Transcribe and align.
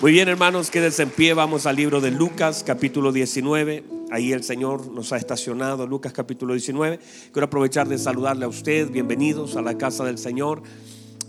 Muy 0.00 0.12
bien, 0.12 0.28
hermanos, 0.28 0.70
quédense 0.70 1.02
en 1.02 1.10
pie. 1.10 1.34
Vamos 1.34 1.66
al 1.66 1.74
libro 1.74 2.00
de 2.00 2.12
Lucas, 2.12 2.62
capítulo 2.64 3.10
19. 3.10 3.82
Ahí 4.12 4.32
el 4.32 4.44
Señor 4.44 4.92
nos 4.92 5.12
ha 5.12 5.16
estacionado, 5.16 5.88
Lucas, 5.88 6.12
capítulo 6.12 6.54
19. 6.54 7.00
Quiero 7.32 7.46
aprovechar 7.46 7.88
de 7.88 7.98
saludarle 7.98 8.44
a 8.44 8.48
usted. 8.48 8.92
Bienvenidos 8.92 9.56
a 9.56 9.60
la 9.60 9.76
casa 9.76 10.04
del 10.04 10.16
Señor. 10.16 10.62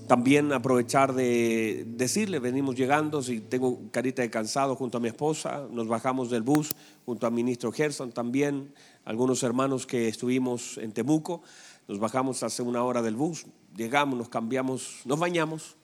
También 0.08 0.54
aprovechar 0.54 1.16
de 1.16 1.84
decirle, 1.88 2.38
venimos 2.38 2.76
llegando, 2.76 3.24
si 3.24 3.40
tengo 3.40 3.90
carita 3.90 4.22
de 4.22 4.30
cansado 4.30 4.76
junto 4.76 5.00
a 5.00 5.02
mi 5.02 5.08
esposa, 5.08 5.66
nos 5.72 5.88
bajamos 5.88 6.30
del 6.30 6.44
bus 6.44 6.76
junto 7.08 7.26
al 7.26 7.34
ministro 7.34 7.72
Gerson 7.72 8.12
también, 8.12 8.72
algunos 9.04 9.42
hermanos 9.42 9.88
que 9.88 10.08
estuvimos 10.08 10.78
en 10.78 10.92
Temuco, 10.92 11.42
nos 11.88 11.98
bajamos 11.98 12.44
hace 12.44 12.62
una 12.62 12.84
hora 12.84 13.02
del 13.02 13.16
bus, 13.16 13.48
llegamos, 13.76 14.16
nos 14.18 14.30
cambiamos, 14.30 15.02
nos 15.06 15.18
bañamos, 15.18 15.76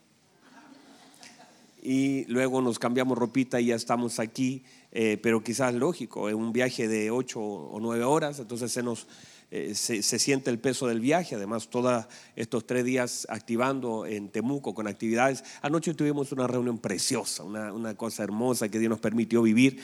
y 1.85 2.25
luego 2.25 2.61
nos 2.61 2.79
cambiamos 2.79 3.17
ropita 3.17 3.61
y 3.61 3.67
ya 3.67 3.75
estamos 3.75 4.19
aquí, 4.19 4.63
eh, 4.91 5.19
pero 5.21 5.43
quizás 5.43 5.73
lógico, 5.75 6.29
en 6.29 6.35
un 6.35 6.51
viaje 6.51 6.87
de 6.87 7.11
ocho 7.11 7.39
o 7.39 7.79
nueve 7.79 8.03
horas, 8.03 8.39
entonces 8.39 8.71
se 8.71 8.83
nos... 8.83 9.07
Eh, 9.51 9.75
se, 9.75 10.01
siente 10.01 10.49
el 10.49 10.57
peso 10.57 10.87
del 10.87 10.99
viaje, 10.99 11.35
además 11.35 11.69
todos 11.69 12.05
estos 12.35 12.65
tres 12.65 12.83
días 12.83 13.27
activando 13.29 14.07
en 14.07 14.29
Temuco 14.29 14.73
con 14.73 14.87
actividades. 14.87 15.43
Anoche 15.61 15.93
tuvimos 15.93 16.31
una 16.31 16.47
reunión 16.47 16.79
preciosa, 16.79 17.43
una, 17.43 17.71
una 17.71 17.95
cosa 17.95 18.23
hermosa 18.23 18.69
que 18.69 18.79
Dios 18.79 18.89
nos 18.89 18.99
permitió 18.99 19.43
vivir 19.43 19.79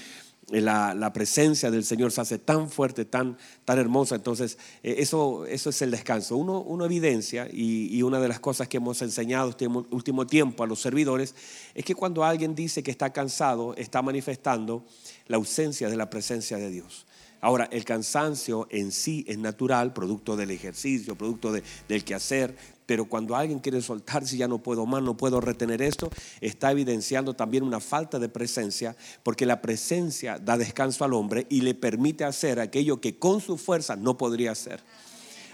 la, 0.59 1.13
presencia 1.13 1.71
del 1.71 1.85
Señor 1.85 2.11
se 2.11 2.21
hace 2.21 2.37
tan 2.37 2.69
fuerte, 2.69 3.05
tan, 3.05 3.37
tan 3.63 3.79
hermosa. 3.79 4.15
Entonces, 4.15 4.57
eh, 4.83 4.95
eso, 4.97 5.45
eso 5.45 5.69
es 5.69 5.81
el 5.81 5.91
descanso. 5.91 6.35
Uno, 6.35 6.85
evidencia, 6.85 7.47
y, 7.51 8.01
una 8.01 8.19
de 8.19 8.27
las 8.27 8.39
cosas 8.39 8.67
que 8.67 8.77
hemos 8.77 9.01
enseñado 9.01 9.51
este 9.51 9.67
último 9.67 10.27
tiempo 10.27 10.63
a 10.63 10.67
los 10.67 10.81
servidores, 10.81 11.35
es 11.73 11.85
que 11.85 11.95
cuando 11.95 12.25
alguien 12.25 12.55
dice 12.55 12.83
que 12.83 12.91
está 12.91 13.13
cansado, 13.13 13.75
está 13.75 14.01
manifestando 14.01 14.83
la 15.27 15.37
ausencia 15.37 15.89
de 15.89 15.95
la 15.95 16.09
presencia 16.09 16.57
de 16.57 16.69
Dios. 16.69 17.05
Ahora, 17.39 17.67
el 17.71 17.85
cansancio 17.85 18.67
en 18.69 18.91
sí 18.91 19.25
es 19.27 19.37
natural, 19.37 19.93
producto 19.93 20.35
del 20.35 20.51
ejercicio, 20.51 21.15
producto 21.15 21.51
del 21.51 22.03
quehacer, 22.03 22.55
pero 22.91 23.05
cuando 23.05 23.37
alguien 23.37 23.59
quiere 23.59 23.81
soltarse, 23.81 24.35
ya 24.35 24.49
no 24.49 24.61
puedo 24.61 24.85
más, 24.85 25.01
no 25.01 25.15
puedo 25.15 25.39
retener 25.39 25.81
esto, 25.81 26.11
está 26.41 26.71
evidenciando 26.71 27.33
también 27.33 27.63
una 27.63 27.79
falta 27.79 28.19
de 28.19 28.27
presencia, 28.27 28.97
porque 29.23 29.45
la 29.45 29.61
presencia 29.61 30.37
da 30.37 30.57
descanso 30.57 31.05
al 31.05 31.13
hombre 31.13 31.47
y 31.49 31.61
le 31.61 31.73
permite 31.73 32.25
hacer 32.25 32.59
aquello 32.59 32.99
que 32.99 33.17
con 33.17 33.39
su 33.39 33.57
fuerza 33.57 33.95
no 33.95 34.17
podría 34.17 34.51
hacer. 34.51 34.83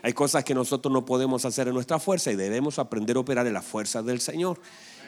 Hay 0.02 0.13
cosas 0.13 0.44
que 0.44 0.55
nosotros 0.55 0.91
no 0.91 1.05
podemos 1.05 1.45
hacer 1.45 1.67
en 1.67 1.75
nuestra 1.75 1.99
fuerza 1.99 2.31
y 2.31 2.35
debemos 2.35 2.79
aprender 2.79 3.17
a 3.17 3.19
operar 3.19 3.45
en 3.45 3.53
la 3.53 3.61
fuerza 3.61 4.01
del 4.01 4.19
Señor. 4.19 4.59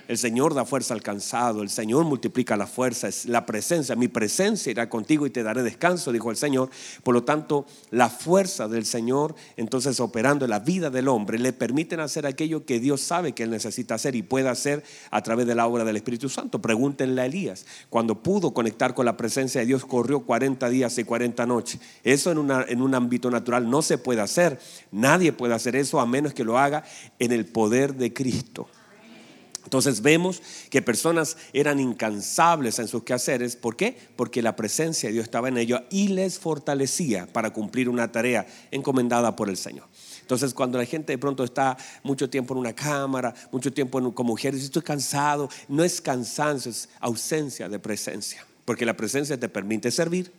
El 0.09 0.17
Señor 0.17 0.55
da 0.55 0.65
fuerza 0.65 0.95
al 0.95 1.03
cansado, 1.03 1.61
el 1.61 1.69
Señor 1.69 2.03
multiplica 2.03 2.57
la 2.57 2.65
fuerza, 2.65 3.07
es 3.07 3.27
la 3.27 3.45
presencia. 3.45 3.95
Mi 3.95 4.07
presencia 4.07 4.71
irá 4.71 4.89
contigo 4.89 5.27
y 5.27 5.29
te 5.29 5.43
daré 5.43 5.61
descanso, 5.61 6.11
dijo 6.11 6.31
el 6.31 6.35
Señor. 6.35 6.71
Por 7.03 7.13
lo 7.13 7.23
tanto, 7.23 7.67
la 7.91 8.09
fuerza 8.09 8.67
del 8.67 8.87
Señor, 8.87 9.35
entonces 9.55 9.99
operando 9.99 10.45
en 10.45 10.49
la 10.49 10.61
vida 10.61 10.89
del 10.89 11.09
hombre, 11.09 11.37
le 11.37 11.53
permiten 11.53 11.99
hacer 11.99 12.25
aquello 12.25 12.65
que 12.65 12.79
Dios 12.79 13.01
sabe 13.01 13.33
que 13.33 13.43
él 13.43 13.51
necesita 13.51 13.93
hacer 13.93 14.15
y 14.15 14.23
puede 14.23 14.49
hacer 14.49 14.83
a 15.11 15.21
través 15.21 15.45
de 15.45 15.53
la 15.53 15.67
obra 15.67 15.83
del 15.83 15.97
Espíritu 15.97 16.27
Santo. 16.27 16.59
Pregúntenle 16.59 17.21
a 17.21 17.27
Elías, 17.27 17.67
cuando 17.91 18.23
pudo 18.23 18.51
conectar 18.51 18.95
con 18.95 19.05
la 19.05 19.15
presencia 19.15 19.61
de 19.61 19.67
Dios, 19.67 19.85
corrió 19.85 20.21
40 20.21 20.69
días 20.69 20.97
y 20.97 21.03
40 21.03 21.45
noches. 21.45 21.81
Eso 22.03 22.31
en, 22.31 22.49
en 22.67 22.81
un 22.81 22.95
ámbito 22.95 23.29
natural 23.29 23.69
no 23.69 23.83
se 23.83 23.99
puede 23.99 24.21
hacer. 24.21 24.59
Nadie 24.91 25.33
puede 25.33 25.53
hacer 25.53 25.75
eso 25.75 25.99
a 25.99 26.07
menos 26.07 26.33
que 26.33 26.43
lo 26.43 26.57
haga 26.57 26.83
en 27.19 27.31
el 27.31 27.45
poder 27.45 27.93
de 27.93 28.11
Cristo. 28.11 28.67
Entonces 29.69 30.01
vemos 30.01 30.41
que 30.71 30.81
personas 30.81 31.37
eran 31.53 31.79
incansables 31.79 32.79
en 32.79 32.87
sus 32.87 33.03
quehaceres. 33.03 33.55
¿Por 33.55 33.75
qué? 33.75 33.95
Porque 34.15 34.41
la 34.41 34.55
presencia 34.55 35.09
de 35.09 35.13
Dios 35.13 35.25
estaba 35.25 35.47
en 35.47 35.59
ellos 35.59 35.81
y 35.91 36.07
les 36.07 36.39
fortalecía 36.39 37.27
para 37.27 37.53
cumplir 37.53 37.87
una 37.87 38.11
tarea 38.11 38.47
encomendada 38.71 39.35
por 39.35 39.47
el 39.47 39.57
Señor. 39.57 39.85
Entonces, 40.21 40.55
cuando 40.55 40.79
la 40.79 40.85
gente 40.85 41.13
de 41.13 41.19
pronto 41.19 41.43
está 41.43 41.77
mucho 42.01 42.31
tiempo 42.31 42.55
en 42.55 42.61
una 42.61 42.73
cámara, 42.73 43.31
mucho 43.51 43.71
tiempo 43.71 43.99
en, 43.99 44.09
con 44.09 44.25
mujeres, 44.25 44.63
estoy 44.63 44.81
cansado, 44.81 45.47
no 45.67 45.83
es 45.83 46.01
cansancio, 46.01 46.71
es 46.71 46.89
ausencia 46.99 47.69
de 47.69 47.77
presencia. 47.77 48.43
Porque 48.65 48.87
la 48.87 48.97
presencia 48.97 49.39
te 49.39 49.49
permite 49.49 49.91
servir, 49.91 50.31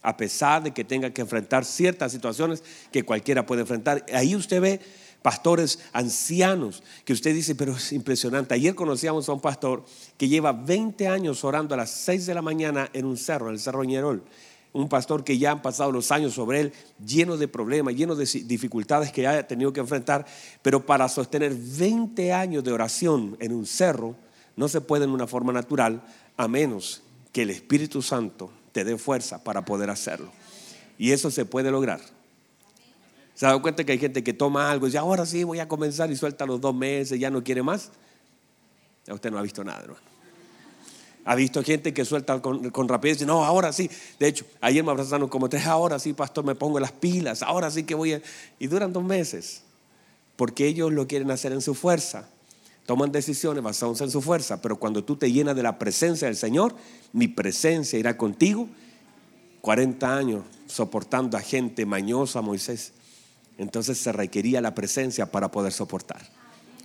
a 0.00 0.16
pesar 0.16 0.62
de 0.62 0.70
que 0.70 0.84
tenga 0.84 1.10
que 1.10 1.22
enfrentar 1.22 1.64
ciertas 1.64 2.12
situaciones 2.12 2.62
que 2.92 3.02
cualquiera 3.02 3.44
puede 3.46 3.62
enfrentar. 3.62 4.06
Ahí 4.12 4.36
usted 4.36 4.60
ve 4.60 4.80
pastores 5.22 5.80
ancianos, 5.92 6.82
que 7.04 7.12
usted 7.12 7.34
dice, 7.34 7.54
pero 7.54 7.72
es 7.72 7.92
impresionante. 7.92 8.54
Ayer 8.54 8.74
conocíamos 8.74 9.28
a 9.28 9.32
un 9.32 9.40
pastor 9.40 9.84
que 10.16 10.28
lleva 10.28 10.52
20 10.52 11.08
años 11.08 11.44
orando 11.44 11.74
a 11.74 11.78
las 11.78 11.90
6 11.90 12.26
de 12.26 12.34
la 12.34 12.42
mañana 12.42 12.88
en 12.92 13.04
un 13.04 13.16
cerro, 13.16 13.50
el 13.50 13.58
Cerro 13.58 13.84
Ñerol. 13.84 14.22
Un 14.72 14.88
pastor 14.88 15.24
que 15.24 15.36
ya 15.36 15.50
han 15.50 15.62
pasado 15.62 15.90
los 15.90 16.12
años 16.12 16.34
sobre 16.34 16.60
él, 16.60 16.72
lleno 17.04 17.36
de 17.36 17.48
problemas, 17.48 17.94
lleno 17.94 18.14
de 18.14 18.24
dificultades 18.44 19.10
que 19.10 19.26
ha 19.26 19.46
tenido 19.46 19.72
que 19.72 19.80
enfrentar, 19.80 20.24
pero 20.62 20.86
para 20.86 21.08
sostener 21.08 21.54
20 21.54 22.32
años 22.32 22.62
de 22.62 22.72
oración 22.72 23.36
en 23.40 23.52
un 23.52 23.66
cerro, 23.66 24.14
no 24.56 24.68
se 24.68 24.80
puede 24.80 25.04
en 25.04 25.10
una 25.10 25.26
forma 25.26 25.52
natural, 25.52 26.02
a 26.36 26.46
menos 26.46 27.02
que 27.32 27.42
el 27.42 27.50
Espíritu 27.50 28.00
Santo 28.00 28.50
te 28.72 28.84
dé 28.84 28.96
fuerza 28.96 29.42
para 29.42 29.64
poder 29.64 29.90
hacerlo. 29.90 30.30
Y 30.98 31.10
eso 31.10 31.30
se 31.30 31.44
puede 31.44 31.70
lograr 31.70 32.00
¿Se 33.40 33.46
ha 33.46 33.48
dado 33.48 33.62
cuenta 33.62 33.84
que 33.84 33.92
hay 33.92 33.98
gente 33.98 34.22
que 34.22 34.34
toma 34.34 34.70
algo 34.70 34.84
y 34.84 34.90
dice, 34.90 34.98
ahora 34.98 35.24
sí 35.24 35.44
voy 35.44 35.60
a 35.60 35.66
comenzar 35.66 36.10
y 36.10 36.16
suelta 36.16 36.44
los 36.44 36.60
dos 36.60 36.74
meses, 36.74 37.18
ya 37.18 37.30
no 37.30 37.42
quiere 37.42 37.62
más? 37.62 37.88
Ya 39.06 39.14
usted 39.14 39.30
no 39.30 39.38
ha 39.38 39.42
visto 39.42 39.64
nada, 39.64 39.80
hermano. 39.80 40.02
Ha 41.24 41.34
visto 41.36 41.62
gente 41.62 41.94
que 41.94 42.04
suelta 42.04 42.42
con, 42.42 42.86
rapidez 42.86 43.16
y 43.16 43.20
dice, 43.20 43.26
no, 43.26 43.42
ahora 43.42 43.72
sí. 43.72 43.90
De 44.18 44.28
hecho, 44.28 44.44
ayer 44.60 44.84
me 44.84 44.90
abrazaron 44.90 45.26
como 45.30 45.48
tres, 45.48 45.64
ahora 45.66 45.98
sí, 45.98 46.12
pastor, 46.12 46.44
me 46.44 46.54
pongo 46.54 46.78
las 46.80 46.92
pilas, 46.92 47.40
ahora 47.40 47.70
sí 47.70 47.84
que 47.84 47.94
voy 47.94 48.12
a... 48.12 48.22
Y 48.58 48.66
duran 48.66 48.92
dos 48.92 49.04
meses, 49.04 49.62
porque 50.36 50.66
ellos 50.66 50.92
lo 50.92 51.06
quieren 51.06 51.30
hacer 51.30 51.52
en 51.52 51.62
su 51.62 51.74
fuerza. 51.74 52.28
Toman 52.84 53.10
decisiones 53.10 53.64
basadas 53.64 54.02
en 54.02 54.10
su 54.10 54.20
fuerza, 54.20 54.60
pero 54.60 54.76
cuando 54.76 55.02
tú 55.02 55.16
te 55.16 55.32
llenas 55.32 55.56
de 55.56 55.62
la 55.62 55.78
presencia 55.78 56.26
del 56.28 56.36
Señor, 56.36 56.74
mi 57.14 57.26
presencia 57.26 57.98
irá 57.98 58.18
contigo. 58.18 58.68
40 59.62 60.14
años 60.14 60.44
soportando 60.66 61.38
a 61.38 61.40
gente 61.40 61.86
mañosa, 61.86 62.42
Moisés 62.42 62.92
entonces 63.62 63.98
se 63.98 64.12
requería 64.12 64.60
la 64.60 64.74
presencia 64.74 65.26
para 65.26 65.50
poder 65.50 65.72
soportar. 65.72 66.20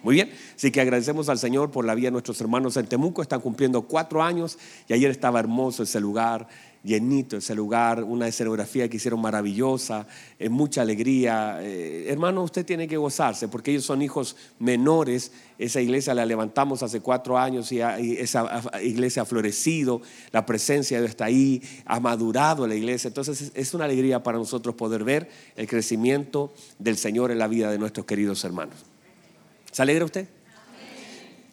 Muy 0.04 0.14
bien, 0.14 0.32
así 0.56 0.72
que 0.72 0.82
agradecemos 0.82 1.30
al 1.30 1.40
Señor 1.40 1.72
por 1.72 1.84
la 1.84 1.96
vida 1.96 2.08
de 2.08 2.12
nuestros 2.12 2.40
hermanos 2.40 2.78
en 2.78 2.86
Temuco, 2.86 3.24
están 3.24 3.42
cumpliendo 3.42 3.82
cuatro 3.84 4.22
años 4.22 4.60
y 4.88 4.94
ayer 4.94 5.10
estaba 5.10 5.40
hermoso 5.40 5.82
ese 5.82 6.00
lugar, 6.00 6.48
llenito 6.86 7.38
ese 7.38 7.56
lugar, 7.56 8.04
una 8.04 8.28
escenografía 8.28 8.88
que 8.88 8.98
hicieron 8.98 9.20
maravillosa, 9.20 10.08
en 10.38 10.52
mucha 10.52 10.82
alegría. 10.82 11.58
Eh, 11.62 12.06
hermano, 12.08 12.44
usted 12.44 12.66
tiene 12.66 12.88
que 12.88 12.96
gozarse 12.96 13.48
porque 13.48 13.72
ellos 13.72 13.86
son 13.86 14.02
hijos 14.02 14.36
menores. 14.60 15.32
Esa 15.58 15.82
iglesia 15.82 16.14
la 16.14 16.26
levantamos 16.26 16.84
hace 16.84 17.02
cuatro 17.02 17.38
años 17.38 17.72
y, 17.72 17.82
esa 17.82 18.62
iglesia 18.84 19.24
ha 19.24 19.26
florecido, 19.26 20.02
la 20.32 20.46
presencia 20.46 20.98
de 20.98 21.04
Dios 21.04 21.12
está 21.12 21.26
ahí, 21.26 21.62
ha 21.86 22.00
madurado 22.00 22.68
la 22.68 22.76
iglesia. 22.76 23.08
Entonces 23.08 23.52
es 23.54 23.74
una 23.74 23.86
alegría 23.86 24.22
para 24.22 24.38
nosotros 24.38 24.76
poder 24.76 25.04
ver 25.04 25.30
el 25.56 25.68
crecimiento 25.68 26.54
del 26.78 26.98
Señor 26.98 27.32
en 27.32 27.40
la 27.40 27.48
vida 27.48 27.72
de 27.72 27.80
nuestros 27.80 28.06
queridos 28.06 28.44
hermanos. 28.44 28.86
¿Se 29.72 29.82
alegra 29.82 30.06
usted? 30.06 30.28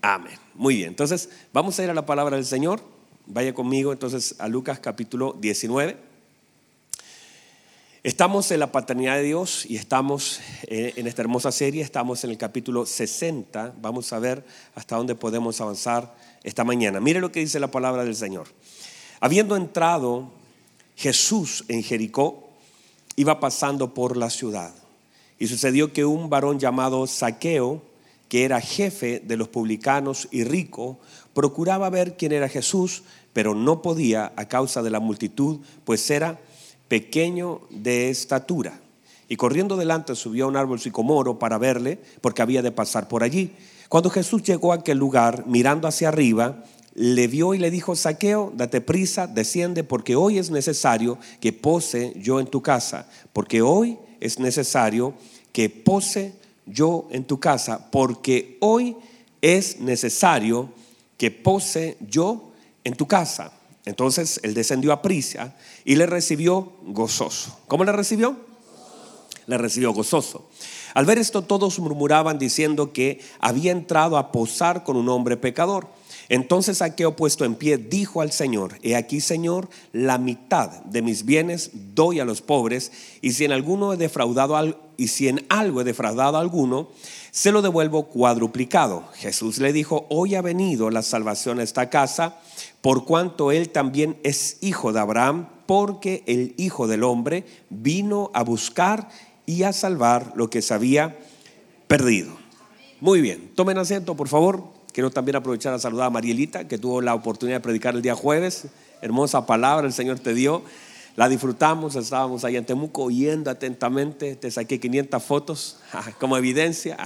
Amén. 0.02 0.34
Muy 0.54 0.76
bien, 0.76 0.88
entonces 0.88 1.30
vamos 1.52 1.78
a 1.78 1.84
ir 1.84 1.90
a 1.90 1.94
la 1.94 2.04
palabra 2.04 2.36
del 2.36 2.44
Señor. 2.44 2.91
Vaya 3.26 3.54
conmigo 3.54 3.92
entonces 3.92 4.34
a 4.38 4.48
Lucas 4.48 4.80
capítulo 4.80 5.36
19. 5.40 5.96
Estamos 8.02 8.50
en 8.50 8.58
la 8.58 8.72
paternidad 8.72 9.14
de 9.14 9.22
Dios 9.22 9.64
y 9.64 9.76
estamos 9.76 10.40
en 10.66 11.06
esta 11.06 11.22
hermosa 11.22 11.52
serie, 11.52 11.82
estamos 11.82 12.24
en 12.24 12.30
el 12.30 12.36
capítulo 12.36 12.84
60. 12.84 13.74
Vamos 13.80 14.12
a 14.12 14.18
ver 14.18 14.44
hasta 14.74 14.96
dónde 14.96 15.14
podemos 15.14 15.60
avanzar 15.60 16.12
esta 16.42 16.64
mañana. 16.64 16.98
Mire 16.98 17.20
lo 17.20 17.30
que 17.30 17.38
dice 17.38 17.60
la 17.60 17.70
palabra 17.70 18.04
del 18.04 18.16
Señor. 18.16 18.48
Habiendo 19.20 19.54
entrado 19.54 20.32
Jesús 20.96 21.64
en 21.68 21.84
Jericó, 21.84 22.50
iba 23.14 23.38
pasando 23.38 23.94
por 23.94 24.16
la 24.16 24.30
ciudad. 24.30 24.74
Y 25.38 25.46
sucedió 25.46 25.92
que 25.92 26.04
un 26.04 26.28
varón 26.28 26.58
llamado 26.58 27.06
Saqueo, 27.06 27.82
que 28.32 28.46
era 28.46 28.62
jefe 28.62 29.20
de 29.22 29.36
los 29.36 29.48
publicanos 29.48 30.26
y 30.30 30.44
rico, 30.44 30.98
procuraba 31.34 31.90
ver 31.90 32.16
quién 32.16 32.32
era 32.32 32.48
Jesús, 32.48 33.02
pero 33.34 33.54
no 33.54 33.82
podía 33.82 34.32
a 34.36 34.48
causa 34.48 34.82
de 34.82 34.88
la 34.88 35.00
multitud, 35.00 35.60
pues 35.84 36.10
era 36.10 36.40
pequeño 36.88 37.60
de 37.68 38.08
estatura. 38.08 38.80
Y 39.28 39.36
corriendo 39.36 39.76
delante 39.76 40.14
subió 40.14 40.46
a 40.46 40.48
un 40.48 40.56
árbol 40.56 40.80
sicomoro 40.80 41.38
para 41.38 41.58
verle, 41.58 42.00
porque 42.22 42.40
había 42.40 42.62
de 42.62 42.72
pasar 42.72 43.06
por 43.06 43.22
allí. 43.22 43.52
Cuando 43.90 44.08
Jesús 44.08 44.42
llegó 44.42 44.72
a 44.72 44.76
aquel 44.76 44.96
lugar, 44.96 45.44
mirando 45.46 45.86
hacia 45.86 46.08
arriba, 46.08 46.64
le 46.94 47.28
vio 47.28 47.52
y 47.52 47.58
le 47.58 47.70
dijo, 47.70 47.94
Saqueo, 47.94 48.50
date 48.56 48.80
prisa, 48.80 49.26
desciende, 49.26 49.84
porque 49.84 50.16
hoy 50.16 50.38
es 50.38 50.50
necesario 50.50 51.18
que 51.38 51.52
pose 51.52 52.14
yo 52.16 52.40
en 52.40 52.46
tu 52.46 52.62
casa, 52.62 53.10
porque 53.34 53.60
hoy 53.60 53.98
es 54.20 54.38
necesario 54.38 55.12
que 55.52 55.68
pose 55.68 56.40
yo 56.66 57.08
en 57.10 57.24
tu 57.24 57.40
casa, 57.40 57.90
porque 57.90 58.58
hoy 58.60 58.96
es 59.40 59.80
necesario 59.80 60.70
que 61.16 61.30
pose 61.30 61.96
yo 62.00 62.52
en 62.84 62.94
tu 62.94 63.06
casa. 63.06 63.52
Entonces 63.84 64.40
él 64.42 64.54
descendió 64.54 64.92
a 64.92 65.02
Prisia 65.02 65.56
y 65.84 65.96
le 65.96 66.06
recibió 66.06 66.72
gozoso. 66.84 67.58
¿Cómo 67.66 67.84
le 67.84 67.92
recibió? 67.92 68.36
Le 69.46 69.58
recibió 69.58 69.92
gozoso. 69.92 70.48
Al 70.94 71.06
ver 71.06 71.18
esto 71.18 71.42
todos 71.42 71.78
murmuraban 71.78 72.38
diciendo 72.38 72.92
que 72.92 73.20
había 73.40 73.72
entrado 73.72 74.18
a 74.18 74.30
posar 74.30 74.84
con 74.84 74.96
un 74.96 75.08
hombre 75.08 75.36
pecador. 75.36 75.88
Entonces 76.28 76.78
Saqueo 76.78 77.16
puesto 77.16 77.44
en 77.44 77.56
pie 77.56 77.76
dijo 77.76 78.20
al 78.20 78.30
Señor, 78.32 78.78
he 78.82 78.94
aquí 78.94 79.20
Señor, 79.20 79.68
la 79.92 80.18
mitad 80.18 80.82
de 80.84 81.02
mis 81.02 81.24
bienes 81.24 81.70
doy 81.94 82.20
a 82.20 82.24
los 82.24 82.40
pobres 82.40 82.92
y 83.20 83.32
si 83.32 83.44
en 83.44 83.52
alguno 83.52 83.92
he 83.92 83.96
defraudado 83.96 84.56
y 85.02 85.08
si 85.08 85.26
en 85.26 85.44
algo 85.48 85.80
he 85.80 85.84
defraudado 85.84 86.36
a 86.36 86.40
alguno, 86.40 86.88
se 87.32 87.50
lo 87.50 87.60
devuelvo 87.60 88.04
cuadruplicado. 88.04 89.02
Jesús 89.14 89.58
le 89.58 89.72
dijo, 89.72 90.06
hoy 90.10 90.36
ha 90.36 90.42
venido 90.42 90.90
la 90.90 91.02
salvación 91.02 91.58
a 91.58 91.64
esta 91.64 91.90
casa, 91.90 92.38
por 92.82 93.04
cuanto 93.04 93.50
él 93.50 93.70
también 93.70 94.16
es 94.22 94.58
hijo 94.60 94.92
de 94.92 95.00
Abraham, 95.00 95.48
porque 95.66 96.22
el 96.26 96.54
Hijo 96.56 96.86
del 96.86 97.02
Hombre 97.02 97.44
vino 97.68 98.30
a 98.32 98.44
buscar 98.44 99.08
y 99.44 99.64
a 99.64 99.72
salvar 99.72 100.34
lo 100.36 100.48
que 100.48 100.62
se 100.62 100.72
había 100.72 101.18
perdido. 101.88 102.30
Muy 103.00 103.20
bien, 103.20 103.50
tomen 103.56 103.78
asiento, 103.78 104.14
por 104.14 104.28
favor. 104.28 104.62
Quiero 104.92 105.10
también 105.10 105.34
aprovechar 105.34 105.74
a 105.74 105.80
saludar 105.80 106.06
a 106.06 106.10
Marielita, 106.10 106.68
que 106.68 106.78
tuvo 106.78 107.00
la 107.00 107.14
oportunidad 107.14 107.56
de 107.56 107.62
predicar 107.62 107.96
el 107.96 108.02
día 108.02 108.14
jueves. 108.14 108.68
Hermosa 109.00 109.46
palabra 109.46 109.84
el 109.84 109.92
Señor 109.92 110.20
te 110.20 110.32
dio. 110.32 110.62
La 111.14 111.28
disfrutamos, 111.28 111.94
estábamos 111.94 112.44
ahí 112.44 112.56
en 112.56 112.64
Temuco 112.64 113.04
oyendo 113.04 113.50
atentamente, 113.50 114.34
te 114.36 114.50
saqué 114.50 114.80
500 114.80 115.22
fotos 115.22 115.78
como 116.18 116.36
evidencia. 116.36 116.96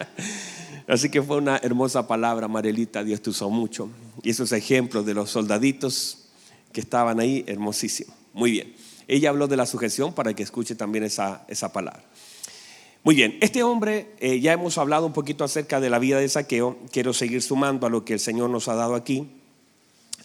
Así 0.86 1.10
que 1.10 1.20
fue 1.20 1.38
una 1.38 1.56
hermosa 1.56 2.06
palabra, 2.06 2.46
Marielita, 2.46 3.02
Dios 3.02 3.20
te 3.20 3.30
usó 3.30 3.50
mucho. 3.50 3.88
Y 4.22 4.30
esos 4.30 4.52
ejemplos 4.52 5.04
de 5.04 5.14
los 5.14 5.30
soldaditos 5.30 6.28
que 6.72 6.80
estaban 6.80 7.18
ahí, 7.18 7.44
hermosísimo. 7.48 8.14
Muy 8.32 8.52
bien. 8.52 8.74
Ella 9.08 9.30
habló 9.30 9.48
de 9.48 9.56
la 9.56 9.66
sujeción 9.66 10.12
para 10.12 10.34
que 10.34 10.44
escuche 10.44 10.76
también 10.76 11.02
esa, 11.02 11.44
esa 11.48 11.72
palabra. 11.72 12.04
Muy 13.02 13.14
bien, 13.14 13.38
este 13.40 13.62
hombre, 13.62 14.10
eh, 14.18 14.40
ya 14.40 14.52
hemos 14.52 14.78
hablado 14.78 15.06
un 15.06 15.12
poquito 15.12 15.44
acerca 15.44 15.80
de 15.80 15.90
la 15.90 16.00
vida 16.00 16.18
de 16.18 16.28
Saqueo, 16.28 16.76
quiero 16.90 17.12
seguir 17.12 17.40
sumando 17.40 17.86
a 17.86 17.90
lo 17.90 18.04
que 18.04 18.14
el 18.14 18.20
Señor 18.20 18.50
nos 18.50 18.66
ha 18.66 18.74
dado 18.74 18.96
aquí. 18.96 19.28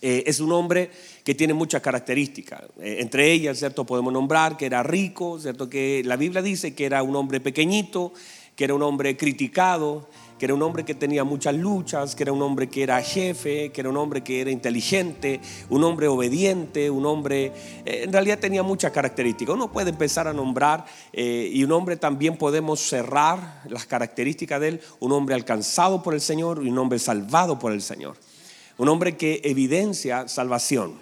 Eh, 0.01 0.23
es 0.25 0.39
un 0.39 0.51
hombre 0.51 0.89
que 1.23 1.35
tiene 1.35 1.53
muchas 1.53 1.81
características. 1.81 2.63
Eh, 2.79 2.97
entre 2.99 3.31
ellas, 3.31 3.59
¿cierto? 3.59 3.85
Podemos 3.85 4.11
nombrar 4.11 4.57
que 4.57 4.65
era 4.65 4.81
rico, 4.81 5.39
¿cierto? 5.39 5.69
Que 5.69 6.01
la 6.03 6.15
Biblia 6.15 6.41
dice 6.41 6.73
que 6.73 6.85
era 6.85 7.03
un 7.03 7.15
hombre 7.15 7.39
pequeñito, 7.39 8.11
que 8.55 8.63
era 8.63 8.73
un 8.73 8.81
hombre 8.81 9.15
criticado, 9.15 10.09
que 10.39 10.45
era 10.45 10.55
un 10.55 10.61
hombre 10.63 10.83
que 10.83 10.95
tenía 10.95 11.23
muchas 11.23 11.53
luchas, 11.53 12.15
que 12.15 12.23
era 12.23 12.33
un 12.33 12.41
hombre 12.41 12.67
que 12.67 12.81
era 12.81 12.99
jefe, 13.03 13.71
que 13.71 13.81
era 13.81 13.91
un 13.91 13.97
hombre 13.97 14.23
que 14.23 14.41
era 14.41 14.49
inteligente, 14.49 15.39
un 15.69 15.83
hombre 15.83 16.07
obediente, 16.07 16.89
un 16.89 17.05
hombre, 17.05 17.53
eh, 17.85 18.01
en 18.03 18.11
realidad 18.11 18.39
tenía 18.39 18.63
muchas 18.63 18.91
características. 18.91 19.53
Uno 19.53 19.71
puede 19.71 19.91
empezar 19.91 20.27
a 20.27 20.33
nombrar 20.33 20.85
y 21.13 21.63
un 21.63 21.71
hombre 21.71 21.95
también 21.95 22.37
podemos 22.37 22.79
cerrar 22.79 23.61
las 23.69 23.85
características 23.85 24.59
de 24.59 24.67
él, 24.67 24.81
un 24.99 25.11
hombre 25.11 25.35
alcanzado 25.35 26.01
por 26.01 26.15
el 26.15 26.21
Señor 26.21 26.65
y 26.65 26.69
un 26.69 26.77
hombre 26.79 26.97
salvado 26.97 27.59
por 27.59 27.71
el 27.71 27.83
Señor. 27.83 28.17
Un 28.81 28.89
hombre 28.89 29.15
que 29.15 29.41
evidencia 29.43 30.27
salvación. 30.27 30.93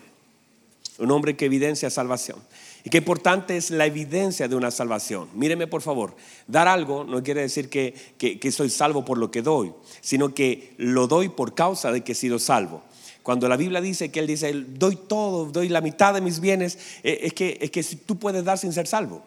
Un 0.98 1.12
hombre 1.12 1.38
que 1.38 1.46
evidencia 1.46 1.90
salvación. 1.90 2.38
Y 2.84 2.90
qué 2.90 2.98
importante 2.98 3.56
es 3.56 3.72
la 3.72 3.86
evidencia 3.86 4.50
de 4.50 4.58
una 4.58 4.70
salvación. 4.70 5.30
Míreme 5.34 5.66
por 5.66 5.82
favor, 5.82 6.14
dar 6.46 6.68
algo 6.68 7.06
no 7.06 7.24
quiere 7.24 7.40
decir 7.40 7.70
que, 7.70 8.52
soy 8.52 8.70
salvo 8.70 9.06
por 9.06 9.18
lo 9.18 9.32
que 9.32 9.42
doy, 9.42 9.72
sino 10.02 10.34
que 10.34 10.74
lo 10.76 11.08
doy 11.08 11.30
por 11.30 11.56
causa 11.56 11.90
de 11.94 12.02
que 12.02 12.12
he 12.12 12.16
sido 12.16 12.38
salvo. 12.38 12.84
Cuando 13.24 13.48
la 13.48 13.56
Biblia 13.56 13.80
dice 13.80 14.12
que 14.12 14.20
Él 14.20 14.28
dice, 14.28 14.52
doy 14.54 14.98
todo, 14.98 15.46
doy 15.46 15.70
la 15.70 15.80
mitad 15.80 16.14
de 16.14 16.20
mis 16.20 16.42
bienes, 16.42 16.78
eh, 17.04 17.20
es 17.22 17.34
que, 17.34 17.60
es 17.62 17.72
que 17.72 17.82
tú 18.06 18.20
puedes 18.20 18.44
dar 18.44 18.58
sin 18.58 18.74
ser 18.74 18.88
salvo. 18.88 19.24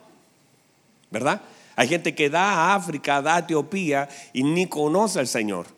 ¿Verdad? 1.10 1.40
Hay 1.75 1.88
gente 1.88 2.14
que 2.14 2.28
da 2.28 2.52
a 2.52 2.75
África, 2.75 3.22
da 3.22 3.37
a 3.37 3.38
Etiopía 3.38 4.10
y 4.34 4.43
ni 4.43 4.66
conoce 4.66 5.20
al 5.20 5.26
Señor. 5.26 5.69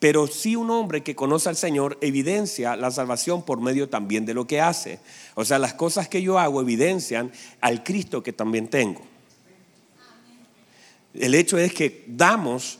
Pero 0.00 0.26
si 0.26 0.56
un 0.56 0.70
hombre 0.70 1.02
que 1.02 1.14
conoce 1.14 1.50
al 1.50 1.56
Señor 1.56 1.98
evidencia 2.00 2.74
la 2.74 2.90
salvación 2.90 3.44
por 3.44 3.60
medio 3.60 3.90
también 3.90 4.24
de 4.24 4.32
lo 4.32 4.46
que 4.46 4.60
hace. 4.60 4.98
O 5.34 5.44
sea, 5.44 5.58
las 5.58 5.74
cosas 5.74 6.08
que 6.08 6.22
yo 6.22 6.38
hago 6.38 6.62
evidencian 6.62 7.30
al 7.60 7.84
Cristo 7.84 8.22
que 8.22 8.32
también 8.32 8.68
tengo. 8.68 9.02
El 11.12 11.34
hecho 11.34 11.58
es 11.58 11.74
que 11.74 12.04
damos, 12.08 12.78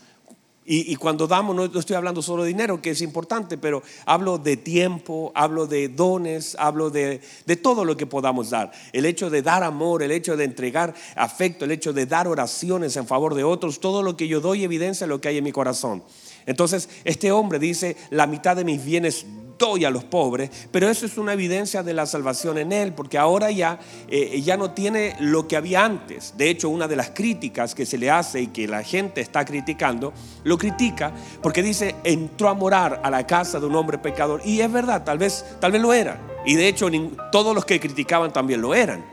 y, 0.65 0.97
cuando 0.97 1.27
damos 1.27 1.55
no, 1.55 1.65
estoy 1.79 1.97
hablando 1.97 2.23
solo 2.23 2.45
de 2.45 2.49
dinero, 2.49 2.81
que 2.81 2.91
es 2.91 3.03
importante, 3.03 3.59
pero 3.59 3.83
hablo 4.07 4.39
de 4.39 4.57
tiempo, 4.57 5.31
hablo 5.35 5.67
de 5.67 5.89
dones, 5.89 6.57
hablo 6.59 6.89
de, 6.89 7.21
de 7.45 7.57
todo 7.57 7.85
lo 7.85 7.99
que 7.99 8.07
podamos 8.07 8.49
dar. 8.49 8.73
El 8.93 9.05
hecho 9.05 9.29
de 9.29 9.43
dar 9.43 9.63
amor, 9.63 10.03
el 10.03 10.13
hecho 10.13 10.39
de 10.39 10.45
entregar 10.45 10.95
afecto, 11.17 11.67
el 11.67 11.73
hecho 11.73 11.93
de 11.93 12.07
dar 12.07 12.29
oraciones 12.29 12.97
en 12.97 13.07
favor 13.07 13.35
de 13.35 13.45
otros, 13.45 13.81
todo 13.81 14.03
lo 14.03 14.17
que 14.17 14.29
yo 14.29 14.41
doy 14.41 14.65
evidencia 14.65 15.07
lo 15.07 15.21
que 15.21 15.29
hay 15.29 15.39
en 15.39 15.45
mi 15.45 15.53
corazón. 15.53 16.03
Entonces, 16.47 16.89
este 17.05 17.33
hombre 17.33 17.59
dice, 17.59 17.97
la 18.11 18.27
mitad 18.27 18.57
de 18.57 18.65
mis 18.65 18.85
bienes 18.85 19.27
doy 19.61 19.85
a 19.85 19.91
los 19.91 20.05
pobres, 20.05 20.51
pero 20.73 20.89
eso 20.89 21.05
es 21.07 21.19
una 21.19 21.35
evidencia 21.35 21.83
de 21.83 21.93
la 21.93 22.07
salvación 22.07 22.57
en 22.59 22.73
él, 22.73 22.95
porque 22.95 23.19
ahora 23.19 23.51
ya, 23.51 23.79
eh, 24.09 24.41
ya 24.41 24.57
no 24.57 24.71
tiene 24.71 25.15
lo 25.21 25.47
que 25.47 25.57
había 25.57 25.85
antes. 25.85 26.35
De 26.37 26.49
hecho, 26.49 26.71
una 26.71 26.89
de 26.89 26.97
las 26.97 27.11
críticas 27.11 27.75
que 27.75 27.85
se 27.85 27.99
le 27.99 28.11
hace 28.11 28.41
y 28.41 28.47
que 28.49 28.67
la 28.67 28.83
gente 28.83 29.21
está 29.21 29.45
criticando, 29.45 30.13
lo 30.45 30.57
critica 30.57 31.13
porque 31.43 31.63
dice, 31.63 31.95
entró 32.03 32.49
a 32.49 32.55
morar 32.55 33.03
a 33.05 33.11
la 33.11 33.27
casa 33.27 33.61
de 33.61 33.67
un 33.67 33.77
hombre 33.77 33.99
pecador. 33.99 34.41
Y 34.45 34.61
es 34.61 34.73
verdad, 34.73 35.05
tal 35.05 35.19
vez, 35.19 35.45
tal 35.61 35.73
vez 35.73 35.83
lo 35.83 35.93
era. 35.93 36.19
Y 36.47 36.55
de 36.55 36.67
hecho, 36.67 36.89
todos 37.31 37.55
los 37.55 37.67
que 37.67 37.79
criticaban 37.79 38.33
también 38.33 38.63
lo 38.63 38.75
eran. 38.75 39.05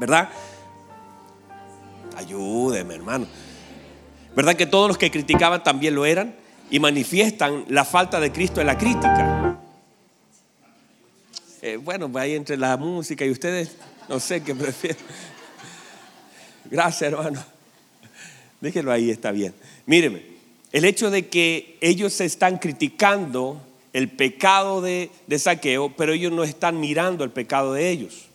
¿Verdad? 0.00 0.30
Ayúdeme, 2.16 2.94
hermano. 2.94 3.26
¿Verdad 4.34 4.56
que 4.56 4.66
todos 4.66 4.88
los 4.88 4.98
que 4.98 5.10
criticaban 5.10 5.62
también 5.62 5.94
lo 5.94 6.06
eran? 6.06 6.34
Y 6.70 6.80
manifiestan 6.80 7.64
la 7.68 7.84
falta 7.84 8.18
de 8.18 8.32
Cristo 8.32 8.60
en 8.60 8.66
la 8.66 8.78
crítica. 8.78 9.58
Eh, 11.60 11.76
bueno, 11.76 12.10
ahí 12.14 12.34
entre 12.34 12.56
la 12.56 12.76
música 12.76 13.24
y 13.24 13.30
ustedes, 13.30 13.76
no 14.08 14.18
sé 14.18 14.42
qué 14.42 14.54
prefieren. 14.54 14.98
Gracias, 16.64 17.12
hermano. 17.12 17.44
Déjenlo 18.60 18.90
ahí, 18.90 19.10
está 19.10 19.32
bien. 19.32 19.54
Míreme, 19.86 20.22
el 20.72 20.84
hecho 20.84 21.10
de 21.10 21.28
que 21.28 21.76
ellos 21.80 22.20
están 22.20 22.58
criticando 22.58 23.60
el 23.92 24.08
pecado 24.08 24.80
de, 24.80 25.10
de 25.26 25.38
saqueo, 25.38 25.94
pero 25.94 26.14
ellos 26.14 26.32
no 26.32 26.44
están 26.44 26.80
mirando 26.80 27.24
el 27.24 27.30
pecado 27.30 27.74
de 27.74 27.90
ellos. 27.90 28.28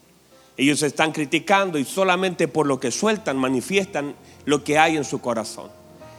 Ellos 0.55 0.83
están 0.83 1.11
criticando 1.11 1.79
y 1.79 1.85
solamente 1.85 2.47
por 2.47 2.67
lo 2.67 2.79
que 2.79 2.91
sueltan 2.91 3.37
manifiestan 3.37 4.15
lo 4.45 4.63
que 4.63 4.77
hay 4.77 4.97
en 4.97 5.03
su 5.03 5.19
corazón. 5.19 5.76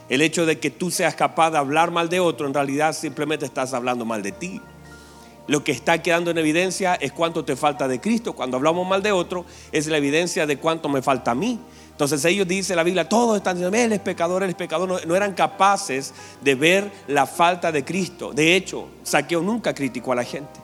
El 0.09 0.21
hecho 0.21 0.45
de 0.45 0.59
que 0.59 0.71
tú 0.71 0.89
seas 0.89 1.15
capaz 1.15 1.51
de 1.51 1.59
hablar 1.59 1.91
mal 1.91 2.09
de 2.09 2.19
otro, 2.19 2.47
en 2.47 2.53
realidad 2.53 2.93
simplemente 2.93 3.45
estás 3.45 3.73
hablando 3.73 4.05
mal 4.05 4.23
de 4.23 4.31
ti. 4.31 4.59
Lo 5.47 5.63
que 5.63 5.71
está 5.71 6.01
quedando 6.01 6.31
en 6.31 6.37
evidencia 6.37 6.95
es 6.95 7.11
cuánto 7.11 7.45
te 7.45 7.55
falta 7.55 7.87
de 7.87 7.99
Cristo. 7.99 8.33
Cuando 8.33 8.57
hablamos 8.57 8.87
mal 8.87 9.01
de 9.01 9.11
otro, 9.11 9.45
es 9.71 9.87
la 9.87 9.97
evidencia 9.97 10.45
de 10.45 10.57
cuánto 10.57 10.89
me 10.89 11.01
falta 11.01 11.31
a 11.31 11.35
mí. 11.35 11.59
Entonces 11.91 12.23
ellos 12.25 12.47
dicen 12.47 12.75
la 12.75 12.83
Biblia, 12.83 13.09
todos 13.09 13.35
están 13.35 13.55
diciendo, 13.57 13.77
él 13.77 13.91
es 13.91 13.99
pecador, 13.99 14.43
él 14.43 14.51
es 14.51 14.55
pecador. 14.55 15.05
No, 15.05 15.15
eran 15.15 15.33
capaces 15.33 16.13
de 16.41 16.55
ver 16.55 16.91
la 17.07 17.25
falta 17.25 17.71
de 17.71 17.83
Cristo. 17.83 18.31
De 18.31 18.55
hecho, 18.55 18.87
Saqueo 19.03 19.41
nunca 19.41 19.73
criticó 19.73 20.11
a 20.13 20.15
la 20.15 20.23
gente. 20.23 20.59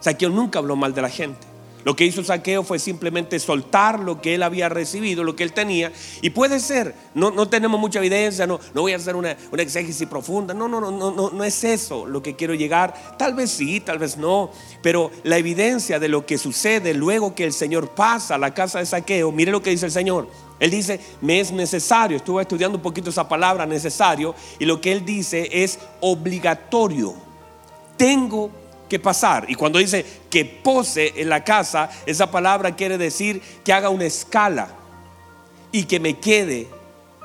Saqueo 0.00 0.30
nunca 0.30 0.58
habló 0.58 0.76
mal 0.76 0.94
de 0.94 1.02
la 1.02 1.08
gente. 1.08 1.55
Lo 1.86 1.94
que 1.94 2.04
hizo 2.04 2.24
Saqueo 2.24 2.64
fue 2.64 2.80
simplemente 2.80 3.38
soltar 3.38 4.00
lo 4.00 4.20
que 4.20 4.34
él 4.34 4.42
había 4.42 4.68
recibido, 4.68 5.22
lo 5.22 5.36
que 5.36 5.44
él 5.44 5.52
tenía. 5.52 5.92
Y 6.20 6.30
puede 6.30 6.58
ser, 6.58 6.96
no, 7.14 7.30
no 7.30 7.48
tenemos 7.48 7.78
mucha 7.78 8.00
evidencia, 8.00 8.44
no, 8.44 8.58
no 8.74 8.80
voy 8.80 8.92
a 8.92 8.96
hacer 8.96 9.14
una, 9.14 9.36
una 9.52 9.62
exégesis 9.62 10.08
profunda. 10.08 10.52
No, 10.52 10.66
no, 10.66 10.80
no, 10.80 10.90
no, 10.90 11.30
no, 11.30 11.44
es 11.44 11.62
eso 11.62 12.04
lo 12.04 12.24
que 12.24 12.34
quiero 12.34 12.54
llegar. 12.54 12.92
Tal 13.16 13.34
vez 13.34 13.52
sí, 13.52 13.78
tal 13.78 14.00
vez 14.00 14.16
no. 14.16 14.50
Pero 14.82 15.12
la 15.22 15.38
evidencia 15.38 16.00
de 16.00 16.08
lo 16.08 16.26
que 16.26 16.38
sucede 16.38 16.92
luego 16.92 17.36
que 17.36 17.44
el 17.44 17.52
Señor 17.52 17.90
pasa 17.90 18.34
a 18.34 18.38
la 18.38 18.52
casa 18.52 18.80
de 18.80 18.86
Saqueo, 18.86 19.30
mire 19.30 19.52
lo 19.52 19.62
que 19.62 19.70
dice 19.70 19.86
el 19.86 19.92
Señor. 19.92 20.28
Él 20.58 20.72
dice, 20.72 20.98
me 21.20 21.38
es 21.38 21.52
necesario. 21.52 22.16
Estuve 22.16 22.42
estudiando 22.42 22.78
un 22.78 22.82
poquito 22.82 23.10
esa 23.10 23.28
palabra, 23.28 23.64
necesario. 23.64 24.34
Y 24.58 24.64
lo 24.64 24.80
que 24.80 24.90
él 24.90 25.04
dice 25.04 25.48
es 25.52 25.78
obligatorio. 26.00 27.14
Tengo 27.96 28.50
que 28.88 28.98
pasar. 28.98 29.46
Y 29.48 29.54
cuando 29.54 29.78
dice 29.78 30.04
que 30.30 30.44
pose 30.44 31.12
en 31.16 31.28
la 31.28 31.44
casa, 31.44 31.90
esa 32.06 32.30
palabra 32.30 32.76
quiere 32.76 32.98
decir 32.98 33.42
que 33.64 33.72
haga 33.72 33.88
una 33.88 34.04
escala 34.04 34.68
y 35.72 35.84
que 35.84 36.00
me 36.00 36.18
quede, 36.18 36.68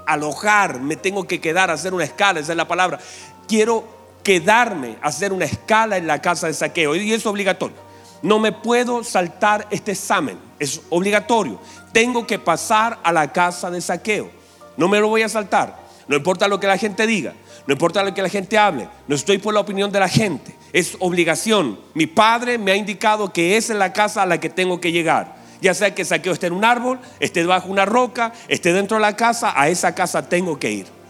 alojar, 0.05 0.79
me 0.79 0.95
tengo 0.95 1.27
que 1.27 1.39
quedar, 1.39 1.71
hacer 1.71 1.93
una 1.93 2.03
escala, 2.03 2.39
esa 2.39 2.51
es 2.53 2.57
la 2.57 2.67
palabra. 2.67 2.99
Quiero 3.47 3.83
quedarme, 4.23 4.97
hacer 5.01 5.33
una 5.33 5.45
escala 5.45 5.97
en 5.97 6.07
la 6.07 6.21
casa 6.21 6.47
de 6.47 6.53
saqueo 6.53 6.95
y 6.95 7.13
es 7.13 7.25
obligatorio. 7.25 7.77
No 8.21 8.37
me 8.37 8.51
puedo 8.51 9.03
saltar 9.03 9.67
este 9.71 9.93
examen, 9.93 10.37
es 10.59 10.81
obligatorio. 10.89 11.59
Tengo 11.91 12.27
que 12.27 12.37
pasar 12.37 12.99
a 13.03 13.11
la 13.11 13.31
casa 13.31 13.71
de 13.71 13.81
saqueo. 13.81 14.29
No 14.77 14.87
me 14.87 14.99
lo 14.99 15.07
voy 15.07 15.23
a 15.23 15.29
saltar. 15.29 15.80
No 16.07 16.15
importa 16.15 16.47
lo 16.47 16.59
que 16.59 16.67
la 16.67 16.77
gente 16.77 17.05
diga, 17.07 17.33
no 17.67 17.73
importa 17.73 18.03
lo 18.03 18.13
que 18.13 18.21
la 18.21 18.29
gente 18.29 18.57
hable, 18.57 18.87
no 19.07 19.15
estoy 19.15 19.37
por 19.37 19.53
la 19.53 19.59
opinión 19.59 19.91
de 19.91 19.99
la 19.99 20.09
gente, 20.09 20.55
es 20.73 20.97
obligación. 20.99 21.79
Mi 21.93 22.07
padre 22.07 22.57
me 22.57 22.71
ha 22.71 22.75
indicado 22.75 23.31
que 23.31 23.57
esa 23.57 23.73
es 23.73 23.79
la 23.79 23.93
casa 23.93 24.23
a 24.23 24.25
la 24.25 24.39
que 24.39 24.49
tengo 24.49 24.81
que 24.81 24.91
llegar. 24.91 25.41
Ya 25.61 25.73
sea 25.73 25.93
que 25.93 26.03
saqueo 26.03 26.33
esté 26.33 26.47
en 26.47 26.53
un 26.53 26.65
árbol, 26.65 26.99
esté 27.19 27.41
debajo 27.41 27.67
de 27.67 27.73
una 27.73 27.85
roca, 27.85 28.33
esté 28.47 28.73
dentro 28.73 28.97
de 28.97 29.01
la 29.01 29.15
casa, 29.15 29.53
a 29.55 29.69
esa 29.69 29.93
casa 29.93 30.27
tengo 30.27 30.57
que 30.57 30.71
ir. 30.71 31.00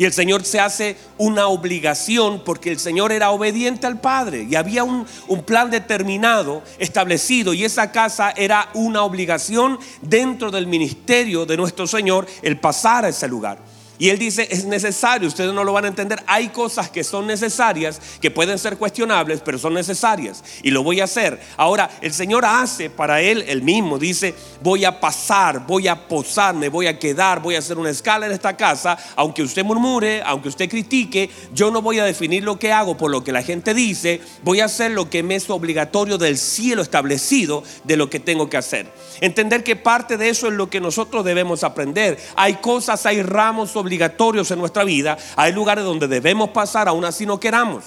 Y 0.00 0.06
el 0.06 0.14
Señor 0.14 0.46
se 0.46 0.58
hace 0.58 0.96
una 1.18 1.48
obligación 1.48 2.42
porque 2.42 2.70
el 2.70 2.78
Señor 2.78 3.12
era 3.12 3.32
obediente 3.32 3.86
al 3.86 4.00
Padre 4.00 4.46
y 4.48 4.54
había 4.54 4.82
un, 4.82 5.06
un, 5.28 5.42
plan 5.42 5.68
determinado 5.68 6.62
establecido 6.78 7.52
y 7.52 7.66
esa 7.66 7.92
casa 7.92 8.32
era 8.34 8.70
una 8.72 9.02
obligación 9.02 9.78
dentro 10.00 10.50
del 10.50 10.66
ministerio 10.66 11.44
de 11.44 11.58
nuestro 11.58 11.86
Señor 11.86 12.26
el 12.40 12.58
pasar 12.58 13.04
a 13.04 13.10
ese 13.10 13.28
lugar. 13.28 13.58
Y 14.00 14.08
él 14.08 14.18
dice, 14.18 14.48
es 14.50 14.64
necesario, 14.64 15.28
ustedes 15.28 15.52
no 15.52 15.62
lo 15.62 15.74
van 15.74 15.84
a 15.84 15.88
entender, 15.88 16.22
hay 16.26 16.48
cosas 16.48 16.88
que 16.88 17.04
son 17.04 17.26
necesarias, 17.26 18.00
que 18.18 18.30
pueden 18.30 18.58
ser 18.58 18.78
cuestionables, 18.78 19.42
pero 19.44 19.58
son 19.58 19.74
necesarias. 19.74 20.42
Y 20.62 20.70
lo 20.70 20.82
voy 20.82 21.02
a 21.02 21.04
hacer. 21.04 21.38
Ahora, 21.58 21.90
el 22.00 22.14
Señor 22.14 22.46
hace 22.46 22.88
para 22.88 23.20
él 23.20 23.44
el 23.46 23.60
mismo, 23.60 23.98
dice, 23.98 24.34
voy 24.62 24.86
a 24.86 24.98
pasar, 25.00 25.66
voy 25.66 25.86
a 25.86 26.08
posarme, 26.08 26.70
voy 26.70 26.86
a 26.86 26.98
quedar, 26.98 27.42
voy 27.42 27.56
a 27.56 27.58
hacer 27.58 27.76
una 27.76 27.90
escala 27.90 28.24
en 28.24 28.32
esta 28.32 28.56
casa, 28.56 28.96
aunque 29.16 29.42
usted 29.42 29.64
murmure, 29.64 30.22
aunque 30.24 30.48
usted 30.48 30.70
critique, 30.70 31.28
yo 31.52 31.70
no 31.70 31.82
voy 31.82 31.98
a 31.98 32.04
definir 32.04 32.42
lo 32.42 32.58
que 32.58 32.72
hago 32.72 32.96
por 32.96 33.10
lo 33.10 33.22
que 33.22 33.32
la 33.32 33.42
gente 33.42 33.74
dice, 33.74 34.22
voy 34.42 34.60
a 34.60 34.64
hacer 34.64 34.92
lo 34.92 35.10
que 35.10 35.22
me 35.22 35.34
es 35.34 35.50
obligatorio 35.50 36.16
del 36.16 36.38
cielo 36.38 36.80
establecido 36.80 37.64
de 37.84 37.98
lo 37.98 38.08
que 38.08 38.18
tengo 38.18 38.48
que 38.48 38.56
hacer. 38.56 38.90
Entender 39.20 39.62
que 39.62 39.76
parte 39.76 40.16
de 40.16 40.30
eso 40.30 40.48
es 40.48 40.54
lo 40.54 40.70
que 40.70 40.80
nosotros 40.80 41.22
debemos 41.22 41.64
aprender. 41.64 42.18
Hay 42.34 42.54
cosas, 42.54 43.04
hay 43.04 43.20
ramos 43.20 43.76
obligatorios 43.76 43.89
en 43.98 44.58
nuestra 44.58 44.84
vida, 44.84 45.16
hay 45.36 45.52
lugares 45.52 45.84
donde 45.84 46.08
debemos 46.08 46.50
pasar 46.50 46.88
aún 46.88 47.04
así 47.04 47.26
no 47.26 47.40
queramos. 47.40 47.84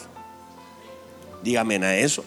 Dígame 1.44 1.76
a 1.86 1.96
eso. 1.98 2.24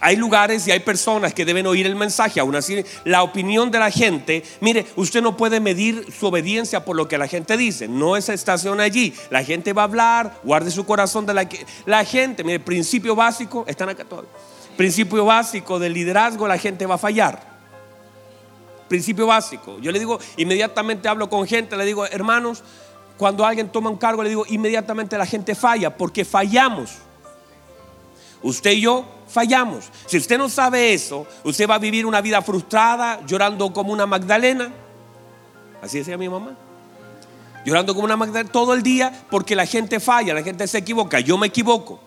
Hay 0.00 0.16
lugares 0.16 0.66
y 0.68 0.70
hay 0.70 0.80
personas 0.80 1.32
que 1.32 1.44
deben 1.44 1.66
oír 1.66 1.86
el 1.86 1.96
mensaje, 1.96 2.38
aún 2.38 2.54
así 2.54 2.84
la 3.04 3.22
opinión 3.22 3.70
de 3.70 3.78
la 3.78 3.90
gente, 3.90 4.42
mire, 4.60 4.86
usted 4.94 5.22
no 5.22 5.36
puede 5.36 5.58
medir 5.58 6.12
su 6.12 6.26
obediencia 6.26 6.84
por 6.84 6.96
lo 6.96 7.08
que 7.08 7.16
la 7.16 7.26
gente 7.26 7.56
dice, 7.56 7.88
no 7.88 8.16
es 8.16 8.28
estación 8.28 8.80
allí, 8.80 9.14
la 9.30 9.42
gente 9.42 9.72
va 9.72 9.82
a 9.82 9.84
hablar, 9.86 10.40
guarde 10.44 10.70
su 10.70 10.84
corazón 10.84 11.24
de 11.24 11.32
la, 11.32 11.48
la 11.86 12.04
gente, 12.04 12.44
mire, 12.44 12.60
principio 12.60 13.16
básico, 13.16 13.64
están 13.66 13.88
acá 13.88 14.04
todos, 14.04 14.26
principio 14.76 15.24
básico 15.24 15.78
del 15.78 15.94
liderazgo, 15.94 16.46
la 16.46 16.58
gente 16.58 16.84
va 16.84 16.96
a 16.96 16.98
fallar. 16.98 17.56
Principio 18.88 19.26
básico. 19.26 19.80
Yo 19.80 19.90
le 19.90 19.98
digo, 19.98 20.20
inmediatamente 20.36 21.08
hablo 21.08 21.28
con 21.28 21.44
gente, 21.46 21.76
le 21.76 21.84
digo, 21.84 22.06
hermanos, 22.06 22.62
cuando 23.16 23.46
alguien 23.46 23.70
toma 23.70 23.90
un 23.90 23.96
cargo, 23.96 24.22
le 24.22 24.28
digo, 24.28 24.44
inmediatamente 24.48 25.16
la 25.16 25.26
gente 25.26 25.54
falla, 25.54 25.96
porque 25.96 26.24
fallamos. 26.24 26.98
Usted 28.42 28.72
y 28.72 28.82
yo 28.82 29.04
fallamos. 29.28 29.90
Si 30.06 30.18
usted 30.18 30.38
no 30.38 30.48
sabe 30.48 30.92
eso, 30.92 31.26
usted 31.44 31.68
va 31.68 31.76
a 31.76 31.78
vivir 31.78 32.06
una 32.06 32.20
vida 32.20 32.42
frustrada, 32.42 33.20
llorando 33.26 33.72
como 33.72 33.92
una 33.92 34.06
Magdalena. 34.06 34.70
Así 35.82 35.98
decía 35.98 36.18
mi 36.18 36.28
mamá. 36.28 36.56
Llorando 37.64 37.94
como 37.94 38.04
una 38.04 38.16
Magdalena 38.16 38.50
todo 38.52 38.74
el 38.74 38.82
día 38.82 39.24
porque 39.30 39.56
la 39.56 39.66
gente 39.66 39.98
falla, 39.98 40.34
la 40.34 40.42
gente 40.42 40.66
se 40.66 40.78
equivoca. 40.78 41.18
Yo 41.20 41.38
me 41.38 41.46
equivoco. 41.48 41.98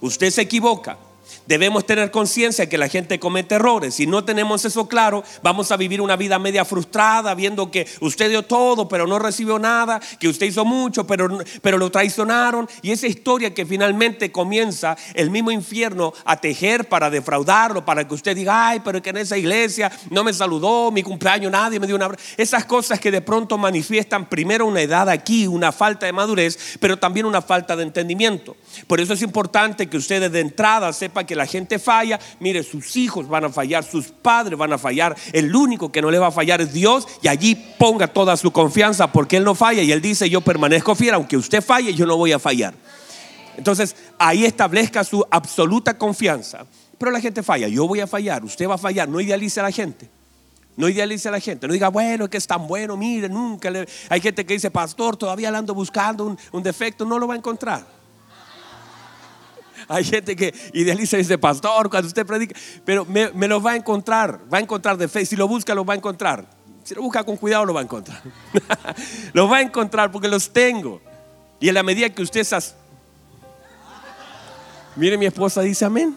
Usted 0.00 0.30
se 0.30 0.42
equivoca. 0.42 0.98
Debemos 1.46 1.86
tener 1.86 2.10
conciencia 2.10 2.68
que 2.68 2.78
la 2.78 2.88
gente 2.88 3.18
comete 3.18 3.56
errores. 3.56 3.94
Si 3.94 4.06
no 4.06 4.24
tenemos 4.24 4.64
eso 4.64 4.88
claro, 4.88 5.24
vamos 5.42 5.70
a 5.70 5.76
vivir 5.76 6.00
una 6.00 6.16
vida 6.16 6.38
media 6.38 6.64
frustrada, 6.64 7.34
viendo 7.34 7.70
que 7.70 7.86
usted 8.00 8.30
dio 8.30 8.44
todo, 8.44 8.88
pero 8.88 9.06
no 9.06 9.18
recibió 9.18 9.58
nada, 9.58 10.00
que 10.18 10.28
usted 10.28 10.46
hizo 10.46 10.64
mucho, 10.64 11.06
pero, 11.06 11.38
pero 11.60 11.78
lo 11.78 11.90
traicionaron. 11.90 12.68
Y 12.82 12.92
esa 12.92 13.06
historia 13.06 13.52
que 13.52 13.66
finalmente 13.66 14.32
comienza 14.32 14.96
el 15.14 15.30
mismo 15.30 15.50
infierno 15.50 16.12
a 16.24 16.40
tejer 16.40 16.88
para 16.88 17.10
defraudarlo, 17.10 17.84
para 17.84 18.06
que 18.06 18.14
usted 18.14 18.34
diga, 18.34 18.68
ay, 18.68 18.80
pero 18.84 19.02
que 19.02 19.10
en 19.10 19.18
esa 19.18 19.36
iglesia 19.36 19.92
no 20.10 20.24
me 20.24 20.32
saludó, 20.32 20.90
mi 20.90 21.02
cumpleaños 21.02 21.52
nadie 21.52 21.78
me 21.78 21.86
dio 21.86 21.96
una... 21.96 22.10
Esas 22.36 22.64
cosas 22.64 23.00
que 23.00 23.10
de 23.10 23.20
pronto 23.20 23.58
manifiestan 23.58 24.28
primero 24.28 24.66
una 24.66 24.80
edad 24.80 25.08
aquí, 25.08 25.46
una 25.46 25.72
falta 25.72 26.06
de 26.06 26.12
madurez, 26.12 26.78
pero 26.80 26.98
también 26.98 27.26
una 27.26 27.42
falta 27.42 27.76
de 27.76 27.82
entendimiento. 27.82 28.56
Por 28.86 29.00
eso 29.00 29.14
es 29.14 29.22
importante 29.22 29.88
que 29.88 29.96
ustedes 29.96 30.32
de 30.32 30.40
entrada 30.40 30.92
que 31.26 31.34
la 31.34 31.46
gente 31.46 31.78
falla, 31.78 32.18
mire, 32.40 32.62
sus 32.62 32.96
hijos 32.96 33.28
van 33.28 33.44
a 33.44 33.50
fallar, 33.50 33.84
sus 33.84 34.08
padres 34.08 34.58
van 34.58 34.72
a 34.72 34.78
fallar, 34.78 35.16
el 35.32 35.54
único 35.54 35.90
que 35.90 36.02
no 36.02 36.10
le 36.10 36.18
va 36.18 36.28
a 36.28 36.32
fallar 36.32 36.60
es 36.60 36.72
Dios 36.72 37.06
y 37.22 37.28
allí 37.28 37.54
ponga 37.54 38.06
toda 38.06 38.36
su 38.36 38.50
confianza 38.50 39.10
porque 39.12 39.36
Él 39.36 39.44
no 39.44 39.54
falla 39.54 39.82
y 39.82 39.92
Él 39.92 40.00
dice, 40.00 40.28
yo 40.28 40.40
permanezco 40.40 40.94
fiel, 40.94 41.14
aunque 41.14 41.36
usted 41.36 41.62
falle, 41.62 41.94
yo 41.94 42.06
no 42.06 42.16
voy 42.16 42.32
a 42.32 42.38
fallar. 42.38 42.74
Entonces, 43.56 43.94
ahí 44.18 44.44
establezca 44.44 45.04
su 45.04 45.24
absoluta 45.30 45.96
confianza. 45.96 46.66
Pero 46.98 47.10
la 47.10 47.20
gente 47.20 47.42
falla, 47.42 47.68
yo 47.68 47.86
voy 47.86 48.00
a 48.00 48.06
fallar, 48.06 48.44
usted 48.44 48.68
va 48.68 48.74
a 48.74 48.78
fallar, 48.78 49.08
no 49.08 49.20
idealice 49.20 49.60
a 49.60 49.64
la 49.64 49.70
gente. 49.70 50.08
No 50.76 50.88
idealice 50.88 51.28
a 51.28 51.30
la 51.30 51.38
gente, 51.38 51.68
no 51.68 51.72
diga, 51.72 51.88
bueno, 51.88 52.28
que 52.28 52.36
es 52.36 52.48
tan 52.48 52.66
bueno, 52.66 52.96
mire, 52.96 53.28
nunca 53.28 53.70
le... 53.70 53.86
Hay 54.08 54.20
gente 54.20 54.44
que 54.44 54.54
dice, 54.54 54.72
pastor, 54.72 55.16
todavía 55.16 55.48
le 55.52 55.58
ando 55.58 55.72
buscando 55.72 56.36
un 56.50 56.62
defecto, 56.64 57.04
no 57.04 57.16
lo 57.16 57.28
va 57.28 57.34
a 57.34 57.36
encontrar. 57.36 58.03
Hay 59.88 60.04
gente 60.04 60.36
que 60.36 60.54
idealiza 60.72 61.16
y 61.16 61.20
dice, 61.20 61.38
pastor, 61.38 61.90
cuando 61.90 62.08
usted 62.08 62.26
predica, 62.26 62.58
pero 62.84 63.04
me, 63.04 63.30
los 63.48 63.64
va 63.64 63.72
a 63.72 63.76
encontrar, 63.76 64.40
va 64.52 64.58
a 64.58 64.60
encontrar 64.60 64.96
de 64.96 65.08
fe. 65.08 65.24
Si 65.26 65.36
lo 65.36 65.48
busca, 65.48 65.74
lo 65.74 65.84
va 65.84 65.94
a 65.94 65.96
encontrar. 65.96 66.46
Si 66.82 66.94
lo 66.94 67.02
busca 67.02 67.24
con 67.24 67.36
cuidado, 67.36 67.64
lo 67.64 67.74
va 67.74 67.80
a 67.80 67.84
encontrar. 67.84 68.22
lo 69.32 69.48
va 69.48 69.58
a 69.58 69.62
encontrar 69.62 70.10
porque 70.10 70.28
los 70.28 70.52
tengo. 70.52 71.00
Y 71.60 71.68
en 71.68 71.74
la 71.74 71.82
medida 71.82 72.10
que 72.10 72.22
usted 72.22 72.40
esas... 72.40 72.76
Mire, 74.96 75.18
mi 75.18 75.26
esposa 75.26 75.60
dice 75.62 75.84
amén. 75.84 76.16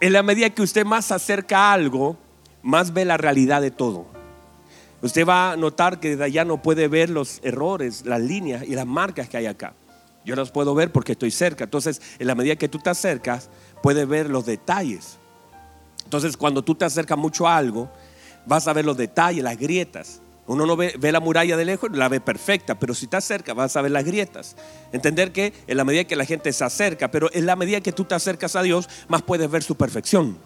En 0.00 0.12
la 0.12 0.22
medida 0.22 0.50
que 0.50 0.62
usted 0.62 0.84
más 0.84 1.06
se 1.06 1.14
acerca 1.14 1.58
a 1.58 1.72
algo, 1.74 2.16
más 2.62 2.92
ve 2.92 3.04
la 3.04 3.16
realidad 3.16 3.60
de 3.60 3.70
todo. 3.70 4.06
Usted 5.02 5.26
va 5.26 5.52
a 5.52 5.56
notar 5.56 5.98
que 5.98 6.16
de 6.16 6.24
allá 6.24 6.44
no 6.44 6.62
puede 6.62 6.86
ver 6.88 7.10
los 7.10 7.40
errores, 7.42 8.06
las 8.06 8.20
líneas 8.20 8.62
y 8.62 8.74
las 8.74 8.86
marcas 8.86 9.28
que 9.28 9.36
hay 9.36 9.46
acá. 9.46 9.74
Yo 10.24 10.36
los 10.36 10.50
puedo 10.50 10.74
ver 10.74 10.92
porque 10.92 11.12
estoy 11.12 11.30
cerca. 11.30 11.64
Entonces, 11.64 12.00
en 12.18 12.26
la 12.26 12.34
medida 12.34 12.56
que 12.56 12.68
tú 12.68 12.78
te 12.78 12.90
acercas, 12.90 13.50
puedes 13.82 14.06
ver 14.06 14.30
los 14.30 14.46
detalles. 14.46 15.18
Entonces, 16.04 16.36
cuando 16.36 16.62
tú 16.62 16.74
te 16.74 16.84
acercas 16.84 17.18
mucho 17.18 17.48
a 17.48 17.56
algo, 17.56 17.90
vas 18.46 18.68
a 18.68 18.72
ver 18.72 18.84
los 18.84 18.96
detalles, 18.96 19.42
las 19.42 19.56
grietas. 19.56 20.20
Uno 20.46 20.66
no 20.66 20.76
ve, 20.76 20.96
la 21.00 21.20
muralla 21.20 21.56
de 21.56 21.64
lejos, 21.64 21.90
la 21.92 22.08
ve 22.08 22.20
perfecta, 22.20 22.78
pero 22.78 22.94
si 22.94 23.06
te 23.06 23.16
acercas 23.16 23.54
vas 23.54 23.76
a 23.76 23.82
ver 23.82 23.92
las 23.92 24.04
grietas. 24.04 24.56
Entender 24.92 25.32
que 25.32 25.52
en 25.66 25.76
la 25.76 25.84
medida 25.84 26.04
que 26.04 26.16
la 26.16 26.24
gente 26.24 26.52
se 26.52 26.64
acerca, 26.64 27.10
pero 27.10 27.30
en 27.32 27.46
la 27.46 27.56
medida 27.56 27.80
que 27.80 27.92
tú 27.92 28.04
te 28.04 28.14
acercas 28.14 28.56
a 28.56 28.62
Dios, 28.62 28.88
más 29.08 29.22
puedes 29.22 29.48
ver 29.50 29.62
su 29.62 29.76
perfección. 29.76 30.36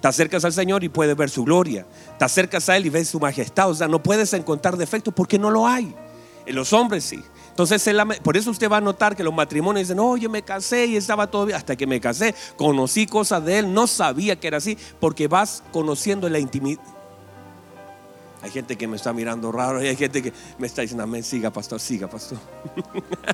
Te 0.00 0.08
acercas 0.08 0.44
al 0.44 0.52
Señor 0.52 0.84
y 0.84 0.88
puedes 0.88 1.16
ver 1.16 1.28
su 1.28 1.44
gloria. 1.44 1.86
Te 2.18 2.24
acercas 2.24 2.68
a 2.68 2.76
Él 2.76 2.86
y 2.86 2.90
ves 2.90 3.08
su 3.08 3.20
majestad. 3.20 3.68
O 3.68 3.74
sea, 3.74 3.88
no 3.88 4.02
puedes 4.02 4.32
encontrar 4.32 4.76
defectos 4.76 5.12
porque 5.12 5.38
no 5.38 5.50
lo 5.50 5.66
hay. 5.66 5.94
En 6.46 6.54
los 6.54 6.72
hombres 6.72 7.04
sí. 7.04 7.22
Entonces, 7.58 7.92
por 8.22 8.36
eso 8.36 8.52
usted 8.52 8.70
va 8.70 8.76
a 8.76 8.80
notar 8.80 9.16
que 9.16 9.24
los 9.24 9.34
matrimonios 9.34 9.88
dicen, 9.88 9.96
no, 9.96 10.16
yo 10.16 10.30
me 10.30 10.42
casé 10.42 10.86
y 10.86 10.96
estaba 10.96 11.26
todo 11.26 11.44
bien. 11.44 11.56
Hasta 11.56 11.74
que 11.74 11.88
me 11.88 12.00
casé, 12.00 12.32
conocí 12.56 13.04
cosas 13.04 13.44
de 13.44 13.58
él, 13.58 13.74
no 13.74 13.88
sabía 13.88 14.38
que 14.38 14.46
era 14.46 14.58
así, 14.58 14.78
porque 15.00 15.26
vas 15.26 15.64
conociendo 15.72 16.28
la 16.28 16.38
intimidad. 16.38 16.80
Hay 18.42 18.50
gente 18.52 18.76
que 18.76 18.86
me 18.86 18.94
está 18.94 19.12
mirando 19.12 19.50
raro 19.50 19.82
y 19.82 19.88
hay 19.88 19.96
gente 19.96 20.22
que 20.22 20.32
me 20.56 20.68
está 20.68 20.82
diciendo, 20.82 21.02
amén, 21.02 21.24
siga, 21.24 21.50
pastor, 21.50 21.80
siga, 21.80 22.08
pastor. 22.08 22.38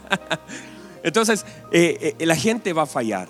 Entonces, 1.03 1.45
eh, 1.71 2.17
eh, 2.19 2.25
la 2.25 2.35
gente 2.35 2.73
va 2.73 2.85
a 2.85 2.87
fallar. 2.87 3.29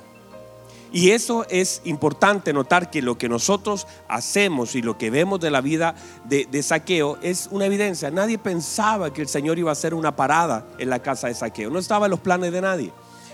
Y 0.95 1.11
eso 1.11 1.45
es 1.51 1.83
importante 1.83 2.53
notar 2.53 2.89
que 2.89 3.03
lo 3.03 3.19
que 3.19 3.29
nosotros 3.29 3.89
hacemos 4.07 4.77
y 4.77 4.81
lo 4.81 4.97
que 4.97 5.11
vemos 5.11 5.41
de 5.41 5.51
la 5.51 5.61
vida 5.61 5.97
de, 6.25 6.63
saqueo 6.63 7.19
es 7.21 7.49
una 7.51 7.67
evidencia. 7.67 8.13
Nadie 8.13 8.39
pensaba 8.39 9.13
que 9.13 9.21
el 9.21 9.27
Señor 9.27 9.59
iba 9.59 9.71
a 9.71 9.73
hacer 9.73 9.93
una 9.93 10.15
parada 10.15 10.69
en 10.79 10.91
la 10.91 11.01
casa 11.01 11.27
de 11.27 11.35
saqueo. 11.35 11.69
No 11.69 11.81
estaba 11.81 12.07
en 12.07 12.11
los 12.13 12.21
planes 12.21 12.53
de 12.53 12.61
nadie. 12.61 12.93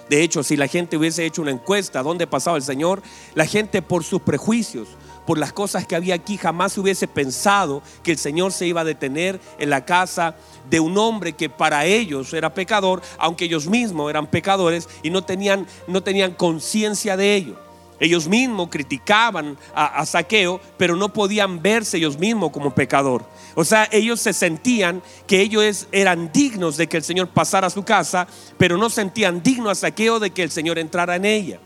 De 0.08 0.22
hecho, 0.22 0.42
si 0.42 0.56
la 0.56 0.68
gente 0.68 0.96
hubiese 0.96 1.26
hecho 1.26 1.42
una 1.42 1.50
encuesta 1.50 2.02
dónde 2.02 2.26
pasaba 2.26 2.56
el 2.56 2.62
Señor, 2.62 3.02
la 3.34 3.44
gente 3.44 3.82
por 3.82 4.04
sus 4.04 4.22
prejuicios, 4.22 4.88
por 5.30 5.38
las 5.38 5.52
cosas 5.52 5.86
que 5.86 5.94
había 5.94 6.16
aquí, 6.16 6.36
jamás 6.36 6.76
hubiese 6.76 7.06
pensado 7.06 7.84
que 8.02 8.10
el 8.10 8.18
Señor 8.18 8.50
se 8.50 8.66
iba 8.66 8.80
a 8.80 8.84
detener 8.84 9.40
en 9.60 9.70
la 9.70 9.84
casa 9.84 10.34
de 10.68 10.80
un 10.80 10.98
hombre 10.98 11.34
que 11.34 11.48
para 11.48 11.84
ellos 11.84 12.34
era 12.34 12.52
pecador, 12.52 13.00
aunque 13.16 13.44
ellos 13.44 13.68
mismos 13.68 14.10
eran 14.10 14.26
pecadores 14.26 14.88
y 15.04 15.10
no 15.10 15.22
tenían, 15.22 15.68
no 15.86 16.02
tenían 16.02 16.34
conciencia 16.34 17.16
de 17.16 17.36
ello. 17.36 17.60
Ellos 18.00 18.26
mismos 18.26 18.70
criticaban 18.72 19.56
a, 19.72 20.04
Saqueo, 20.04 20.60
pero 20.76 20.96
no 20.96 21.12
podían 21.12 21.62
verse 21.62 21.98
ellos 21.98 22.18
mismos 22.18 22.50
como 22.50 22.74
pecador. 22.74 23.24
O 23.54 23.64
sea, 23.64 23.88
ellos 23.92 24.18
se 24.18 24.32
sentían 24.32 25.00
que 25.28 25.42
ellos 25.42 25.86
eran 25.92 26.32
dignos 26.32 26.76
de 26.76 26.88
que 26.88 26.96
el 26.96 27.04
Señor 27.04 27.28
pasara 27.28 27.68
a 27.68 27.70
su 27.70 27.84
casa, 27.84 28.26
pero 28.58 28.76
no 28.76 28.90
sentían 28.90 29.44
digno 29.44 29.70
a 29.70 29.76
Saqueo 29.76 30.18
de 30.18 30.30
que 30.30 30.42
el 30.42 30.50
Señor 30.50 30.76
entrara 30.76 31.14
en 31.14 31.24
ella. 31.24 31.60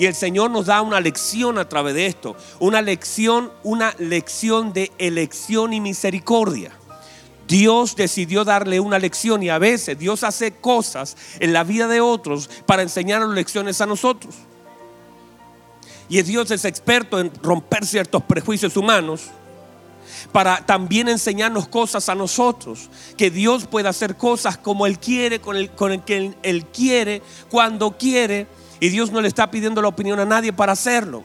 Y 0.00 0.06
el 0.06 0.14
Señor 0.14 0.50
nos 0.50 0.64
da 0.64 0.80
una 0.80 0.98
lección 0.98 1.58
a 1.58 1.68
través 1.68 1.92
de 1.94 2.06
esto, 2.06 2.34
una 2.58 2.80
lección, 2.80 3.52
una 3.62 3.94
lección 3.98 4.72
de 4.72 4.90
elección 4.96 5.74
y 5.74 5.80
misericordia. 5.82 6.72
Dios 7.46 7.96
decidió 7.96 8.46
darle 8.46 8.80
una 8.80 8.98
lección 8.98 9.42
y 9.42 9.50
a 9.50 9.58
veces 9.58 9.98
Dios 9.98 10.24
hace 10.24 10.52
cosas 10.52 11.18
en 11.38 11.52
la 11.52 11.64
vida 11.64 11.86
de 11.86 12.00
otros 12.00 12.48
para 12.64 12.80
enseñarnos 12.80 13.34
lecciones 13.34 13.82
a 13.82 13.86
nosotros. 13.86 14.36
Y 16.08 16.22
Dios 16.22 16.50
es 16.50 16.64
experto 16.64 17.20
en 17.20 17.30
romper 17.42 17.84
ciertos 17.84 18.22
prejuicios 18.22 18.78
humanos 18.78 19.24
para 20.32 20.64
también 20.64 21.10
enseñarnos 21.10 21.68
cosas 21.68 22.08
a 22.08 22.14
nosotros. 22.14 22.88
Que 23.18 23.30
Dios 23.30 23.66
pueda 23.66 23.90
hacer 23.90 24.16
cosas 24.16 24.56
como 24.56 24.86
Él 24.86 24.98
quiere, 24.98 25.42
con 25.42 25.56
el, 25.56 25.70
con 25.70 25.92
el 25.92 26.02
que 26.04 26.34
Él 26.42 26.64
quiere, 26.72 27.20
cuando 27.50 27.98
quiere. 27.98 28.46
Y 28.80 28.88
Dios 28.88 29.12
no 29.12 29.20
le 29.20 29.28
está 29.28 29.50
pidiendo 29.50 29.82
la 29.82 29.88
opinión 29.88 30.18
a 30.18 30.24
nadie 30.24 30.52
para 30.52 30.72
hacerlo. 30.72 31.22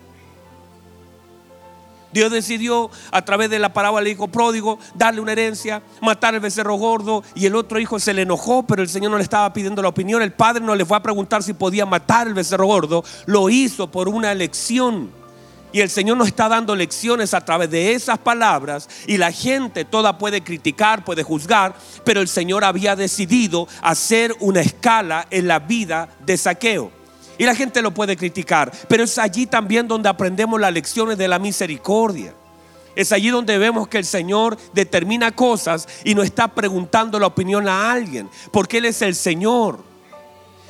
Dios 2.15 2.31
decidió 2.31 2.89
a 3.11 3.25
través 3.25 3.49
de 3.49 3.59
la 3.59 3.73
parábola 3.73 4.01
del 4.01 4.13
hijo 4.13 4.29
pródigo 4.29 4.79
darle 4.93 5.19
una 5.19 5.33
herencia, 5.33 5.81
matar 6.01 6.33
al 6.33 6.39
becerro 6.39 6.75
gordo 6.75 7.23
y 7.35 7.45
el 7.45 7.55
otro 7.57 7.77
hijo 7.77 7.99
se 7.99 8.13
le 8.13 8.21
enojó, 8.21 8.63
pero 8.63 8.81
el 8.81 8.87
Señor 8.87 9.11
no 9.11 9.17
le 9.17 9.23
estaba 9.23 9.51
pidiendo 9.51 9.81
la 9.81 9.89
opinión. 9.89 10.21
El 10.21 10.31
padre 10.31 10.63
no 10.63 10.75
le 10.75 10.85
fue 10.85 10.95
a 10.95 11.03
preguntar 11.03 11.43
si 11.43 11.51
podía 11.53 11.85
matar 11.85 12.27
al 12.27 12.33
becerro 12.33 12.67
gordo, 12.67 13.03
lo 13.25 13.49
hizo 13.49 13.91
por 13.91 14.07
una 14.07 14.31
elección. 14.31 15.11
Y 15.73 15.81
el 15.81 15.89
Señor 15.89 16.15
nos 16.15 16.27
está 16.27 16.47
dando 16.47 16.73
lecciones 16.73 17.33
a 17.33 17.43
través 17.43 17.69
de 17.69 17.91
esas 17.91 18.17
palabras 18.17 18.87
y 19.07 19.17
la 19.17 19.33
gente 19.33 19.83
toda 19.83 20.17
puede 20.17 20.41
criticar, 20.41 21.03
puede 21.03 21.21
juzgar, 21.21 21.75
pero 22.05 22.21
el 22.21 22.29
Señor 22.29 22.63
había 22.63 22.95
decidido 22.95 23.67
hacer 23.81 24.33
una 24.39 24.61
escala 24.61 25.27
en 25.31 25.49
la 25.49 25.59
vida 25.59 26.07
de 26.25 26.37
saqueo. 26.37 26.94
Y 27.37 27.45
la 27.45 27.55
gente 27.55 27.81
lo 27.81 27.91
puede 27.91 28.15
criticar, 28.15 28.71
pero 28.87 29.03
es 29.03 29.17
allí 29.17 29.45
también 29.45 29.87
donde 29.87 30.09
aprendemos 30.09 30.59
las 30.59 30.73
lecciones 30.73 31.17
de 31.17 31.27
la 31.27 31.39
misericordia. 31.39 32.33
Es 32.95 33.11
allí 33.11 33.29
donde 33.29 33.57
vemos 33.57 33.87
que 33.87 33.97
el 33.97 34.05
Señor 34.05 34.57
determina 34.73 35.31
cosas 35.31 35.87
y 36.03 36.15
no 36.15 36.23
está 36.23 36.47
preguntando 36.47 37.19
la 37.19 37.27
opinión 37.27 37.67
a 37.67 37.91
alguien, 37.91 38.29
porque 38.51 38.77
Él 38.77 38.85
es 38.85 39.01
el 39.01 39.15
Señor. 39.15 39.83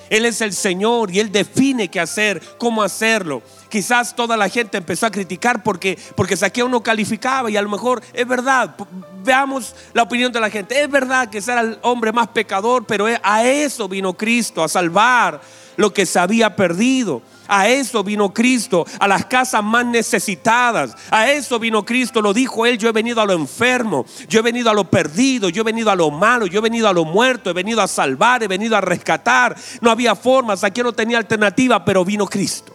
Él 0.10 0.26
es 0.26 0.42
el 0.42 0.54
Señor 0.54 1.12
y 1.12 1.20
Él 1.20 1.32
define 1.32 1.88
qué 1.90 2.00
hacer, 2.00 2.42
cómo 2.58 2.84
hacerlo. 2.84 3.42
Quizás 3.70 4.16
toda 4.16 4.38
la 4.38 4.50
gente 4.50 4.78
empezó 4.78 5.08
a 5.08 5.12
criticar 5.12 5.64
porque, 5.64 5.98
porque 6.16 6.38
Saqueo 6.38 6.70
no 6.70 6.82
calificaba 6.84 7.50
y 7.50 7.58
a 7.58 7.62
lo 7.62 7.70
mejor 7.70 8.02
es 8.14 8.28
verdad. 8.28 8.76
Veamos 9.24 9.76
la 9.94 10.04
opinión 10.04 10.32
de 10.32 10.40
la 10.40 10.50
gente. 10.50 10.82
Es 10.82 10.90
verdad 10.90 11.30
que 11.30 11.40
era 11.40 11.62
el 11.62 11.80
hombre 11.82 12.12
más 12.12 12.28
pecador, 12.28 12.86
pero 12.86 13.08
a 13.22 13.44
eso 13.44 13.88
vino 13.88 14.14
Cristo, 14.14 14.64
a 14.64 14.70
salvar 14.70 15.42
lo 15.78 15.94
que 15.94 16.06
se 16.06 16.20
había 16.20 16.56
perdido. 16.56 17.22
A 17.48 17.70
eso 17.70 18.04
vino 18.04 18.34
Cristo, 18.34 18.86
a 19.00 19.08
las 19.08 19.26
casas 19.26 19.64
más 19.64 19.86
necesitadas. 19.86 20.96
A 21.12 21.32
eso 21.32 21.60
vino 21.60 21.86
Cristo, 21.86 22.22
lo 22.22 22.34
dijo 22.34 22.66
él, 22.66 22.78
yo 22.78 22.90
he 22.90 22.92
venido 22.92 23.22
a 23.22 23.26
lo 23.26 23.34
enfermo, 23.34 24.06
yo 24.28 24.40
he 24.40 24.44
venido 24.44 24.70
a 24.70 24.74
lo 24.74 24.90
perdido, 24.90 25.50
yo 25.50 25.62
he 25.62 25.66
venido 25.66 25.92
a 25.92 25.96
lo 25.96 26.10
malo, 26.10 26.48
yo 26.48 26.60
he 26.60 26.62
venido 26.62 26.88
a 26.88 26.94
lo 26.94 27.06
muerto, 27.06 27.50
he 27.50 27.54
venido 27.54 27.82
a 27.82 27.88
salvar, 27.88 28.42
he 28.42 28.48
venido 28.48 28.76
a 28.76 28.82
rescatar. 28.82 29.56
No 29.82 29.92
había 29.92 30.16
formas, 30.16 30.64
aquí 30.64 30.82
no 30.82 30.94
tenía 30.94 31.18
alternativa, 31.18 31.86
pero 31.86 32.04
vino 32.04 32.26
Cristo. 32.26 32.74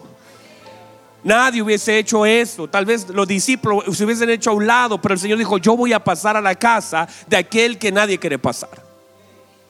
Nadie 1.23 1.61
hubiese 1.61 1.99
hecho 1.99 2.25
eso. 2.25 2.67
Tal 2.67 2.85
vez 2.85 3.07
los 3.09 3.27
discípulos 3.27 3.95
se 3.95 4.05
hubiesen 4.05 4.29
hecho 4.29 4.51
a 4.51 4.53
un 4.53 4.65
lado, 4.65 4.99
pero 5.01 5.13
el 5.13 5.19
Señor 5.19 5.37
dijo, 5.37 5.57
yo 5.57 5.75
voy 5.75 5.93
a 5.93 6.03
pasar 6.03 6.35
a 6.35 6.41
la 6.41 6.55
casa 6.55 7.07
de 7.27 7.37
aquel 7.37 7.77
que 7.77 7.91
nadie 7.91 8.17
quiere 8.17 8.39
pasar. 8.39 8.83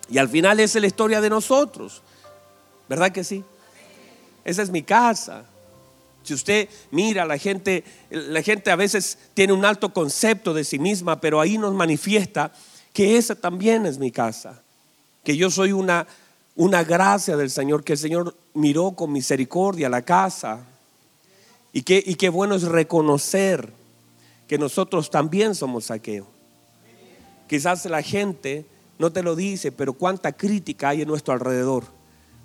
Y 0.10 0.18
al 0.18 0.30
final 0.30 0.60
es 0.60 0.76
la 0.76 0.88
historia 0.88 1.22
de 1.22 1.30
nosotros. 1.30 2.02
¿Verdad 2.92 3.14
que 3.14 3.24
sí? 3.24 3.42
Esa 4.44 4.62
es 4.64 4.70
mi 4.70 4.84
casa. 4.84 5.46
Si 6.24 6.34
usted 6.34 6.68
mira, 6.92 7.24
la 7.24 7.38
gente, 7.38 7.86
la 8.10 8.42
gente 8.42 8.70
a 8.70 8.76
veces 8.76 9.18
tiene 9.34 9.54
un 9.54 9.64
alto 9.64 9.94
concepto 9.94 10.54
de 10.54 10.66
sí 10.66 10.78
misma, 10.78 11.22
pero 11.22 11.40
ahí 11.40 11.58
nos 11.58 11.74
manifiesta 11.74 12.52
que 12.92 13.16
esa 13.16 13.36
también 13.36 13.86
es 13.86 13.98
mi 13.98 14.12
casa. 14.12 14.62
Que 15.24 15.38
yo 15.38 15.50
soy 15.50 15.72
una, 15.72 16.06
una 16.58 16.84
gracia 16.84 17.38
del 17.38 17.50
Señor, 17.50 17.86
que 17.86 17.94
el 17.94 17.98
Señor 17.98 18.36
miró 18.56 18.92
con 18.92 19.14
misericordia 19.14 19.88
la 19.88 20.02
casa. 20.02 20.60
Y 21.72 21.84
qué, 21.84 22.04
y 22.06 22.28
bueno 22.28 22.56
es 22.56 22.64
reconocer 22.64 23.72
que 24.50 24.58
nosotros 24.58 25.10
también 25.10 25.56
somos 25.56 25.86
saqueo. 25.86 26.28
Quizás 27.48 27.86
la 27.86 28.02
gente 28.02 28.66
no 29.00 29.14
te 29.14 29.24
lo 29.24 29.38
dice, 29.38 29.72
pero 29.72 29.94
cuánta 29.94 30.34
crítica 30.34 30.90
hay 30.90 31.04
en 31.04 31.08
nuestro 31.08 31.34
alrededor 31.34 32.01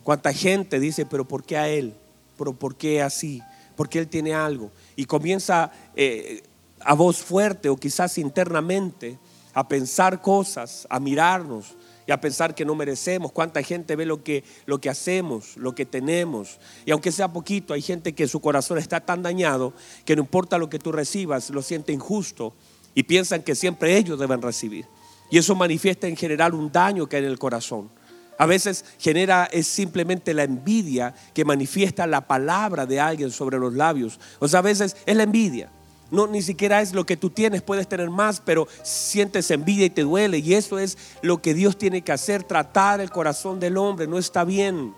Cuánta 0.06 0.32
gente 0.32 0.78
dice, 0.78 1.04
pero 1.04 1.26
¿por 1.26 1.42
qué 1.42 1.56
a 1.56 1.68
él? 1.68 1.92
¿Pero 2.38 2.52
por 2.52 2.76
qué 2.76 3.02
así? 3.02 3.42
Porque 3.74 3.98
él 3.98 4.06
tiene 4.06 4.34
algo. 4.34 4.70
Y 4.94 5.04
comienza 5.04 5.72
eh, 5.96 6.44
a 6.78 6.94
voz 6.94 7.16
fuerte 7.16 7.68
o 7.68 7.76
quizás 7.76 8.16
internamente 8.16 9.18
a 9.52 9.66
pensar 9.66 10.22
cosas, 10.22 10.86
a 10.90 11.00
mirarnos 11.00 11.74
y 12.06 12.12
a 12.12 12.20
pensar 12.20 12.54
que 12.54 12.64
no 12.64 12.76
merecemos. 12.76 13.32
Cuánta 13.32 13.64
gente 13.64 13.96
ve 13.96 14.06
lo 14.06 14.22
que, 14.22 14.44
lo 14.64 14.80
que 14.80 14.90
hacemos, 14.90 15.56
lo 15.56 15.74
que 15.74 15.84
tenemos. 15.84 16.60
Y 16.84 16.92
aunque 16.92 17.10
sea 17.10 17.32
poquito, 17.32 17.74
hay 17.74 17.82
gente 17.82 18.14
que 18.14 18.28
su 18.28 18.40
corazón 18.40 18.78
está 18.78 19.00
tan 19.00 19.24
dañado 19.24 19.72
que 20.04 20.14
no 20.14 20.22
importa 20.22 20.56
lo 20.56 20.70
que 20.70 20.78
tú 20.78 20.92
recibas, 20.92 21.50
lo 21.50 21.62
siente 21.62 21.92
injusto 21.92 22.54
y 22.94 23.02
piensan 23.02 23.42
que 23.42 23.56
siempre 23.56 23.96
ellos 23.96 24.20
deben 24.20 24.40
recibir. 24.40 24.86
Y 25.32 25.38
eso 25.38 25.56
manifiesta 25.56 26.06
en 26.06 26.16
general 26.16 26.54
un 26.54 26.70
daño 26.70 27.08
que 27.08 27.16
hay 27.16 27.24
en 27.24 27.30
el 27.30 27.40
corazón. 27.40 27.90
A 28.38 28.46
veces 28.46 28.84
genera 28.98 29.48
es 29.50 29.66
simplemente 29.66 30.34
la 30.34 30.44
envidia 30.44 31.14
que 31.32 31.44
manifiesta 31.44 32.06
la 32.06 32.26
palabra 32.26 32.84
de 32.84 33.00
alguien 33.00 33.30
sobre 33.30 33.58
los 33.58 33.74
labios. 33.74 34.20
O 34.38 34.48
sea, 34.48 34.58
a 34.58 34.62
veces 34.62 34.96
es 35.06 35.16
la 35.16 35.22
envidia. 35.22 35.70
No, 36.10 36.26
ni 36.26 36.40
siquiera 36.40 36.82
es 36.82 36.92
lo 36.92 37.04
que 37.04 37.16
tú 37.16 37.30
tienes, 37.30 37.62
puedes 37.62 37.88
tener 37.88 38.10
más, 38.10 38.40
pero 38.44 38.68
sientes 38.82 39.50
envidia 39.50 39.86
y 39.86 39.90
te 39.90 40.02
duele. 40.02 40.38
Y 40.38 40.54
eso 40.54 40.78
es 40.78 40.98
lo 41.22 41.42
que 41.42 41.54
Dios 41.54 41.76
tiene 41.76 42.02
que 42.02 42.12
hacer, 42.12 42.44
tratar 42.44 43.00
el 43.00 43.10
corazón 43.10 43.58
del 43.58 43.76
hombre. 43.76 44.06
No 44.06 44.18
está 44.18 44.44
bien 44.44 44.94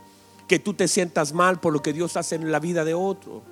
que 0.47 0.59
tú 0.59 0.75
te 0.75 0.89
sientas 0.89 1.33
mal 1.33 1.61
por 1.61 1.73
lo 1.73 1.81
que 1.81 1.93
Dios 1.93 2.17
hace 2.17 2.35
en 2.35 2.51
la 2.53 2.59
vida 2.59 2.85
de 2.85 2.95
otro. 2.95 3.43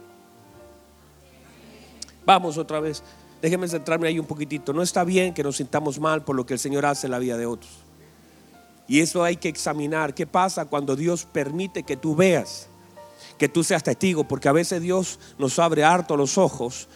Vamos 2.26 2.58
otra 2.58 2.80
vez, 2.80 3.02
déjeme 3.40 3.68
centrarme 3.68 4.08
ahí 4.08 4.18
un 4.18 4.26
poquitito. 4.26 4.72
No 4.72 4.82
está 4.82 5.04
bien 5.04 5.32
que 5.32 5.44
nos 5.44 5.56
sintamos 5.56 5.98
mal 6.00 6.24
por 6.24 6.34
lo 6.34 6.44
que 6.44 6.54
el 6.54 6.60
Señor 6.60 6.84
hace 6.84 7.06
en 7.06 7.12
la 7.12 7.18
vida 7.18 7.38
de 7.38 7.46
otros. 7.46 7.85
Y 8.88 9.00
eso 9.00 9.24
hay 9.24 9.36
que 9.36 9.48
examinar. 9.48 10.14
¿Qué 10.14 10.26
pasa 10.26 10.64
cuando 10.66 10.96
Dios 10.96 11.26
permite 11.30 11.82
que 11.82 11.96
tú 11.96 12.14
veas? 12.14 12.68
Que 13.38 13.48
tú 13.48 13.64
seas 13.64 13.82
testigo, 13.82 14.24
porque 14.24 14.48
a 14.48 14.52
veces 14.52 14.80
Dios 14.80 15.18
nos 15.38 15.58
abre 15.58 15.84
harto 15.84 16.16
los 16.16 16.38
ojos, 16.38 16.88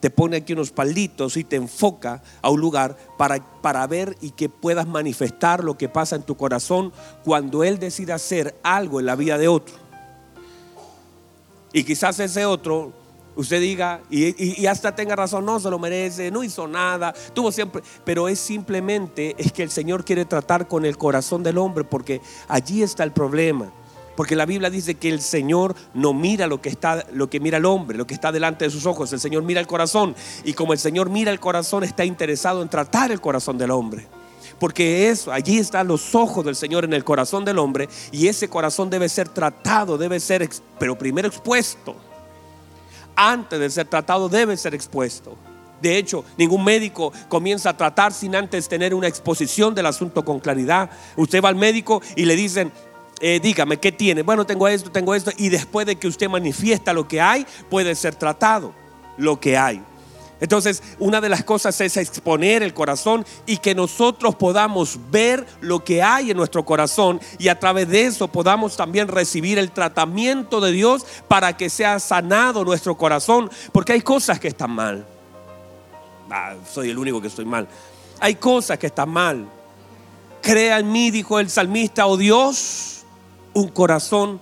te 0.00 0.10
pone 0.10 0.36
aquí 0.36 0.52
unos 0.52 0.70
palditos 0.70 1.36
y 1.36 1.44
te 1.44 1.56
enfoca 1.56 2.22
a 2.40 2.50
un 2.50 2.60
lugar 2.60 2.96
para, 3.16 3.38
para 3.60 3.86
ver 3.86 4.16
y 4.20 4.30
que 4.30 4.48
puedas 4.48 4.86
manifestar 4.86 5.64
lo 5.64 5.76
que 5.76 5.88
pasa 5.88 6.14
en 6.16 6.22
tu 6.22 6.36
corazón 6.36 6.92
cuando 7.24 7.64
Él 7.64 7.78
decide 7.78 8.12
hacer 8.12 8.56
algo 8.62 9.00
en 9.00 9.06
la 9.06 9.16
vida 9.16 9.38
de 9.38 9.48
otro. 9.48 9.74
Y 11.72 11.84
quizás 11.84 12.20
ese 12.20 12.46
otro 12.46 12.92
usted 13.38 13.60
diga, 13.60 14.00
y, 14.10 14.66
hasta 14.66 14.96
tenga 14.96 15.14
razón, 15.14 15.46
no 15.46 15.60
se 15.60 15.70
lo 15.70 15.78
merece, 15.78 16.30
no 16.32 16.42
hizo 16.42 16.66
nada, 16.66 17.14
tuvo 17.34 17.52
siempre, 17.52 17.82
pero 18.04 18.28
es 18.28 18.40
simplemente, 18.40 19.36
es 19.38 19.52
que 19.52 19.62
el 19.62 19.70
Señor 19.70 20.04
quiere 20.04 20.24
tratar 20.24 20.66
con 20.66 20.84
el 20.84 20.98
corazón 20.98 21.44
del 21.44 21.56
hombre, 21.56 21.84
porque 21.84 22.20
allí 22.48 22.82
está 22.82 23.04
el 23.04 23.12
problema. 23.12 23.72
Porque 24.16 24.34
la 24.34 24.46
Biblia 24.46 24.68
dice 24.68 24.96
que 24.96 25.08
el 25.08 25.20
Señor 25.20 25.76
no 25.94 26.12
mira 26.12 26.48
lo 26.48 26.60
que 26.60 26.68
está, 26.68 27.06
lo 27.12 27.30
que 27.30 27.38
mira 27.38 27.58
el 27.58 27.64
hombre, 27.64 27.96
lo 27.96 28.08
que 28.08 28.14
está 28.14 28.32
delante 28.32 28.64
de 28.64 28.70
sus 28.72 28.84
ojos. 28.84 29.12
El 29.12 29.20
Señor 29.20 29.44
mira 29.44 29.60
el 29.60 29.68
corazón. 29.68 30.16
Y 30.42 30.54
como 30.54 30.72
el 30.72 30.80
Señor 30.80 31.08
mira 31.08 31.30
el 31.30 31.38
corazón, 31.38 31.84
está 31.84 32.04
interesado 32.04 32.60
en 32.60 32.68
tratar 32.68 33.12
el 33.12 33.20
corazón 33.20 33.58
del 33.58 33.70
hombre. 33.70 34.08
Porque 34.58 35.08
eso, 35.08 35.30
allí 35.30 35.58
están 35.58 35.86
los 35.86 36.16
ojos 36.16 36.44
del 36.44 36.56
Señor 36.56 36.84
en 36.84 36.94
el 36.94 37.04
corazón 37.04 37.44
del 37.44 37.60
hombre. 37.60 37.88
Y 38.10 38.26
ese 38.26 38.48
corazón 38.48 38.90
debe 38.90 39.08
ser 39.08 39.28
tratado, 39.28 39.96
debe 39.96 40.18
ser, 40.18 40.48
pero 40.80 40.98
primero 40.98 41.28
expuesto 41.28 41.94
antes 43.18 43.58
de 43.58 43.68
ser 43.68 43.86
tratado 43.86 44.28
debe 44.28 44.56
ser 44.56 44.74
expuesto. 44.74 45.36
De 45.82 45.96
hecho, 45.98 46.24
ningún 46.36 46.64
médico 46.64 47.12
comienza 47.28 47.70
a 47.70 47.76
tratar 47.76 48.12
sin 48.12 48.34
antes 48.34 48.68
tener 48.68 48.94
una 48.94 49.08
exposición 49.08 49.74
del 49.74 49.86
asunto 49.86 50.24
con 50.24 50.40
claridad. 50.40 50.90
Usted 51.16 51.42
va 51.42 51.48
al 51.48 51.56
médico 51.56 52.00
y 52.16 52.24
le 52.24 52.36
dicen, 52.36 52.72
eh, 53.20 53.40
dígame, 53.42 53.78
¿qué 53.78 53.92
tiene? 53.92 54.22
Bueno, 54.22 54.46
tengo 54.46 54.68
esto, 54.68 54.90
tengo 54.90 55.14
esto. 55.14 55.30
Y 55.36 55.48
después 55.48 55.86
de 55.86 55.96
que 55.96 56.08
usted 56.08 56.28
manifiesta 56.28 56.92
lo 56.92 57.06
que 57.06 57.20
hay, 57.20 57.46
puede 57.68 57.94
ser 57.94 58.14
tratado 58.14 58.72
lo 59.16 59.40
que 59.40 59.56
hay. 59.56 59.82
Entonces, 60.40 60.82
una 60.98 61.20
de 61.20 61.28
las 61.28 61.42
cosas 61.42 61.80
es 61.80 61.96
exponer 61.96 62.62
el 62.62 62.72
corazón 62.72 63.26
y 63.46 63.56
que 63.56 63.74
nosotros 63.74 64.36
podamos 64.36 64.98
ver 65.10 65.44
lo 65.60 65.82
que 65.82 66.02
hay 66.02 66.30
en 66.30 66.36
nuestro 66.36 66.64
corazón 66.64 67.20
y 67.38 67.48
a 67.48 67.58
través 67.58 67.88
de 67.88 68.06
eso 68.06 68.28
podamos 68.28 68.76
también 68.76 69.08
recibir 69.08 69.58
el 69.58 69.72
tratamiento 69.72 70.60
de 70.60 70.72
Dios 70.72 71.04
para 71.26 71.56
que 71.56 71.68
sea 71.68 71.98
sanado 71.98 72.64
nuestro 72.64 72.96
corazón, 72.96 73.50
porque 73.72 73.94
hay 73.94 74.00
cosas 74.00 74.38
que 74.38 74.48
están 74.48 74.70
mal. 74.70 75.06
Ah, 76.30 76.54
soy 76.72 76.90
el 76.90 76.98
único 76.98 77.20
que 77.20 77.28
estoy 77.28 77.44
mal. 77.44 77.66
Hay 78.20 78.36
cosas 78.36 78.78
que 78.78 78.88
están 78.88 79.10
mal. 79.10 79.48
Crea 80.40 80.78
en 80.78 80.92
mí, 80.92 81.10
dijo 81.10 81.40
el 81.40 81.50
salmista, 81.50 82.06
oh 82.06 82.16
Dios, 82.16 83.04
un 83.54 83.68
corazón 83.68 84.40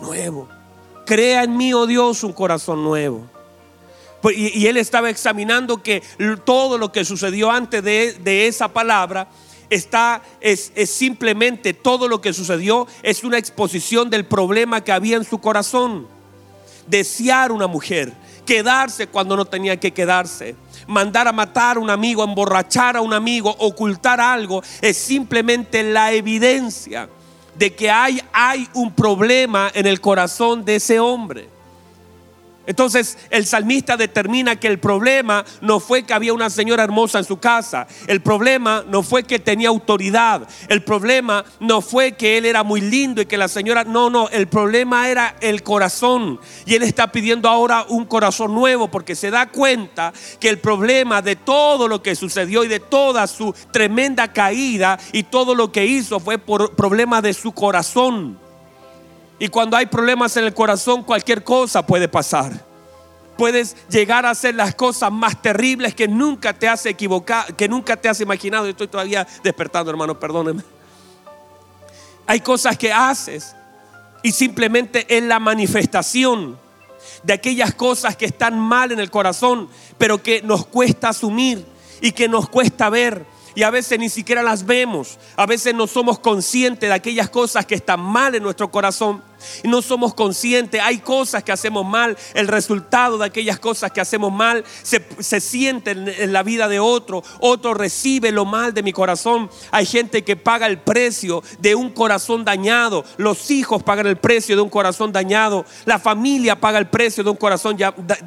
nuevo. 0.00 0.48
Crea 1.04 1.44
en 1.44 1.56
mí, 1.56 1.74
oh 1.74 1.86
Dios, 1.86 2.24
un 2.24 2.32
corazón 2.32 2.82
nuevo. 2.82 3.26
Pues, 4.20 4.36
y, 4.36 4.66
él 4.66 4.76
estaba 4.76 5.10
examinando 5.10 5.82
que 5.82 6.02
todo 6.44 6.78
lo 6.78 6.90
que 6.90 7.04
sucedió 7.04 7.50
antes 7.50 7.82
de, 7.82 8.46
esa 8.46 8.68
palabra 8.68 9.28
está, 9.70 10.22
es, 10.40 10.72
simplemente 10.86 11.72
todo 11.74 12.08
lo 12.08 12.20
que 12.20 12.32
sucedió, 12.32 12.86
es 13.02 13.22
una 13.22 13.38
exposición 13.38 14.10
del 14.10 14.24
problema 14.24 14.82
que 14.82 14.92
había 14.92 15.16
en 15.16 15.24
su 15.24 15.38
corazón. 15.38 16.06
Desear 16.86 17.52
una 17.52 17.66
mujer, 17.66 18.12
quedarse 18.44 19.06
cuando 19.06 19.36
no 19.36 19.44
tenía 19.44 19.78
que 19.78 19.92
quedarse, 19.92 20.56
mandar 20.86 21.28
a 21.28 21.32
matar 21.32 21.76
a 21.76 21.80
un 21.80 21.90
amigo, 21.90 22.24
emborrachar 22.24 22.96
a 22.96 23.02
un 23.02 23.12
amigo, 23.12 23.54
ocultar 23.58 24.20
algo, 24.20 24.62
es 24.80 24.96
simplemente 24.96 25.82
la 25.82 26.12
evidencia 26.12 27.08
de 27.54 27.74
que 27.74 27.90
hay, 27.90 28.20
hay 28.32 28.68
un 28.72 28.92
problema 28.92 29.70
en 29.74 29.86
el 29.86 30.00
corazón 30.00 30.64
de 30.64 30.76
ese 30.76 30.98
hombre. 30.98 31.57
Entonces 32.68 33.16
el 33.30 33.46
salmista 33.46 33.96
determina 33.96 34.56
que 34.56 34.68
el 34.68 34.78
problema 34.78 35.42
no 35.62 35.80
fue 35.80 36.02
que 36.02 36.12
había 36.12 36.34
una 36.34 36.50
señora 36.50 36.84
hermosa 36.84 37.18
en 37.18 37.24
su 37.24 37.38
casa, 37.38 37.86
el 38.06 38.20
problema 38.20 38.84
no 38.86 39.02
fue 39.02 39.24
que 39.24 39.38
tenía 39.38 39.70
autoridad, 39.70 40.46
el 40.68 40.84
problema 40.84 41.46
no 41.60 41.80
fue 41.80 42.12
que 42.12 42.36
él 42.36 42.44
era 42.44 42.62
muy 42.64 42.82
lindo 42.82 43.22
y 43.22 43.26
que 43.26 43.38
la 43.38 43.48
señora, 43.48 43.84
no, 43.84 44.10
no, 44.10 44.28
el 44.28 44.48
problema 44.48 45.08
era 45.08 45.34
el 45.40 45.62
corazón. 45.62 46.38
Y 46.66 46.74
él 46.74 46.82
está 46.82 47.10
pidiendo 47.10 47.48
ahora 47.48 47.86
un 47.88 48.04
corazón 48.04 48.54
nuevo 48.54 48.90
porque 48.90 49.16
se 49.16 49.30
da 49.30 49.46
cuenta 49.46 50.12
que 50.38 50.50
el 50.50 50.58
problema 50.58 51.22
de 51.22 51.36
todo 51.36 51.88
lo 51.88 52.02
que 52.02 52.14
sucedió 52.16 52.64
y 52.64 52.68
de 52.68 52.80
toda 52.80 53.26
su 53.26 53.54
tremenda 53.72 54.30
caída 54.30 54.98
y 55.12 55.22
todo 55.22 55.54
lo 55.54 55.72
que 55.72 55.86
hizo 55.86 56.20
fue 56.20 56.36
por 56.36 56.76
problema 56.76 57.22
de 57.22 57.32
su 57.32 57.52
corazón. 57.52 58.47
Y 59.38 59.48
cuando 59.48 59.76
hay 59.76 59.86
problemas 59.86 60.36
en 60.36 60.44
el 60.44 60.54
corazón, 60.54 61.04
cualquier 61.04 61.44
cosa 61.44 61.86
puede 61.86 62.08
pasar. 62.08 62.66
Puedes 63.36 63.76
llegar 63.88 64.26
a 64.26 64.30
hacer 64.30 64.56
las 64.56 64.74
cosas 64.74 65.12
más 65.12 65.40
terribles 65.40 65.94
que 65.94 66.08
nunca 66.08 66.52
te 66.52 66.68
has 66.68 66.84
equivocado, 66.86 67.54
que 67.56 67.68
nunca 67.68 67.96
te 67.96 68.08
has 68.08 68.20
imaginado. 68.20 68.66
Estoy 68.66 68.88
todavía 68.88 69.26
despertando, 69.44 69.90
hermano, 69.92 70.18
perdónenme. 70.18 70.64
Hay 72.26 72.40
cosas 72.40 72.76
que 72.76 72.92
haces 72.92 73.54
y 74.24 74.32
simplemente 74.32 75.06
es 75.08 75.22
la 75.22 75.38
manifestación 75.38 76.58
de 77.22 77.32
aquellas 77.32 77.74
cosas 77.74 78.16
que 78.16 78.26
están 78.26 78.58
mal 78.58 78.90
en 78.90 78.98
el 78.98 79.10
corazón, 79.10 79.68
pero 79.98 80.20
que 80.20 80.42
nos 80.42 80.66
cuesta 80.66 81.10
asumir 81.10 81.64
y 82.00 82.10
que 82.10 82.28
nos 82.28 82.48
cuesta 82.48 82.90
ver 82.90 83.24
y 83.54 83.62
a 83.62 83.70
veces 83.70 83.98
ni 83.98 84.08
siquiera 84.08 84.42
las 84.42 84.66
vemos. 84.66 85.18
A 85.36 85.46
veces 85.46 85.74
no 85.74 85.86
somos 85.86 86.18
conscientes 86.18 86.88
de 86.88 86.94
aquellas 86.94 87.28
cosas 87.28 87.66
que 87.66 87.74
están 87.74 88.00
mal 88.00 88.34
en 88.34 88.42
nuestro 88.42 88.70
corazón 88.70 89.22
no 89.64 89.82
somos 89.82 90.14
conscientes. 90.14 90.80
Hay 90.82 90.98
cosas 90.98 91.42
que 91.42 91.52
hacemos 91.52 91.86
mal. 91.86 92.16
El 92.34 92.48
resultado 92.48 93.18
de 93.18 93.26
aquellas 93.26 93.58
cosas 93.58 93.92
que 93.92 94.00
hacemos 94.00 94.32
mal 94.32 94.64
se, 94.82 95.40
siente 95.40 95.92
en, 95.92 96.32
la 96.32 96.42
vida 96.42 96.68
de 96.68 96.80
otro. 96.80 97.22
Otro 97.40 97.74
recibe 97.74 98.32
lo 98.32 98.44
mal 98.44 98.74
de 98.74 98.82
mi 98.82 98.92
corazón. 98.92 99.50
Hay 99.70 99.86
gente 99.86 100.24
que 100.24 100.36
paga 100.36 100.66
el 100.66 100.78
precio 100.78 101.42
de 101.58 101.74
un 101.74 101.90
corazón 101.90 102.44
dañado. 102.44 103.04
Los 103.16 103.50
hijos 103.50 103.82
pagan 103.82 104.06
el 104.06 104.16
precio 104.16 104.56
de 104.56 104.62
un 104.62 104.70
corazón 104.70 105.12
dañado. 105.12 105.64
La 105.84 105.98
familia 105.98 106.60
paga 106.60 106.78
el 106.78 106.88
precio 106.88 107.24
de 107.24 107.30
un 107.30 107.36
corazón 107.36 107.76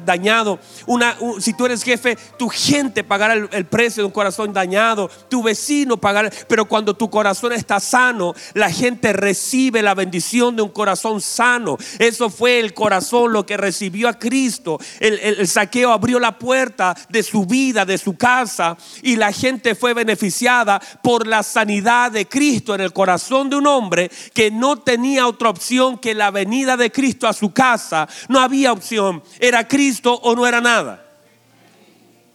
dañado. 0.04 0.58
Una, 0.86 1.16
un, 1.20 1.40
si 1.40 1.54
tú 1.54 1.66
eres 1.66 1.82
jefe, 1.82 2.16
tu 2.38 2.48
gente 2.48 3.04
pagará 3.04 3.34
el, 3.34 3.48
el 3.52 3.66
precio 3.66 4.02
de 4.02 4.06
un 4.06 4.12
corazón 4.12 4.52
dañado. 4.52 5.10
Tu 5.28 5.42
vecino 5.42 5.96
pagará. 5.96 6.30
Pero 6.48 6.66
cuando 6.66 6.94
tu 6.94 7.10
corazón 7.10 7.52
está 7.52 7.80
sano, 7.80 8.34
la 8.54 8.70
gente 8.70 9.12
recibe 9.12 9.82
la 9.82 9.94
bendición 9.94 10.56
de 10.56 10.62
un 10.62 10.68
corazón 10.68 11.01
sano. 11.20 11.76
Eso 11.98 12.30
fue 12.30 12.60
el 12.60 12.74
corazón 12.74 13.32
lo 13.32 13.44
que 13.46 13.56
recibió 13.56 14.08
a 14.08 14.18
Cristo. 14.18 14.78
El, 15.00 15.46
saqueo 15.46 15.92
abrió 15.92 16.18
la 16.18 16.38
puerta 16.38 16.96
de 17.08 17.22
su 17.22 17.44
vida, 17.46 17.84
de 17.84 17.98
su 17.98 18.16
casa, 18.16 18.76
y 19.02 19.16
la 19.16 19.32
gente 19.32 19.74
fue 19.74 19.94
beneficiada 19.94 20.80
por 21.02 21.26
la 21.26 21.42
sanidad 21.42 22.12
de 22.12 22.26
Cristo 22.26 22.74
en 22.74 22.80
el 22.80 22.92
corazón 22.92 23.50
de 23.50 23.56
un 23.56 23.66
hombre 23.66 24.10
que 24.34 24.50
no 24.50 24.78
tenía 24.78 25.26
otra 25.26 25.50
opción 25.50 25.98
que 25.98 26.14
la 26.14 26.30
venida 26.30 26.76
de 26.76 26.90
Cristo 26.90 27.28
a 27.28 27.32
su 27.32 27.52
casa. 27.52 28.08
No 28.28 28.40
había 28.40 28.72
opción. 28.72 29.22
Era 29.38 29.66
Cristo 29.68 30.14
o 30.22 30.34
no 30.34 30.46
era 30.46 30.60
nada. 30.60 31.11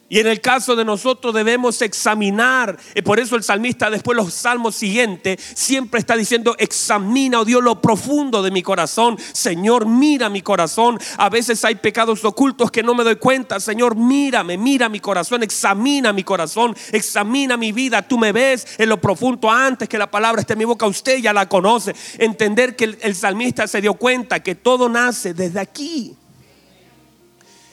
Y 0.10 0.20
en 0.20 0.28
el 0.28 0.39
caso 0.39 0.76
de 0.76 0.86
nosotros 0.86 1.34
debemos 1.34 1.82
examinar. 1.82 2.78
Y 2.96 3.02
por 3.02 3.20
eso 3.20 3.36
el 3.36 3.43
salmista 3.43 3.89
después 3.89 4.15
los 4.15 4.34
salmos 4.34 4.76
siguientes 4.76 5.41
siempre 5.54 6.00
está 6.00 6.15
diciendo, 6.15 6.56
examina, 6.60 7.41
oh 7.41 7.46
Dios, 7.46 7.62
lo 7.62 7.82
profundo 7.82 8.41
de 8.41 8.52
mi 8.52 8.63
corazón. 8.63 9.17
Señor, 9.34 9.86
mira 9.86 10.30
mi 10.30 10.41
corazón. 10.41 10.98
A 11.17 11.30
veces 11.30 11.65
hay 11.65 11.76
pecados 11.76 12.24
ocultos 12.24 12.72
que 12.72 12.84
no 12.84 12.96
me 12.96 13.04
doy 13.04 13.17
cuenta. 13.17 13.60
Señor, 13.60 13.96
mírame, 13.96 14.58
mira 14.58 14.88
mi 14.88 15.02
corazón, 15.02 15.43
examina 15.43 16.13
mi 16.13 16.24
corazón, 16.24 16.76
examina 16.93 17.58
mi 17.58 17.74
vida. 17.74 18.02
Tú 18.02 18.17
me 18.17 18.32
ves 18.32 18.65
en 18.78 18.88
lo 18.88 19.02
profundo 19.02 19.52
antes 19.52 19.89
que 19.89 19.98
la 19.98 20.10
palabra 20.10 20.39
esté 20.39 20.54
en 20.54 20.60
mi 20.60 20.65
boca. 20.65 20.88
Usted 20.88 21.17
ya 21.17 21.34
la 21.34 21.50
conoce. 21.50 21.93
Entender 22.17 22.78
que 22.78 22.86
el, 22.86 22.98
el 23.02 23.13
salmista 23.13 23.67
se 23.67 23.82
dio 23.82 23.96
cuenta 23.96 24.41
que 24.41 24.56
todo 24.56 24.88
nace 24.88 25.34
desde 25.34 25.60
aquí. 25.60 26.15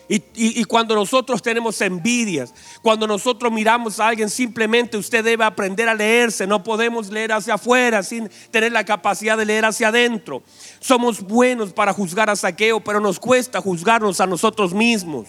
Y, 0.06 0.64
cuando 0.64 0.94
nosotros 0.94 1.40
tenemos 1.40 1.80
envidias, 1.80 2.52
cuando 2.82 3.06
nosotros 3.06 3.50
miramos 3.50 3.98
a 3.98 4.08
alguien, 4.08 4.28
simplemente 4.28 4.98
usted 4.98 5.24
debe 5.24 5.44
aprender 5.44 5.88
a 5.88 5.94
leerse. 5.94 6.46
No 6.46 6.62
podemos 6.62 7.08
leer 7.08 7.32
hacia 7.32 7.54
afuera 7.54 8.02
sin 8.02 8.28
tener 8.50 8.72
la 8.72 8.84
capacidad 8.84 9.38
de 9.38 9.46
leer 9.46 9.64
hacia 9.64 9.88
adentro. 9.88 10.42
Somos 10.78 11.22
buenos 11.22 11.72
para 11.72 11.94
juzgar 11.94 12.28
a 12.28 12.36
saqueo, 12.36 12.80
pero 12.80 13.00
nos 13.00 13.18
cuesta 13.18 13.62
juzgarnos 13.62 14.20
a 14.20 14.26
nosotros 14.26 14.74
mismos. 14.74 15.26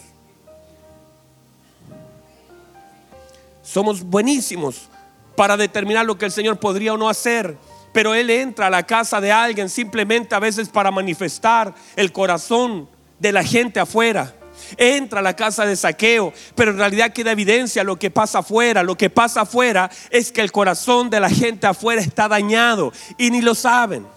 Somos 3.62 4.02
buenísimos 4.02 4.88
para 5.36 5.56
determinar 5.56 6.04
lo 6.04 6.18
que 6.18 6.26
el 6.26 6.32
Señor 6.32 6.58
podría 6.58 6.92
o 6.92 6.98
no 6.98 7.08
hacer. 7.08 7.56
Pero 7.94 8.14
Él 8.14 8.28
entra 8.28 8.66
a 8.66 8.70
la 8.70 8.82
casa 8.82 9.22
de 9.22 9.32
alguien 9.32 9.70
simplemente 9.70 10.34
a 10.34 10.38
veces 10.38 10.68
para 10.68 10.90
manifestar 10.90 11.74
el 11.96 12.12
corazón 12.12 12.90
de 13.18 13.32
la 13.32 13.42
gente 13.42 13.80
afuera 13.80 14.34
entra 14.76 15.20
a 15.20 15.22
la 15.22 15.36
casa 15.36 15.66
de 15.66 15.76
saqueo, 15.76 16.32
pero 16.54 16.70
en 16.70 16.78
realidad 16.78 17.12
queda 17.12 17.32
evidencia 17.32 17.84
lo 17.84 17.98
que 17.98 18.10
pasa 18.10 18.40
afuera. 18.40 18.82
Lo 18.82 18.96
que 18.96 19.10
pasa 19.10 19.42
afuera 19.42 19.90
es 20.10 20.32
que 20.32 20.40
el 20.40 20.52
corazón 20.52 21.10
de 21.10 21.20
la 21.20 21.30
gente 21.30 21.66
afuera 21.66 22.00
está 22.00 22.28
dañado 22.28 22.92
y 23.18 23.30
ni 23.30 23.42
lo 23.42 23.54
saben. 23.54 24.15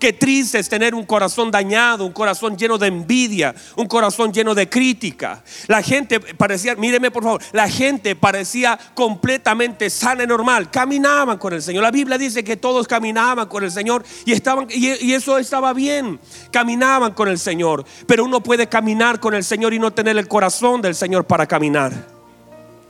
Qué 0.00 0.14
triste 0.14 0.58
es 0.58 0.68
tener 0.70 0.94
un 0.94 1.04
corazón 1.04 1.50
dañado, 1.50 2.06
un 2.06 2.12
corazón 2.12 2.56
lleno 2.56 2.78
de 2.78 2.86
envidia, 2.86 3.54
un 3.76 3.86
corazón 3.86 4.32
lleno 4.32 4.54
de 4.54 4.66
crítica. 4.66 5.44
La 5.66 5.82
gente 5.82 6.18
parecía, 6.18 6.74
míreme 6.74 7.10
por 7.10 7.22
favor, 7.22 7.42
la 7.52 7.68
gente 7.68 8.16
parecía 8.16 8.78
completamente 8.94 9.90
sana 9.90 10.24
y 10.24 10.26
normal. 10.26 10.70
Caminaban 10.70 11.36
con 11.36 11.52
el 11.52 11.60
Señor. 11.60 11.82
La 11.82 11.90
Biblia 11.90 12.16
dice 12.16 12.42
que 12.42 12.56
todos 12.56 12.88
caminaban 12.88 13.46
con 13.46 13.62
el 13.62 13.70
Señor 13.70 14.02
y 14.24 14.32
estaban 14.32 14.68
y, 14.70 15.12
eso 15.12 15.36
estaba 15.36 15.74
bien. 15.74 16.18
Caminaban 16.50 17.12
con 17.12 17.28
el 17.28 17.38
Señor, 17.38 17.84
pero 18.06 18.24
uno 18.24 18.42
puede 18.42 18.68
caminar 18.68 19.20
con 19.20 19.34
el 19.34 19.44
Señor 19.44 19.74
y 19.74 19.78
no 19.78 19.90
tener 19.90 20.16
el 20.16 20.28
corazón 20.28 20.80
del 20.80 20.94
Señor 20.94 21.26
para 21.26 21.46
caminar 21.46 22.19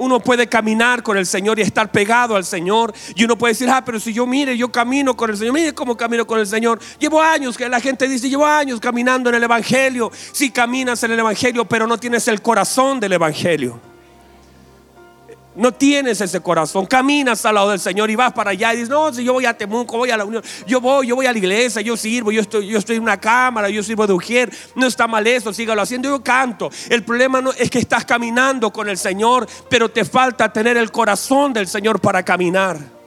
uno 0.01 0.19
puede 0.19 0.49
caminar 0.49 1.03
con 1.03 1.17
el 1.17 1.27
Señor 1.27 1.59
y 1.59 1.63
estar 1.63 1.93
pegado 1.93 2.35
al 2.35 2.45
Señor. 2.45 2.93
Y 3.15 3.25
uno 3.25 3.37
puede 3.37 3.53
decir, 3.53 3.69
ah, 3.71 3.85
pero 3.85 4.01
si 4.01 4.13
yo 4.13 4.27
mire, 4.27 4.57
yo 4.57 4.73
camino 4.73 5.17
con 5.17 5.31
el 5.31 5.37
Señor, 5.37 5.55
mire 5.55 5.75
cómo 5.75 5.97
camino 5.97 6.27
con 6.27 6.41
el 6.41 6.47
Señor. 6.47 6.81
Llevo 6.99 7.21
años, 7.21 7.57
que 7.57 7.69
la 7.69 7.81
gente 7.81 8.09
dice, 8.09 8.29
llevo 8.29 8.47
años 8.47 8.81
caminando 8.81 9.29
en 9.29 9.37
el 9.37 9.43
Evangelio. 9.43 10.11
Si 10.33 10.51
caminas 10.51 11.03
en 11.05 11.13
el 11.13 11.19
Evangelio, 11.19 11.65
pero 11.65 11.87
no 11.87 11.99
tienes 11.99 12.27
el 12.29 12.43
corazón 12.43 12.99
del 12.99 13.13
Evangelio. 13.13 13.90
No 15.61 15.73
tienes 15.73 16.23
ese 16.23 16.41
corazón. 16.41 16.87
Caminas 16.87 17.45
al 17.45 17.55
lado 17.55 17.69
del 17.69 17.81
Señor 17.81 18.09
y 18.09 18.17
vas 18.17 18.33
para 18.33 18.53
allá 18.53 18.73
y 18.73 18.79
dices, 18.79 18.89
no, 18.89 19.13
si 19.13 19.23
yo 19.23 19.35
voy 19.35 19.45
a 19.45 19.53
Temuco, 19.53 19.99
voy 19.99 20.11
a 20.11 20.17
la 20.17 20.25
Unión, 20.25 20.43
yo 20.67 20.81
voy, 20.81 21.09
yo 21.09 21.17
voy 21.17 21.27
a 21.27 21.33
la 21.33 21.39
iglesia, 21.39 21.83
yo 21.83 21.99
sirvo, 21.99 22.33
yo 22.33 22.41
estoy, 22.41 22.67
yo 22.67 22.79
estoy 22.79 22.97
en 22.97 23.03
una 23.03 23.21
cámara, 23.21 23.69
yo 23.69 23.83
sirvo 23.83 24.07
de 24.07 24.15
ujier. 24.15 24.51
No 24.75 24.87
está 24.87 25.07
mal 25.07 25.27
eso, 25.27 25.53
sígalo 25.53 25.83
haciendo, 25.83 26.09
yo 26.09 26.25
canto. 26.25 26.71
El 26.89 27.03
problema 27.03 27.43
no, 27.43 27.53
es 27.53 27.69
que 27.69 27.79
estás 27.79 28.07
caminando 28.07 28.73
con 28.73 28.89
el 28.89 28.97
Señor, 28.97 29.47
pero 29.69 29.91
te 29.91 30.07
falta 30.07 30.51
tener 30.51 30.79
el 30.79 30.91
corazón 30.91 31.53
del 31.53 31.67
Señor 31.67 32.01
para 32.01 32.23
caminar. 32.23 33.00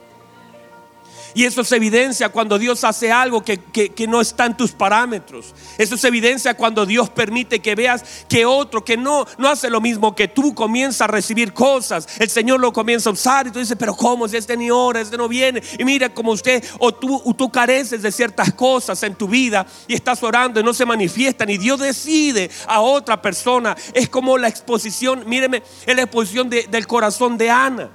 Y 1.34 1.44
eso 1.44 1.64
se 1.64 1.76
evidencia 1.76 2.28
cuando 2.28 2.58
Dios 2.58 2.84
hace 2.84 3.10
algo 3.10 3.42
que, 3.42 3.58
que, 3.58 4.06
no 4.06 4.20
está 4.20 4.46
en 4.46 4.56
tus 4.56 4.70
parámetros. 4.70 5.52
Eso 5.78 5.96
se 5.96 6.06
evidencia 6.08 6.54
cuando 6.54 6.86
Dios 6.86 7.10
permite 7.10 7.60
que 7.60 7.74
veas 7.74 8.24
que 8.28 8.46
otro 8.46 8.84
que 8.84 8.96
no, 8.96 9.26
no 9.36 9.48
hace 9.48 9.68
lo 9.68 9.80
mismo 9.80 10.14
que 10.14 10.28
tú 10.28 10.54
comienza 10.54 11.04
a 11.04 11.08
recibir 11.08 11.52
cosas. 11.52 12.06
El 12.20 12.30
Señor 12.30 12.60
lo 12.60 12.72
comienza 12.72 13.10
a 13.10 13.12
usar 13.12 13.48
y 13.48 13.50
tú 13.50 13.58
dices, 13.58 13.76
pero 13.78 13.94
¿cómo? 13.96 14.28
Si 14.28 14.36
este 14.36 14.56
ni 14.56 14.70
ora, 14.70 15.00
este 15.00 15.16
no 15.16 15.28
viene. 15.28 15.60
Y 15.76 15.84
mira 15.84 16.08
como 16.08 16.30
usted 16.30 16.62
o 16.78 16.94
tú, 16.94 17.20
o 17.24 17.34
tú 17.34 17.50
careces 17.50 18.02
de 18.02 18.12
ciertas 18.12 18.54
cosas 18.54 19.02
en 19.02 19.16
tu 19.16 19.26
vida 19.26 19.66
y 19.88 19.94
estás 19.94 20.22
orando 20.22 20.60
y 20.60 20.62
no 20.62 20.72
se 20.72 20.86
manifiestan 20.86 21.50
y 21.50 21.58
Dios 21.58 21.80
decide 21.80 22.50
a 22.66 22.80
otra 22.80 23.20
persona. 23.20 23.76
Es 23.92 24.08
como 24.08 24.38
la 24.38 24.48
exposición, 24.48 25.24
míreme, 25.26 25.62
es 25.84 25.96
la 25.96 26.02
exposición 26.02 26.48
de, 26.48 26.64
del 26.64 26.86
corazón 26.86 27.36
de 27.36 27.50
Ana. 27.50 27.90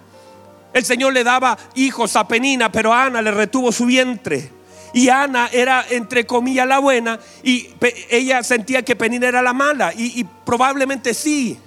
El 0.74 0.86
Señor 0.86 1.14
le 1.14 1.24
daba 1.24 1.58
hijos 1.76 2.16
a 2.16 2.28
Penina, 2.28 2.72
pero 2.72 2.94
Ana 2.94 3.22
le 3.22 3.32
retuvo 3.32 3.72
su 3.72 3.86
vientre. 3.86 4.52
Y 4.94 5.10
Ana 5.10 5.50
era, 5.52 5.86
entre 5.90 6.26
comillas, 6.26 6.68
la 6.68 6.80
buena 6.80 7.20
y 7.44 7.70
ella 8.10 8.44
sentía 8.44 8.84
que 8.84 8.96
Penina 8.96 9.28
era 9.28 9.42
la 9.42 9.54
mala. 9.54 9.94
Y, 9.94 10.20
y 10.20 10.24
probablemente 10.24 11.14
sí. 11.14 11.60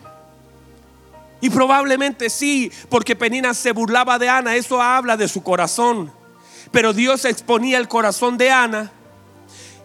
Y 1.40 1.50
probablemente 1.50 2.30
sí, 2.30 2.70
porque 2.88 3.16
Penina 3.16 3.54
se 3.54 3.72
burlaba 3.72 4.18
de 4.18 4.28
Ana, 4.28 4.54
eso 4.54 4.80
habla 4.80 5.16
de 5.16 5.28
su 5.28 5.42
corazón. 5.42 6.12
Pero 6.70 6.92
Dios 6.92 7.24
exponía 7.24 7.78
el 7.78 7.88
corazón 7.88 8.38
de 8.38 8.50
Ana 8.50 8.92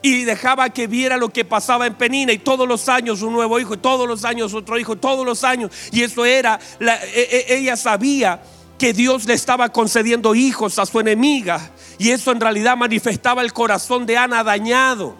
y 0.02 0.24
dejaba 0.24 0.70
que 0.70 0.88
viera 0.88 1.18
lo 1.18 1.30
que 1.30 1.44
pasaba 1.44 1.88
en 1.88 1.96
Penina 1.96 2.32
y 2.32 2.38
todos 2.38 2.68
los 2.68 2.88
años 2.88 3.22
un 3.24 3.34
nuevo 3.34 3.60
hijo 3.60 3.74
y 3.74 3.78
todos 3.78 4.08
los 4.08 4.24
años 4.24 4.54
otro 4.54 4.78
hijo, 4.78 4.96
todos 4.96 5.26
los 5.26 5.44
años. 5.44 5.72
Y 5.92 6.04
eso 6.04 6.26
era, 6.26 6.60
e, 6.80 7.46
e, 7.50 7.58
ella 7.58 7.76
sabía 7.76 8.42
que 8.78 8.94
Dios 8.94 9.26
le 9.26 9.34
estaba 9.34 9.70
concediendo 9.70 10.36
hijos 10.36 10.78
a 10.80 10.86
su 10.86 11.00
enemiga 11.00 11.72
y 11.98 12.12
eso 12.12 12.32
en 12.32 12.40
realidad 12.40 12.78
manifestaba 12.78 13.42
el 13.42 13.54
corazón 13.54 14.06
de 14.06 14.18
Ana 14.18 14.44
dañado. 14.44 15.16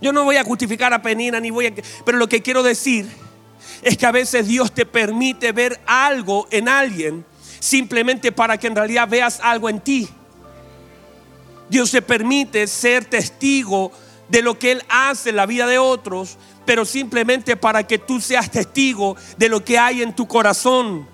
Yo 0.00 0.12
no 0.12 0.24
voy 0.24 0.36
a 0.36 0.44
justificar 0.44 0.92
a 0.92 1.02
Penina 1.02 1.40
ni 1.40 1.50
voy 1.50 1.66
a... 1.66 1.72
Pero 2.04 2.18
lo 2.18 2.28
que 2.28 2.42
quiero 2.42 2.62
decir 2.62 3.08
es 3.82 3.96
que 3.96 4.06
a 4.06 4.12
veces 4.12 4.46
Dios 4.46 4.72
te 4.72 4.86
permite 4.86 5.52
ver 5.52 5.80
algo 5.86 6.46
en 6.50 6.68
alguien 6.68 7.24
simplemente 7.60 8.32
para 8.32 8.58
que 8.58 8.66
en 8.66 8.76
realidad 8.76 9.08
veas 9.08 9.40
algo 9.40 9.68
en 9.68 9.80
ti. 9.80 10.08
Dios 11.68 11.90
te 11.90 12.02
permite 12.02 12.66
ser 12.66 13.04
testigo 13.04 13.90
de 14.28 14.42
lo 14.42 14.58
que 14.58 14.72
Él 14.72 14.82
hace 14.88 15.30
en 15.30 15.36
la 15.36 15.46
vida 15.46 15.66
de 15.66 15.78
otros, 15.78 16.36
pero 16.66 16.84
simplemente 16.84 17.56
para 17.56 17.86
que 17.86 17.98
tú 17.98 18.20
seas 18.20 18.50
testigo 18.50 19.16
de 19.38 19.48
lo 19.48 19.64
que 19.64 19.78
hay 19.78 20.02
en 20.02 20.14
tu 20.14 20.26
corazón. 20.26 21.08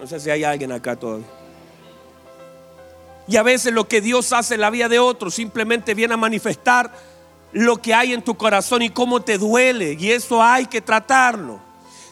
No 0.00 0.06
sé 0.06 0.18
si 0.18 0.30
hay 0.30 0.42
alguien 0.42 0.72
acá 0.72 0.96
todavía. 0.96 1.26
Y 3.28 3.36
a 3.36 3.42
veces 3.44 3.72
lo 3.72 3.86
que 3.86 4.00
Dios 4.00 4.32
hace 4.32 4.54
en 4.54 4.62
la 4.62 4.70
vida 4.70 4.88
de 4.88 4.98
otros 4.98 5.34
simplemente 5.34 5.94
viene 5.94 6.14
a 6.14 6.16
manifestar 6.16 6.92
lo 7.52 7.80
que 7.80 7.94
hay 7.94 8.12
en 8.12 8.22
tu 8.22 8.34
corazón 8.34 8.82
y 8.82 8.90
cómo 8.90 9.22
te 9.22 9.38
duele. 9.38 9.96
Y 9.98 10.10
eso 10.10 10.42
hay 10.42 10.66
que 10.66 10.80
tratarlo 10.80 11.60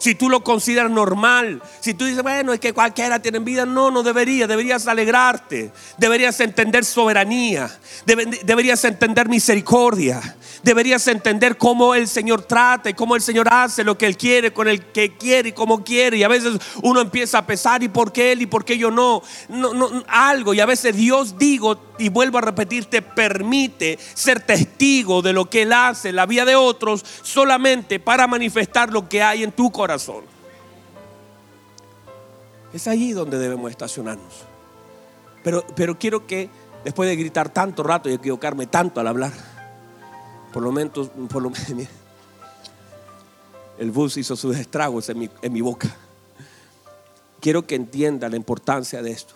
si 0.00 0.14
tú 0.14 0.30
lo 0.30 0.42
consideras 0.42 0.90
normal, 0.90 1.62
si 1.80 1.92
tú 1.92 2.06
dices, 2.06 2.22
bueno, 2.22 2.54
es 2.54 2.58
que 2.58 2.72
cualquiera 2.72 3.20
tiene 3.20 3.38
vida, 3.38 3.66
no, 3.66 3.90
no 3.90 4.02
debería, 4.02 4.46
deberías 4.46 4.86
alegrarte, 4.86 5.72
deberías 5.98 6.40
entender 6.40 6.86
soberanía, 6.86 7.70
deberías 8.06 8.82
entender 8.86 9.28
misericordia, 9.28 10.36
deberías 10.62 11.06
entender 11.08 11.56
cómo 11.56 11.94
el 11.94 12.08
Señor 12.08 12.42
trata 12.42 12.90
y 12.90 12.94
cómo 12.94 13.16
el 13.16 13.22
Señor 13.22 13.48
hace 13.50 13.84
lo 13.84 13.96
que 13.96 14.06
Él 14.06 14.16
quiere 14.16 14.52
con 14.52 14.68
el 14.68 14.86
que 14.86 15.16
quiere 15.16 15.50
y 15.50 15.52
cómo 15.52 15.84
quiere. 15.84 16.18
Y 16.18 16.22
a 16.22 16.28
veces 16.28 16.58
uno 16.82 17.00
empieza 17.00 17.38
a 17.38 17.46
pesar, 17.46 17.82
¿y 17.82 17.88
por 17.88 18.12
qué 18.12 18.32
Él 18.32 18.42
y 18.42 18.46
por 18.46 18.64
qué 18.64 18.76
yo 18.78 18.90
no? 18.90 19.22
no, 19.48 19.74
no 19.74 20.04
algo, 20.08 20.54
y 20.54 20.60
a 20.60 20.66
veces 20.66 20.96
Dios, 20.96 21.38
digo, 21.38 21.78
y 21.98 22.08
vuelvo 22.08 22.38
a 22.38 22.42
repetir, 22.42 22.86
te 22.86 23.02
permite 23.02 23.98
ser 24.14 24.40
testigo 24.40 25.22
de 25.22 25.32
lo 25.32 25.48
que 25.48 25.62
Él 25.62 25.72
hace 25.72 26.10
en 26.10 26.16
la 26.16 26.26
vida 26.26 26.44
de 26.44 26.56
otros 26.56 27.04
solamente 27.22 28.00
para 28.00 28.26
manifestar 28.26 28.92
lo 28.92 29.08
que 29.08 29.22
hay 29.22 29.42
en 29.42 29.52
tu 29.52 29.70
corazón. 29.70 30.24
Es 32.72 32.86
ahí 32.86 33.12
donde 33.12 33.38
debemos 33.38 33.70
estacionarnos. 33.70 34.44
Pero, 35.42 35.64
pero 35.74 35.98
quiero 35.98 36.26
que 36.26 36.48
después 36.84 37.08
de 37.08 37.16
gritar 37.16 37.48
tanto 37.48 37.82
rato 37.82 38.08
y 38.08 38.14
equivocarme 38.14 38.66
tanto 38.66 39.00
al 39.00 39.06
hablar, 39.08 39.32
por 40.52 40.62
lo 40.62 40.72
menos, 40.72 41.10
por 41.28 41.42
lo 41.42 41.50
menos 41.68 41.88
el 43.80 43.90
bus 43.90 44.18
hizo 44.18 44.36
sus 44.36 44.54
estragos 44.58 45.08
en 45.08 45.18
mi, 45.18 45.30
en 45.40 45.52
mi 45.54 45.62
boca. 45.62 45.96
Quiero 47.40 47.66
que 47.66 47.76
entienda 47.76 48.28
la 48.28 48.36
importancia 48.36 49.00
de 49.00 49.10
esto. 49.10 49.32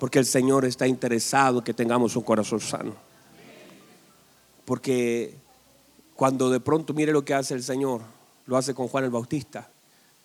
Porque 0.00 0.18
el 0.18 0.24
Señor 0.24 0.64
está 0.64 0.86
interesado 0.86 1.62
que 1.62 1.74
tengamos 1.74 2.16
un 2.16 2.22
corazón 2.22 2.60
sano. 2.60 2.94
Porque 4.64 5.34
cuando 6.16 6.48
de 6.48 6.58
pronto 6.60 6.94
mire 6.94 7.12
lo 7.12 7.22
que 7.22 7.34
hace 7.34 7.52
el 7.52 7.62
Señor, 7.62 8.00
lo 8.46 8.56
hace 8.56 8.72
con 8.74 8.88
Juan 8.88 9.04
el 9.04 9.10
Bautista. 9.10 9.68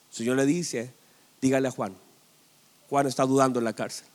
El 0.10 0.16
Señor 0.16 0.38
le 0.38 0.46
dice, 0.46 0.94
dígale 1.42 1.68
a 1.68 1.72
Juan. 1.72 1.94
Juan 2.90 3.06
está 3.06 3.26
dudando 3.26 3.60
en 3.60 3.66
la 3.66 3.74
cárcel. 3.74 4.08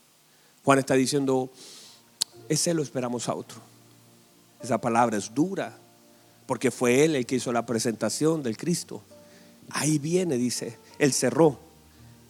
Juan 0.65 0.79
está 0.79 0.95
diciendo, 0.95 1.51
ese 2.49 2.73
lo 2.73 2.83
esperamos 2.83 3.29
a 3.29 3.35
otro. 3.35 3.61
Esa 4.63 4.81
palabra 4.81 5.17
es 5.17 5.35
dura, 5.35 5.79
porque 6.47 6.71
fue 6.71 7.05
él 7.05 7.17
el 7.17 7.27
que 7.27 7.37
hizo 7.37 7.53
la 7.53 7.67
presentación 7.67 8.43
del 8.43 8.57
Cristo. 8.57 9.03
Ahí 9.71 9.99
viene, 9.99 10.37
dice, 10.37 10.79
él 10.99 11.13
cerró. 11.13 11.61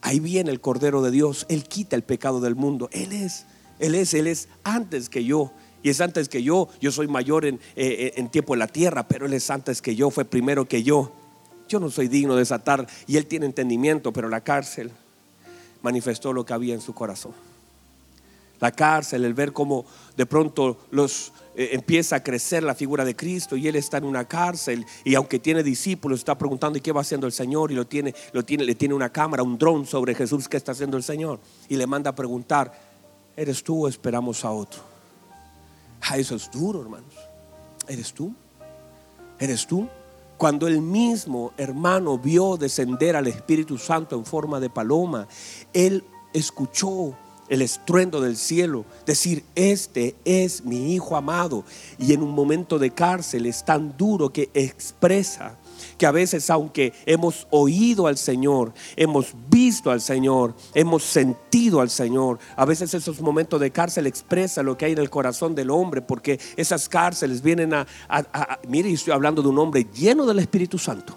Ahí 0.00 0.20
viene 0.20 0.50
el 0.50 0.60
Cordero 0.60 1.02
de 1.02 1.10
Dios. 1.10 1.46
Él 1.48 1.64
quita 1.64 1.96
el 1.96 2.02
pecado 2.02 2.40
del 2.40 2.54
mundo. 2.54 2.88
Él 2.92 3.12
es, 3.12 3.46
Él 3.78 3.94
es, 3.94 4.14
Él 4.14 4.26
es 4.26 4.48
antes 4.64 5.08
que 5.08 5.24
yo. 5.24 5.52
Y 5.82 5.90
es 5.90 6.00
antes 6.00 6.28
que 6.28 6.42
yo. 6.42 6.68
Yo 6.80 6.92
soy 6.92 7.08
mayor 7.08 7.44
en, 7.44 7.60
eh, 7.74 8.12
en 8.16 8.28
tiempo 8.28 8.54
en 8.54 8.60
la 8.60 8.68
tierra, 8.68 9.08
pero 9.08 9.26
Él 9.26 9.32
es 9.32 9.50
antes 9.50 9.82
que 9.82 9.96
yo. 9.96 10.10
Fue 10.10 10.24
primero 10.24 10.68
que 10.68 10.82
yo. 10.82 11.12
Yo 11.68 11.78
no 11.80 11.90
soy 11.90 12.08
digno 12.08 12.34
de 12.34 12.40
desatar 12.40 12.86
y 13.06 13.18
él 13.18 13.26
tiene 13.26 13.46
entendimiento, 13.46 14.12
pero 14.12 14.28
la 14.28 14.40
cárcel 14.40 14.90
manifestó 15.82 16.32
lo 16.32 16.44
que 16.44 16.54
había 16.54 16.74
en 16.74 16.80
su 16.80 16.94
corazón. 16.94 17.32
La 18.58 18.72
cárcel, 18.72 19.24
el 19.24 19.34
ver 19.34 19.52
cómo 19.52 19.84
de 20.16 20.26
pronto 20.26 20.78
los 20.90 21.32
eh, 21.60 21.70
empieza 21.72 22.14
a 22.14 22.22
crecer 22.22 22.62
la 22.62 22.72
figura 22.72 23.04
de 23.04 23.16
Cristo 23.16 23.56
y 23.56 23.66
él 23.66 23.74
está 23.74 23.96
en 23.96 24.04
una 24.04 24.26
cárcel 24.28 24.86
y 25.02 25.16
aunque 25.16 25.40
tiene 25.40 25.64
discípulos 25.64 26.20
está 26.20 26.38
preguntando 26.38 26.78
¿y 26.78 26.80
qué 26.80 26.92
va 26.92 27.00
haciendo 27.00 27.26
el 27.26 27.32
Señor? 27.32 27.72
y 27.72 27.74
lo 27.74 27.84
tiene, 27.84 28.14
lo 28.30 28.44
tiene, 28.44 28.62
le 28.62 28.76
tiene 28.76 28.94
una 28.94 29.10
cámara, 29.10 29.42
un 29.42 29.58
dron 29.58 29.84
sobre 29.84 30.14
Jesús, 30.14 30.48
¿qué 30.48 30.56
está 30.56 30.70
haciendo 30.70 30.96
el 30.96 31.02
Señor? 31.02 31.40
Y 31.68 31.74
le 31.74 31.84
manda 31.88 32.10
a 32.10 32.14
preguntar, 32.14 32.72
¿eres 33.36 33.64
tú 33.64 33.86
o 33.86 33.88
esperamos 33.88 34.44
a 34.44 34.52
otro? 34.52 34.80
Ah, 36.02 36.16
eso 36.16 36.36
es 36.36 36.48
duro, 36.48 36.80
hermanos. 36.80 37.12
¿Eres 37.88 38.12
tú? 38.12 38.32
¿Eres 39.40 39.66
tú? 39.66 39.88
Cuando 40.36 40.68
el 40.68 40.80
mismo 40.80 41.52
hermano 41.56 42.18
vio 42.18 42.56
descender 42.56 43.16
al 43.16 43.26
Espíritu 43.26 43.78
Santo 43.78 44.14
en 44.14 44.24
forma 44.24 44.60
de 44.60 44.70
paloma, 44.70 45.26
él 45.72 46.04
escuchó 46.32 47.16
el 47.48 47.62
estruendo 47.62 48.20
del 48.20 48.36
cielo, 48.36 48.84
decir, 49.06 49.44
este 49.54 50.14
es 50.24 50.64
mi 50.64 50.94
hijo 50.94 51.16
amado. 51.16 51.64
Y 51.98 52.12
en 52.12 52.22
un 52.22 52.30
momento 52.30 52.78
de 52.78 52.90
cárcel 52.90 53.46
es 53.46 53.64
tan 53.64 53.96
duro 53.96 54.30
que 54.30 54.50
expresa 54.54 55.56
que 55.96 56.06
a 56.06 56.12
veces 56.12 56.48
aunque 56.50 56.92
hemos 57.06 57.46
oído 57.50 58.06
al 58.06 58.16
Señor, 58.16 58.72
hemos 58.96 59.34
visto 59.48 59.90
al 59.90 60.00
Señor, 60.00 60.54
hemos 60.74 61.04
sentido 61.04 61.80
al 61.80 61.90
Señor, 61.90 62.38
a 62.56 62.64
veces 62.64 62.94
esos 62.94 63.20
momentos 63.20 63.60
de 63.60 63.70
cárcel 63.70 64.06
expresa 64.06 64.62
lo 64.62 64.76
que 64.76 64.86
hay 64.86 64.92
en 64.92 64.98
el 64.98 65.10
corazón 65.10 65.54
del 65.54 65.70
hombre, 65.70 66.02
porque 66.02 66.40
esas 66.56 66.88
cárceles 66.88 67.42
vienen 67.42 67.74
a, 67.74 67.86
mire, 68.68 68.90
estoy 68.92 69.12
hablando 69.12 69.42
de 69.42 69.48
un 69.48 69.58
hombre 69.58 69.86
lleno 69.94 70.26
del 70.26 70.38
Espíritu 70.38 70.78
Santo. 70.78 71.14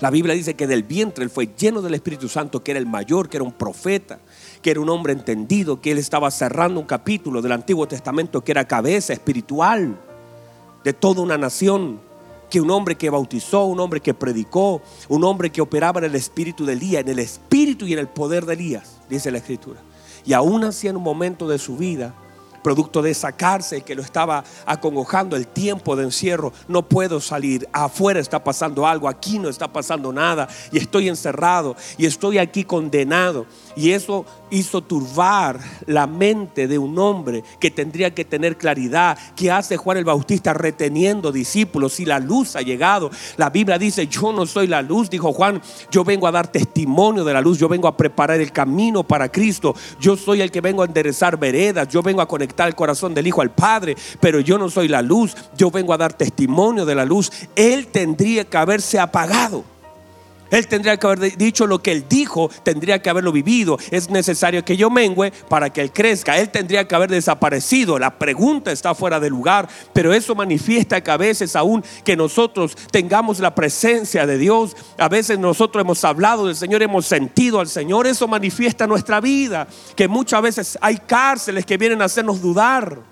La 0.00 0.10
Biblia 0.10 0.34
dice 0.34 0.54
que 0.54 0.66
del 0.66 0.82
vientre 0.82 1.22
él 1.22 1.30
fue 1.30 1.50
lleno 1.56 1.80
del 1.80 1.94
Espíritu 1.94 2.28
Santo, 2.28 2.64
que 2.64 2.72
era 2.72 2.80
el 2.80 2.86
mayor, 2.86 3.28
que 3.28 3.36
era 3.36 3.44
un 3.44 3.52
profeta, 3.52 4.18
que 4.62 4.70
era 4.70 4.80
un 4.80 4.88
hombre 4.88 5.12
entendido, 5.12 5.80
que 5.80 5.90
él 5.90 5.98
estaba 5.98 6.30
cerrando 6.30 6.80
un 6.80 6.86
capítulo 6.86 7.42
del 7.42 7.52
Antiguo 7.52 7.86
Testamento, 7.86 8.42
que 8.42 8.52
era 8.52 8.64
cabeza 8.64 9.12
espiritual 9.12 9.98
de 10.84 10.92
toda 10.92 11.20
una 11.20 11.36
nación 11.36 12.00
que 12.48 12.60
un 12.60 12.70
hombre 12.70 12.96
que 12.96 13.10
bautizó, 13.10 13.64
un 13.64 13.80
hombre 13.80 14.00
que 14.00 14.14
predicó, 14.14 14.82
un 15.08 15.24
hombre 15.24 15.50
que 15.50 15.62
operaba 15.62 16.00
en 16.00 16.04
el 16.04 16.14
espíritu 16.14 16.66
de 16.66 16.74
Elías, 16.74 17.00
en 17.00 17.08
el 17.08 17.18
espíritu 17.18 17.86
y 17.86 17.94
en 17.94 17.98
el 17.98 18.08
poder 18.08 18.44
de 18.46 18.52
Elías, 18.52 18.98
dice 19.08 19.30
la 19.30 19.38
escritura. 19.38 19.80
Y 20.24 20.34
aún 20.34 20.62
así 20.62 20.86
en 20.86 20.96
un 20.96 21.02
momento 21.02 21.48
de 21.48 21.58
su 21.58 21.76
vida, 21.76 22.14
producto 22.62 23.02
de 23.02 23.10
esa 23.10 23.32
cárcel 23.32 23.82
que 23.82 23.94
lo 23.94 24.02
estaba 24.02 24.44
acongojando, 24.66 25.34
el 25.36 25.46
tiempo 25.46 25.96
de 25.96 26.04
encierro, 26.04 26.52
no 26.68 26.82
puedo 26.88 27.20
salir, 27.20 27.68
afuera 27.72 28.20
está 28.20 28.44
pasando 28.44 28.86
algo, 28.86 29.08
aquí 29.08 29.38
no 29.38 29.48
está 29.48 29.72
pasando 29.72 30.12
nada, 30.12 30.48
y 30.70 30.78
estoy 30.78 31.08
encerrado, 31.08 31.76
y 31.98 32.06
estoy 32.06 32.38
aquí 32.38 32.64
condenado. 32.64 33.46
Y 33.76 33.90
eso 33.92 34.24
hizo 34.52 34.82
turbar 34.82 35.58
la 35.86 36.06
mente 36.06 36.68
de 36.68 36.78
un 36.78 36.98
hombre 36.98 37.42
que 37.58 37.70
tendría 37.70 38.14
que 38.14 38.24
tener 38.24 38.58
claridad. 38.58 39.18
¿Qué 39.34 39.50
hace 39.50 39.78
Juan 39.78 39.96
el 39.96 40.04
Bautista 40.04 40.52
reteniendo 40.52 41.32
discípulos 41.32 41.94
si 41.94 42.04
la 42.04 42.20
luz 42.20 42.54
ha 42.54 42.60
llegado? 42.60 43.10
La 43.38 43.48
Biblia 43.48 43.78
dice, 43.78 44.06
yo 44.06 44.32
no 44.32 44.44
soy 44.44 44.66
la 44.66 44.82
luz, 44.82 45.08
dijo 45.08 45.32
Juan, 45.32 45.60
yo 45.90 46.04
vengo 46.04 46.26
a 46.26 46.32
dar 46.32 46.48
testimonio 46.48 47.24
de 47.24 47.32
la 47.32 47.40
luz, 47.40 47.58
yo 47.58 47.68
vengo 47.68 47.88
a 47.88 47.96
preparar 47.96 48.40
el 48.40 48.52
camino 48.52 49.02
para 49.02 49.30
Cristo, 49.30 49.74
yo 49.98 50.16
soy 50.16 50.42
el 50.42 50.50
que 50.50 50.60
vengo 50.60 50.82
a 50.82 50.86
enderezar 50.86 51.38
veredas, 51.38 51.88
yo 51.88 52.02
vengo 52.02 52.20
a 52.20 52.28
conectar 52.28 52.68
el 52.68 52.74
corazón 52.74 53.14
del 53.14 53.26
Hijo 53.26 53.40
al 53.40 53.50
Padre, 53.50 53.96
pero 54.20 54.40
yo 54.40 54.58
no 54.58 54.68
soy 54.68 54.88
la 54.88 55.00
luz, 55.00 55.34
yo 55.56 55.70
vengo 55.70 55.94
a 55.94 55.98
dar 55.98 56.12
testimonio 56.12 56.84
de 56.84 56.94
la 56.94 57.06
luz. 57.06 57.32
Él 57.56 57.86
tendría 57.86 58.44
que 58.44 58.58
haberse 58.58 58.98
apagado. 58.98 59.71
Él 60.52 60.68
tendría 60.68 60.98
que 60.98 61.06
haber 61.06 61.36
dicho 61.38 61.66
lo 61.66 61.82
que 61.82 61.92
él 61.92 62.04
dijo, 62.08 62.50
tendría 62.62 63.00
que 63.00 63.08
haberlo 63.08 63.32
vivido. 63.32 63.78
Es 63.90 64.10
necesario 64.10 64.64
que 64.64 64.76
yo 64.76 64.90
mengüe 64.90 65.32
para 65.48 65.70
que 65.70 65.80
él 65.80 65.90
crezca. 65.90 66.38
Él 66.38 66.50
tendría 66.50 66.86
que 66.86 66.94
haber 66.94 67.10
desaparecido. 67.10 67.98
La 67.98 68.18
pregunta 68.18 68.70
está 68.70 68.94
fuera 68.94 69.18
de 69.18 69.30
lugar, 69.30 69.66
pero 69.94 70.12
eso 70.12 70.34
manifiesta 70.34 71.02
que 71.02 71.10
a 71.10 71.16
veces 71.16 71.56
aún 71.56 71.82
que 72.04 72.16
nosotros 72.16 72.76
tengamos 72.90 73.40
la 73.40 73.54
presencia 73.54 74.26
de 74.26 74.36
Dios, 74.36 74.76
a 74.98 75.08
veces 75.08 75.38
nosotros 75.38 75.80
hemos 75.80 76.04
hablado 76.04 76.46
del 76.46 76.56
Señor, 76.56 76.82
hemos 76.82 77.06
sentido 77.06 77.58
al 77.58 77.68
Señor, 77.68 78.06
eso 78.06 78.28
manifiesta 78.28 78.86
nuestra 78.86 79.22
vida, 79.22 79.66
que 79.96 80.06
muchas 80.06 80.42
veces 80.42 80.78
hay 80.82 80.98
cárceles 80.98 81.64
que 81.64 81.78
vienen 81.78 82.02
a 82.02 82.04
hacernos 82.04 82.42
dudar. 82.42 83.11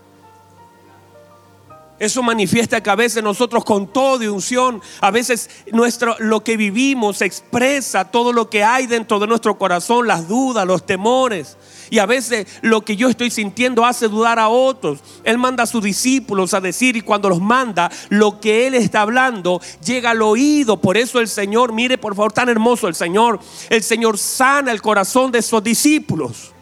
Eso 2.00 2.22
manifiesta 2.22 2.82
que 2.82 2.88
a 2.88 2.96
veces 2.96 3.22
nosotros 3.22 3.62
con 3.62 3.86
todo 3.86 4.16
de 4.16 4.30
unción, 4.30 4.80
a 5.02 5.10
veces 5.10 5.50
nuestro, 5.70 6.16
lo 6.18 6.42
que 6.42 6.56
vivimos 6.56 7.20
expresa 7.20 8.10
todo 8.10 8.32
lo 8.32 8.48
que 8.48 8.64
hay 8.64 8.86
dentro 8.86 9.18
de 9.18 9.26
nuestro 9.26 9.58
corazón, 9.58 10.08
las 10.08 10.26
dudas, 10.26 10.66
los 10.66 10.86
temores. 10.86 11.58
Y 11.90 11.98
a 11.98 12.06
veces 12.06 12.46
lo 12.62 12.80
que 12.86 12.96
yo 12.96 13.10
estoy 13.10 13.30
sintiendo 13.30 13.84
hace 13.84 14.08
dudar 14.08 14.38
a 14.38 14.48
otros. 14.48 15.00
Él 15.24 15.36
manda 15.36 15.64
a 15.64 15.66
sus 15.66 15.84
discípulos 15.84 16.54
a 16.54 16.62
decir 16.62 16.96
y 16.96 17.02
cuando 17.02 17.28
los 17.28 17.40
manda, 17.40 17.90
lo 18.08 18.40
que 18.40 18.66
Él 18.66 18.74
está 18.74 19.02
hablando 19.02 19.60
llega 19.84 20.12
al 20.12 20.22
oído. 20.22 20.80
Por 20.80 20.96
eso 20.96 21.20
el 21.20 21.28
Señor, 21.28 21.74
mire 21.74 21.98
por 21.98 22.14
favor, 22.16 22.32
tan 22.32 22.48
hermoso 22.48 22.88
el 22.88 22.94
Señor. 22.94 23.40
El 23.68 23.82
Señor 23.82 24.16
sana 24.16 24.72
el 24.72 24.80
corazón 24.80 25.30
de 25.32 25.42
sus 25.42 25.62
discípulos. 25.62 26.54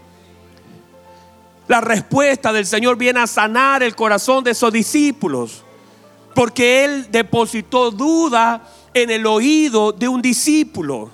La 1.68 1.82
respuesta 1.82 2.50
del 2.50 2.64
Señor 2.64 2.96
viene 2.96 3.20
a 3.20 3.26
sanar 3.26 3.82
el 3.82 3.94
corazón 3.94 4.42
de 4.42 4.54
sus 4.54 4.72
discípulos. 4.72 5.64
Porque 6.34 6.84
Él 6.84 7.08
depositó 7.10 7.90
duda 7.90 8.66
en 8.94 9.10
el 9.10 9.26
oído 9.26 9.92
de 9.92 10.08
un 10.08 10.22
discípulo. 10.22 11.10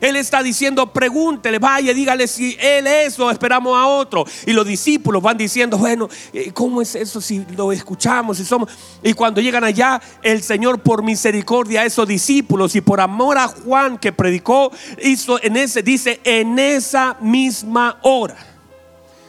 Él 0.00 0.16
está 0.16 0.42
diciendo, 0.42 0.86
pregúntele, 0.92 1.58
vaya, 1.58 1.92
dígale 1.92 2.26
si 2.26 2.56
Él 2.58 2.86
es 2.86 3.18
o 3.18 3.30
esperamos 3.30 3.76
a 3.76 3.86
otro. 3.86 4.24
Y 4.46 4.52
los 4.52 4.64
discípulos 4.64 5.22
van 5.22 5.36
diciendo, 5.36 5.76
bueno, 5.76 6.08
eh, 6.32 6.52
¿cómo 6.52 6.80
es 6.80 6.94
eso 6.94 7.20
si 7.20 7.44
lo 7.56 7.72
escuchamos? 7.72 8.38
Si 8.38 8.44
somos... 8.44 8.70
Y 9.02 9.12
cuando 9.12 9.40
llegan 9.40 9.64
allá, 9.64 10.00
el 10.22 10.42
Señor 10.42 10.80
por 10.80 11.02
misericordia 11.02 11.82
a 11.82 11.84
esos 11.84 12.06
discípulos 12.06 12.76
y 12.76 12.80
por 12.80 13.00
amor 13.00 13.38
a 13.38 13.48
Juan 13.48 13.98
que 13.98 14.12
predicó, 14.12 14.70
hizo 15.02 15.42
en 15.42 15.56
ese, 15.56 15.82
dice, 15.82 16.20
en 16.24 16.58
esa 16.58 17.16
misma 17.20 17.98
hora 18.02 18.49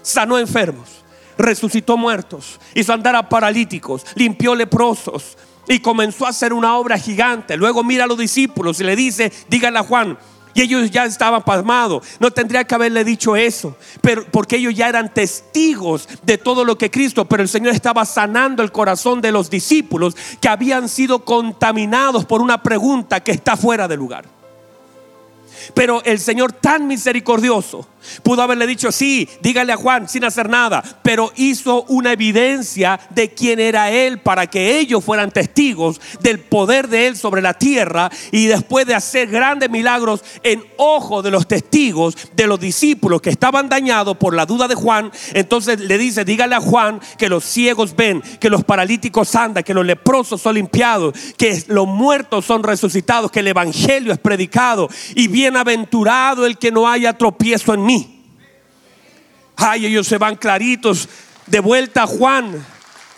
sanó 0.02 0.38
enfermos, 0.38 0.90
resucitó 1.38 1.98
muertos, 1.98 2.60
hizo 2.74 2.94
andar 2.94 3.16
a 3.16 3.30
paralíticos, 3.30 4.06
limpió 4.16 4.56
leprosos 4.56 5.38
y 5.68 5.80
comenzó 5.80 6.26
a 6.26 6.30
hacer 6.30 6.54
una 6.54 6.78
obra 6.78 6.98
gigante. 6.98 7.58
Luego 7.58 7.84
mira 7.84 8.06
a 8.06 8.08
los 8.08 8.18
discípulos 8.18 8.80
y 8.80 8.84
le 8.84 8.96
dice, 8.96 9.32
díganle 9.50 9.80
a 9.80 9.84
Juan, 9.84 10.18
y 10.54 10.62
ellos 10.62 10.92
ya 10.92 11.06
estaban 11.06 11.44
pasmados. 11.44 12.06
No 12.20 12.32
tendría 12.32 12.64
que 12.64 12.76
haberle 12.76 13.04
dicho 13.04 13.36
eso. 13.36 13.78
Pero 14.02 14.26
porque 14.32 14.58
ellos 14.58 14.74
ya 14.76 14.90
eran 14.90 15.14
testigos 15.14 16.08
de 16.24 16.38
todo 16.38 16.66
lo 16.66 16.78
que 16.78 16.92
Cristo. 16.92 17.26
Pero 17.26 17.44
el 17.44 17.50
Señor 17.50 17.74
estaba 17.74 18.06
sanando 18.06 18.64
el 18.64 18.72
corazón 18.72 19.22
de 19.22 19.32
los 19.32 19.50
discípulos 19.50 20.16
que 20.40 20.50
habían 20.50 20.90
sido 20.90 21.24
contaminados 21.24 22.26
por 22.26 22.42
una 22.42 22.62
pregunta 22.62 23.22
que 23.22 23.32
está 23.32 23.56
fuera 23.56 23.88
de 23.88 23.98
lugar. 23.98 24.41
Pero 25.74 26.04
el 26.04 26.20
Señor 26.20 26.54
tan 26.54 26.88
misericordioso 26.88 27.88
pudo 28.24 28.42
haberle 28.42 28.68
dicho, 28.68 28.92
sí, 28.92 29.28
dígale 29.42 29.74
a 29.74 29.78
Juan 29.78 30.10
sin 30.10 30.24
hacer 30.24 30.50
nada, 30.50 30.84
pero 31.04 31.32
hizo 31.36 31.84
una 31.84 32.14
evidencia 32.14 33.00
de 33.10 33.34
quién 33.34 33.60
era 33.60 33.92
Él 33.92 34.20
para 34.20 34.48
que 34.48 34.80
ellos 34.80 35.04
fueran 35.04 35.32
testigos 35.32 36.02
del 36.22 36.40
poder 36.40 36.88
de 36.88 37.08
Él 37.08 37.18
sobre 37.18 37.42
la 37.42 37.54
tierra 37.54 38.10
y 38.32 38.48
después 38.48 38.86
de 38.86 38.96
hacer 38.96 39.30
grandes 39.30 39.70
milagros 39.70 40.24
en 40.44 40.64
ojo 40.78 41.22
de 41.22 41.32
los 41.32 41.48
testigos, 41.48 42.18
de 42.34 42.48
los 42.48 42.60
discípulos 42.60 43.22
que 43.22 43.30
estaban 43.30 43.70
dañados 43.70 44.18
por 44.18 44.36
la 44.36 44.46
duda 44.46 44.68
de 44.68 44.76
Juan, 44.76 45.12
entonces 45.34 45.80
le 45.80 45.98
dice, 45.98 46.26
dígale 46.26 46.56
a 46.56 46.62
Juan 46.62 47.00
que 47.18 47.30
los 47.30 47.44
ciegos 47.44 47.96
ven, 47.96 48.22
que 48.40 48.50
los 48.50 48.64
paralíticos 48.64 49.36
andan, 49.36 49.64
que 49.64 49.74
los 49.74 49.86
leprosos 49.86 50.42
son 50.42 50.56
limpiados, 50.56 51.14
que 51.38 51.64
los 51.68 51.88
muertos 51.88 52.46
son 52.46 52.64
resucitados, 52.64 53.32
que 53.32 53.40
el 53.40 53.48
Evangelio 53.48 54.12
es 54.14 54.20
predicado 54.20 54.90
y 55.16 55.28
bien 55.28 55.51
bienaventurado 55.52 56.46
el 56.46 56.58
que 56.58 56.72
no 56.72 56.88
haya 56.88 57.14
tropiezo 57.14 57.74
en 57.74 57.86
mí. 57.86 58.24
Ay, 59.58 59.86
ellos 59.86 60.08
se 60.08 60.18
van 60.18 60.38
claritos 60.38 61.10
de 61.46 61.60
vuelta 61.60 62.04
a 62.04 62.08
Juan 62.08 62.66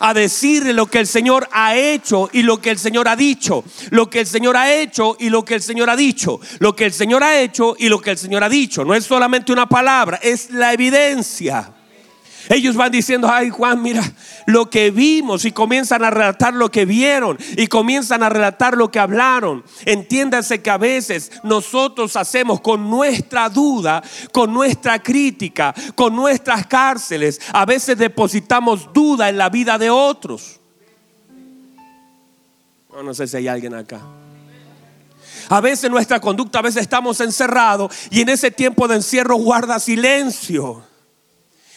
a 0.00 0.12
decirle 0.12 0.72
lo 0.72 0.86
que 0.86 0.98
el 0.98 1.06
Señor 1.06 1.48
ha 1.52 1.76
hecho 1.76 2.28
y 2.32 2.42
lo 2.42 2.60
que 2.60 2.70
el 2.70 2.78
Señor 2.78 3.06
ha 3.06 3.14
dicho. 3.14 3.64
Lo 3.90 4.10
que 4.10 4.20
el 4.20 4.26
Señor 4.26 4.56
ha 4.56 4.74
hecho 4.74 5.16
y 5.18 5.30
lo 5.30 5.44
que 5.44 5.54
el 5.54 5.62
Señor 5.62 5.88
ha 5.88 5.96
dicho. 5.96 6.40
Lo 6.58 6.74
que 6.74 6.86
el 6.86 6.92
Señor 6.92 7.22
ha 7.22 7.40
hecho 7.40 7.76
y 7.78 7.88
lo 7.88 8.00
que 8.00 8.10
el 8.10 8.18
Señor 8.18 8.42
ha 8.42 8.48
dicho. 8.48 8.84
No 8.84 8.94
es 8.94 9.04
solamente 9.04 9.52
una 9.52 9.68
palabra, 9.68 10.18
es 10.20 10.50
la 10.50 10.72
evidencia. 10.72 11.72
Ellos 12.48 12.76
van 12.76 12.92
diciendo, 12.92 13.28
ay 13.30 13.50
Juan, 13.50 13.80
mira 13.80 14.02
lo 14.46 14.68
que 14.68 14.90
vimos 14.90 15.44
y 15.44 15.52
comienzan 15.52 16.04
a 16.04 16.10
relatar 16.10 16.52
lo 16.54 16.70
que 16.70 16.84
vieron 16.84 17.38
y 17.56 17.66
comienzan 17.66 18.22
a 18.22 18.28
relatar 18.28 18.76
lo 18.76 18.90
que 18.90 18.98
hablaron. 18.98 19.64
Entiéndase 19.84 20.60
que 20.60 20.70
a 20.70 20.76
veces 20.76 21.32
nosotros 21.42 22.16
hacemos 22.16 22.60
con 22.60 22.90
nuestra 22.90 23.48
duda, 23.48 24.02
con 24.32 24.52
nuestra 24.52 25.02
crítica, 25.02 25.74
con 25.94 26.14
nuestras 26.14 26.66
cárceles, 26.66 27.40
a 27.52 27.64
veces 27.64 27.96
depositamos 27.96 28.92
duda 28.92 29.28
en 29.28 29.38
la 29.38 29.48
vida 29.48 29.78
de 29.78 29.90
otros. 29.90 30.60
No, 32.92 33.02
no 33.02 33.14
sé 33.14 33.26
si 33.26 33.36
hay 33.38 33.48
alguien 33.48 33.74
acá. 33.74 34.00
A 35.48 35.60
veces 35.60 35.90
nuestra 35.90 36.20
conducta, 36.20 36.58
a 36.58 36.62
veces 36.62 36.82
estamos 36.82 37.20
encerrados 37.20 37.94
y 38.10 38.20
en 38.20 38.28
ese 38.28 38.50
tiempo 38.50 38.86
de 38.88 38.96
encierro 38.96 39.36
guarda 39.36 39.78
silencio 39.78 40.93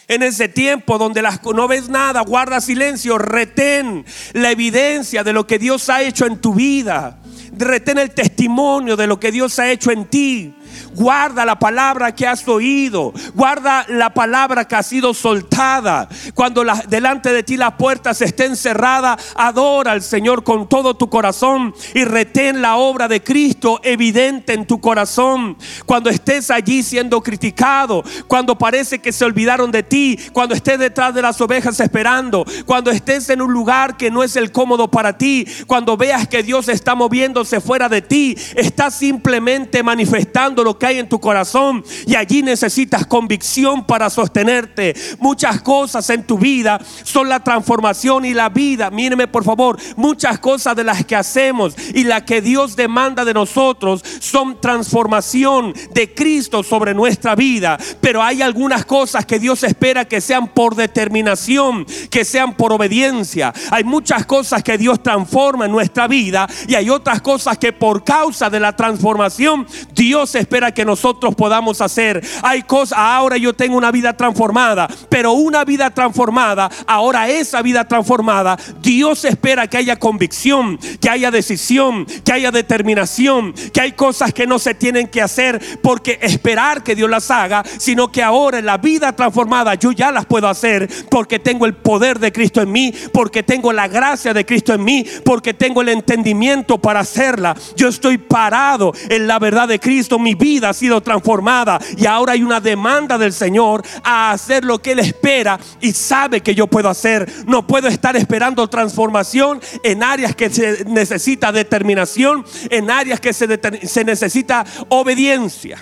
en 0.08 0.24
ese 0.24 0.48
tiempo 0.48 0.98
donde 0.98 1.22
las, 1.22 1.43
no 1.43 1.67
ves 1.67 1.89
nada, 1.89 2.22
guarda 2.22 2.62
silencio, 2.62 3.17
retén 3.17 4.06
la 4.34 4.52
evidencia 4.52 5.24
de 5.24 5.34
lo 5.34 5.46
que 5.46 5.60
Dios 5.60 5.89
ha 5.89 6.02
hecho 6.02 6.26
en 6.26 6.38
tu 6.38 6.54
vida, 6.54 7.20
retén 7.52 7.98
el 7.98 8.12
testimonio 8.12 8.96
de 8.96 9.08
lo 9.08 9.20
que 9.20 9.32
Dios 9.32 9.60
ha 9.60 9.70
hecho 9.70 9.91
en 9.91 10.06
ti. 10.06 10.54
Guarda 10.98 11.46
la 11.46 11.60
palabra 11.60 12.16
que 12.16 12.26
has 12.26 12.48
oído. 12.48 13.14
Guarda 13.36 13.86
la 13.88 14.16
palabra 14.16 14.66
que 14.66 14.76
ha 14.76 14.82
sido 14.82 15.14
soltada. 15.14 16.10
Cuando 16.34 16.64
delante 16.88 17.32
de 17.32 17.44
ti 17.44 17.56
la 17.56 17.78
puerta 17.78 18.16
se 18.16 18.26
encerrada, 18.46 19.16
adora 19.36 19.92
al 19.92 20.02
Señor 20.02 20.44
con 20.44 20.68
todo 20.68 20.96
tu 20.96 21.08
corazón 21.08 21.76
y 21.94 22.04
retén 22.04 22.64
la 22.64 22.78
obra 22.78 23.08
de 23.08 23.22
Cristo 23.22 23.80
evidente 23.84 24.54
en 24.54 24.66
tu 24.66 24.82
corazón. 24.82 25.56
Cuando 25.86 26.10
estés 26.10 26.50
allí 26.50 26.82
siendo 26.82 27.22
criticado, 27.22 28.04
cuando 28.26 28.58
parece 28.58 28.98
que 28.98 29.12
se 29.12 29.24
olvidaron 29.24 29.70
de 29.72 29.84
ti, 29.84 30.18
cuando 30.34 30.56
estés 30.56 30.80
detrás 30.80 31.14
de 31.14 31.22
las 31.22 31.40
ovejas 31.40 31.80
esperando, 31.80 32.44
cuando 32.66 32.90
estés 32.90 33.30
en 33.30 33.44
un 33.44 33.54
lugar 33.54 33.98
que 33.98 34.10
no 34.10 34.24
es 34.24 34.36
el 34.36 34.52
cómodo 34.52 34.90
para 34.90 35.16
ti, 35.16 35.46
cuando 35.68 35.96
veas 35.96 36.28
que 36.28 36.42
Dios 36.42 36.70
está 36.70 36.96
moviéndose 36.96 37.62
fuera 37.62 37.88
de 37.88 38.02
ti, 38.02 38.36
está 38.56 38.90
simplemente 38.90 39.84
manifestando 39.84 40.64
lo 40.64 40.80
que 40.80 40.87
hay 40.88 41.00
en 41.00 41.10
tu 41.10 41.19
corazón 41.19 41.84
y 42.06 42.15
allí 42.15 42.41
necesitas 42.41 43.06
convicción 43.06 43.86
para 43.86 44.10
sostenerte. 44.10 44.95
Muchas 45.19 45.62
cosas 45.62 46.10
en 46.10 46.23
tu 46.23 46.38
vida 46.38 46.80
son 47.04 47.30
la 47.30 47.43
transformación 47.43 48.26
y 48.26 48.34
la 48.34 48.50
vida. 48.50 48.89
Míreme 48.89 49.28
por 49.28 49.43
favor, 49.43 49.78
muchas 49.95 50.39
cosas 50.39 50.76
de 50.76 50.84
las 50.84 51.06
que 51.06 51.15
hacemos 51.15 51.76
y 51.93 52.04
las 52.04 52.23
que 52.23 52.41
Dios 52.41 52.76
demanda 52.76 53.26
de 53.26 53.34
nosotros 53.34 54.04
son 54.19 54.60
transformación 54.60 55.73
de 55.93 56.13
Cristo 56.13 56.63
sobre 56.63 56.93
nuestra 56.93 57.36
vida. 57.36 57.78
Pero 58.02 58.23
hay 58.23 58.41
algunas 58.41 58.86
cosas 58.86 59.26
que 59.26 59.39
Dios 59.39 59.63
espera 59.63 60.06
que 60.06 60.21
sean 60.21 60.47
por 60.47 60.76
determinación, 60.76 61.86
que 62.10 62.26
sean 62.26 62.56
por 62.56 62.73
obediencia. 62.73 63.54
Hay 63.71 63.84
muchas 63.84 64.26
cosas 64.26 64.63
que 64.63 64.78
Dios 64.78 65.02
transforma 65.04 65.65
en 65.65 65.71
nuestra 65.71 66.08
vida 66.08 66.47
y 66.67 66.76
hay 66.76 66.89
otras 66.89 67.21
cosas 67.21 67.58
que 67.58 67.73
por 67.73 68.04
causa 68.04 68.50
de 68.50 68.60
la 68.60 68.76
transformación 68.76 69.67
Dios 69.93 70.36
espera 70.36 70.73
que 70.73 70.77
nosotros 70.86 71.36
podamos 71.36 71.82
hacer. 71.82 72.24
Hay 72.42 72.63
cosas, 72.63 72.98
ahora 72.98 73.38
yo 73.38 73.54
tengo 73.54 73.78
una 73.78 73.92
vida 73.92 74.16
transformada, 74.16 74.88
pero 75.10 75.34
una 75.34 75.63
vida 75.66 75.90
transformada, 75.90 76.70
ahora 76.86 77.30
esa 77.30 77.62
vida 77.62 77.88
transformada, 77.88 78.58
Dios 78.82 79.26
espera 79.26 79.68
que 79.68 79.78
haya 79.78 79.98
convicción, 79.98 80.78
que 81.00 81.10
haya 81.10 81.32
decisión, 81.32 82.06
que 82.24 82.34
haya 82.34 82.52
determinación, 82.52 83.54
que 83.74 83.82
hay 83.82 83.92
cosas 83.94 84.34
que 84.34 84.48
no 84.48 84.60
se 84.60 84.74
tienen 84.74 85.08
que 85.08 85.22
hacer 85.22 85.62
porque 85.82 86.20
esperar 86.22 86.84
que 86.84 86.95
Dios 86.95 87.10
las 87.10 87.30
haga, 87.32 87.64
sino 87.78 88.12
que 88.12 88.24
ahora 88.24 88.60
en 88.60 88.66
la 88.66 88.78
vida 88.78 89.16
transformada 89.16 89.76
yo 89.76 89.91
ya 89.91 90.12
las 90.12 90.26
puedo 90.26 90.47
hacer 90.47 90.89
porque 91.10 91.39
tengo 91.39 91.66
el 91.66 91.76
poder 91.76 92.20
de 92.20 92.32
Cristo 92.32 92.62
en 92.62 92.72
mí, 92.72 92.93
porque 93.14 93.43
tengo 93.43 93.74
la 93.74 93.88
gracia 93.88 94.34
de 94.34 94.45
Cristo 94.45 94.74
en 94.74 94.84
mí, 94.84 95.06
porque 95.24 95.54
tengo 95.54 95.82
el 95.82 95.89
entendimiento 95.89 96.78
para 96.78 97.01
hacerla. 97.01 97.56
Yo 97.76 97.88
estoy 97.88 98.18
parado 98.18 98.93
en 99.10 99.28
la 99.28 99.39
verdad 99.39 99.68
de 99.68 99.80
Cristo, 99.80 100.20
mi 100.20 100.36
vida 100.36 100.66
ha 100.68 100.74
sido 100.74 101.01
transformada 101.01 101.80
y 101.97 102.05
ahora 102.05 102.34
hay 102.34 102.43
una 102.43 102.59
demanda 102.59 103.18
del 103.18 103.34
Señor 103.34 103.84
a 104.03 104.32
hacer 104.32 104.63
lo 104.63 104.80
que 104.80 104.91
Él 104.91 104.99
espera 104.99 105.59
y 105.82 105.91
sabe 105.93 106.41
que 106.41 106.55
yo 106.55 106.68
puedo 106.68 106.89
hacer. 106.89 107.32
No 107.45 107.65
puedo 107.65 107.88
estar 107.88 108.15
esperando 108.15 108.68
transformación 108.68 109.61
en 109.84 110.03
áreas 110.03 110.36
que 110.36 110.49
se 110.49 110.86
necesita 110.86 111.51
determinación, 111.51 112.45
en 112.70 112.91
áreas 112.91 113.20
que 113.20 113.34
se, 113.34 113.59
se 113.88 114.03
necesita 114.03 114.65
obediencia. 114.89 115.78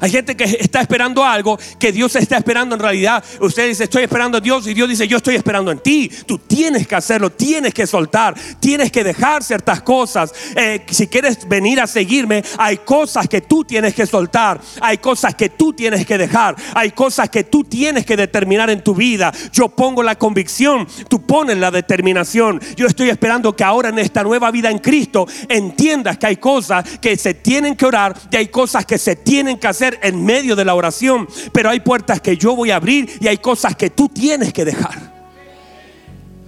Hay 0.00 0.10
gente 0.10 0.36
que 0.36 0.44
está 0.44 0.80
esperando 0.80 1.24
algo 1.24 1.58
que 1.78 1.92
Dios 1.92 2.16
está 2.16 2.38
esperando 2.38 2.74
en 2.74 2.80
realidad. 2.80 3.22
Usted 3.40 3.68
dice, 3.68 3.84
estoy 3.84 4.04
esperando 4.04 4.38
a 4.38 4.40
Dios 4.40 4.66
y 4.66 4.74
Dios 4.74 4.88
dice, 4.88 5.06
yo 5.06 5.18
estoy 5.18 5.36
esperando 5.36 5.70
en 5.70 5.78
ti. 5.78 6.10
Tú 6.26 6.38
tienes 6.38 6.86
que 6.86 6.94
hacerlo, 6.94 7.30
tienes 7.30 7.74
que 7.74 7.86
soltar, 7.86 8.34
tienes 8.58 8.90
que 8.90 9.04
dejar 9.04 9.42
ciertas 9.42 9.82
cosas. 9.82 10.32
Eh, 10.56 10.84
si 10.90 11.06
quieres 11.06 11.46
venir 11.46 11.80
a 11.80 11.86
seguirme, 11.86 12.42
hay 12.58 12.78
cosas 12.78 13.28
que 13.28 13.42
tú 13.42 13.64
tienes 13.64 13.94
que 13.94 14.06
soltar, 14.06 14.60
hay 14.80 14.98
cosas 14.98 15.34
que 15.34 15.50
tú 15.50 15.72
tienes 15.72 16.06
que 16.06 16.16
dejar, 16.16 16.56
hay 16.74 16.92
cosas 16.92 17.28
que 17.28 17.44
tú 17.44 17.64
tienes 17.64 18.06
que 18.06 18.16
determinar 18.16 18.70
en 18.70 18.82
tu 18.82 18.94
vida. 18.94 19.32
Yo 19.52 19.68
pongo 19.68 20.02
la 20.02 20.16
convicción, 20.16 20.86
tú 21.08 21.26
pones 21.26 21.58
la 21.58 21.70
determinación. 21.70 22.60
Yo 22.76 22.86
estoy 22.86 23.10
esperando 23.10 23.54
que 23.54 23.64
ahora 23.64 23.90
en 23.90 23.98
esta 23.98 24.22
nueva 24.22 24.50
vida 24.50 24.70
en 24.70 24.78
Cristo 24.78 25.26
entiendas 25.48 26.16
que 26.18 26.26
hay 26.26 26.36
cosas 26.36 26.98
que 27.00 27.16
se 27.16 27.34
tienen 27.34 27.76
que 27.76 27.86
orar 27.86 28.16
y 28.30 28.36
hay 28.36 28.48
cosas 28.48 28.86
que 28.86 28.98
se 28.98 29.16
tienen 29.16 29.58
que 29.58 29.68
hacer 29.68 29.89
en 30.02 30.24
medio 30.24 30.54
de 30.56 30.64
la 30.64 30.74
oración, 30.74 31.26
pero 31.52 31.70
hay 31.70 31.80
puertas 31.80 32.20
que 32.20 32.36
yo 32.36 32.54
voy 32.54 32.70
a 32.70 32.76
abrir 32.76 33.10
y 33.20 33.28
hay 33.28 33.38
cosas 33.38 33.76
que 33.76 33.90
tú 33.90 34.08
tienes 34.08 34.52
que 34.52 34.64
dejar. 34.64 35.10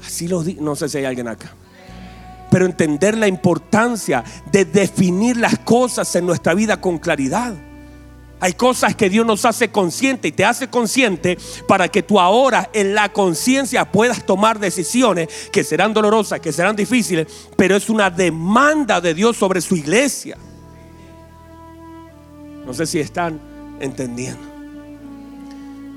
Así 0.04 0.28
lo 0.28 0.42
digo, 0.42 0.62
no 0.62 0.76
sé 0.76 0.88
si 0.88 0.98
hay 0.98 1.04
alguien 1.04 1.28
acá. 1.28 1.54
Pero 2.50 2.66
entender 2.66 3.16
la 3.16 3.28
importancia 3.28 4.22
de 4.50 4.64
definir 4.64 5.36
las 5.36 5.58
cosas 5.60 6.14
en 6.16 6.26
nuestra 6.26 6.54
vida 6.54 6.80
con 6.80 6.98
claridad. 6.98 7.54
Hay 8.42 8.54
cosas 8.54 8.96
que 8.96 9.08
Dios 9.08 9.24
nos 9.24 9.44
hace 9.44 9.70
consciente 9.70 10.26
y 10.26 10.32
te 10.32 10.44
hace 10.44 10.68
consciente 10.68 11.38
para 11.68 11.86
que 11.86 12.02
tú 12.02 12.18
ahora 12.18 12.68
en 12.72 12.92
la 12.92 13.12
conciencia 13.12 13.90
puedas 13.90 14.26
tomar 14.26 14.58
decisiones 14.58 15.28
que 15.52 15.62
serán 15.62 15.94
dolorosas, 15.94 16.40
que 16.40 16.52
serán 16.52 16.74
difíciles, 16.74 17.28
pero 17.56 17.76
es 17.76 17.88
una 17.88 18.10
demanda 18.10 19.00
de 19.00 19.14
Dios 19.14 19.36
sobre 19.36 19.60
su 19.60 19.76
iglesia. 19.76 20.36
No 22.66 22.74
sé 22.74 22.86
si 22.86 23.00
están 23.00 23.40
entendiendo. 23.80 24.52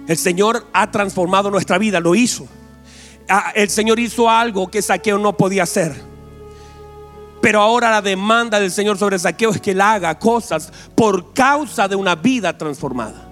El 0.07 0.18
Señor 0.18 0.68
ha 0.74 0.91
transformado 0.91 1.49
nuestra 1.49 1.78
vida, 1.78 1.99
lo 1.99 2.16
hizo. 2.16 2.47
Ah, 3.28 3.51
el 3.55 3.70
Señor 3.70 3.99
hizo 3.99 4.30
algo 4.30 4.70
que 4.70 4.82
Saqueo 4.82 5.18
no 5.18 5.36
podía 5.36 5.63
hacer. 5.63 5.95
Pero 7.41 7.61
ahora 7.61 7.91
la 7.91 8.01
demanda 8.01 8.59
del 8.59 8.72
Señor 8.72 8.97
sobre 8.97 9.20
Saqueo 9.20 9.51
es 9.51 9.61
que 9.61 9.72
él 9.72 9.82
haga 9.82 10.18
cosas 10.18 10.72
por 10.95 11.34
causa 11.34 11.88
de 11.88 11.95
una 11.95 12.16
vida 12.16 12.57
transformada. 12.57 13.30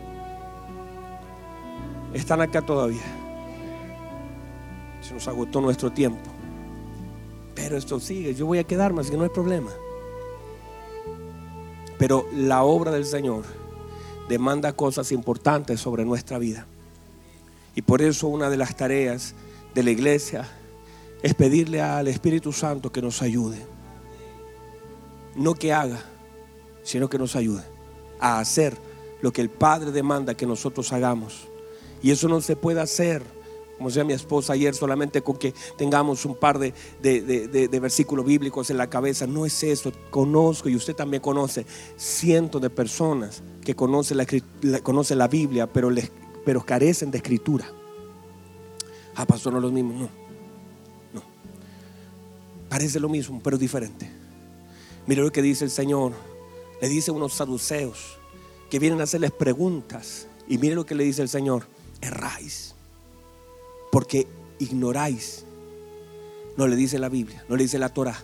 Están 2.13 2.41
acá 2.41 2.61
todavía. 2.61 3.01
Se 5.01 5.13
nos 5.13 5.27
agotó 5.27 5.61
nuestro 5.61 5.91
tiempo. 5.91 6.29
Pero 7.55 7.77
esto 7.77 7.99
sigue. 7.99 8.34
Yo 8.34 8.45
voy 8.45 8.59
a 8.59 8.63
quedarme, 8.63 9.01
así 9.01 9.11
que 9.11 9.17
no 9.17 9.23
hay 9.23 9.29
problema. 9.29 9.71
Pero 11.98 12.28
la 12.34 12.64
obra 12.64 12.91
del 12.91 13.06
Señor 13.06 13.44
demanda 14.28 14.74
cosas 14.74 15.12
importantes 15.12 15.80
sobre 15.80 16.06
nuestra 16.06 16.38
vida. 16.38 16.66
Y 17.76 17.82
por 17.82 18.02
eso 18.02 18.28
una 18.28 18.50
de 18.50 18.58
las 18.58 18.76
tareas 18.76 19.34
de 19.74 19.84
la 19.84 19.91
iglesia 19.91 20.48
es 21.22 21.34
pedirle 21.34 21.82
al 21.82 22.08
Espíritu 22.08 22.52
Santo 22.52 22.91
que 22.91 23.02
nos 23.02 23.22
ayude. 23.22 23.66
No 25.36 25.56
que 25.56 25.74
haga, 25.74 26.04
sino 26.84 27.10
que 27.10 27.18
nos 27.18 27.36
ayude 27.36 27.64
a 28.20 28.39
hacer 28.39 28.78
lo 29.22 29.32
que 29.32 29.41
el 29.41 29.50
Padre 29.50 29.91
demanda 29.91 30.36
que 30.36 30.46
nosotros 30.46 30.91
hagamos. 30.94 31.48
Y 32.02 32.12
eso 32.12 32.28
no 32.28 32.41
se 32.41 32.56
puede 32.56 32.82
hacer 32.82 33.24
como 33.84 33.89
decía 33.89 34.05
mi 34.05 34.13
esposa 34.13 34.53
ayer, 34.53 34.73
solamente 34.73 35.21
con 35.21 35.36
que 35.36 35.53
tengamos 35.77 36.23
un 36.23 36.36
par 36.36 36.57
de, 36.57 36.73
versículos 37.81 38.25
bíblicos 38.25 38.69
en 38.69 38.77
la 38.77 38.89
cabeza. 38.89 39.27
No 39.27 39.45
es 39.45 39.61
eso. 39.61 39.91
Conozco 40.09 40.69
y 40.69 40.75
usted 40.77 40.95
también 40.95 41.21
conoce 41.21 41.65
cientos 41.97 42.61
de 42.61 42.69
personas 42.69 43.43
que 43.61 43.75
conocen 43.75 44.15
la, 44.15 44.25
la 45.17 45.27
Biblia, 45.27 45.67
pero, 45.67 45.89
les, 45.89 46.09
pero 46.45 46.65
carecen 46.65 47.11
de 47.11 47.17
escritura. 47.17 47.69
Ah, 49.15 49.25
pastor, 49.25 49.51
no 49.51 49.59
los 49.59 49.73
mismos. 49.73 49.95
No, 49.95 50.09
no. 51.11 51.21
Parece 52.69 53.01
lo 53.01 53.09
mismo, 53.09 53.41
pero 53.43 53.57
diferente. 53.57 54.09
Mire 55.07 55.23
lo 55.23 55.31
que 55.34 55.41
dice 55.41 55.65
el 55.65 55.71
Señor. 55.71 56.13
Le 56.81 56.88
dice 56.88 57.11
a 57.11 57.13
unos 57.13 57.34
saduceos 57.34 58.17
que 58.69 58.79
vienen 58.79 59.01
a 59.01 59.03
hacerles 59.03 59.31
preguntas. 59.31 60.27
Y 60.47 60.57
mire 60.57 60.73
lo 60.73 60.86
que 60.86 60.95
le 60.95 61.03
dice 61.03 61.21
el 61.21 61.27
Señor. 61.27 61.67
Erráis 61.99 62.72
porque 63.94 64.26
ignoráis. 64.58 65.46
No 66.58 66.66
le 66.66 66.76
dice 66.76 66.98
la 66.98 67.10
Biblia, 67.10 67.46
no 67.48 67.56
le 67.56 67.62
dice 67.62 67.78
la 67.78 67.89
Torah, 67.89 68.18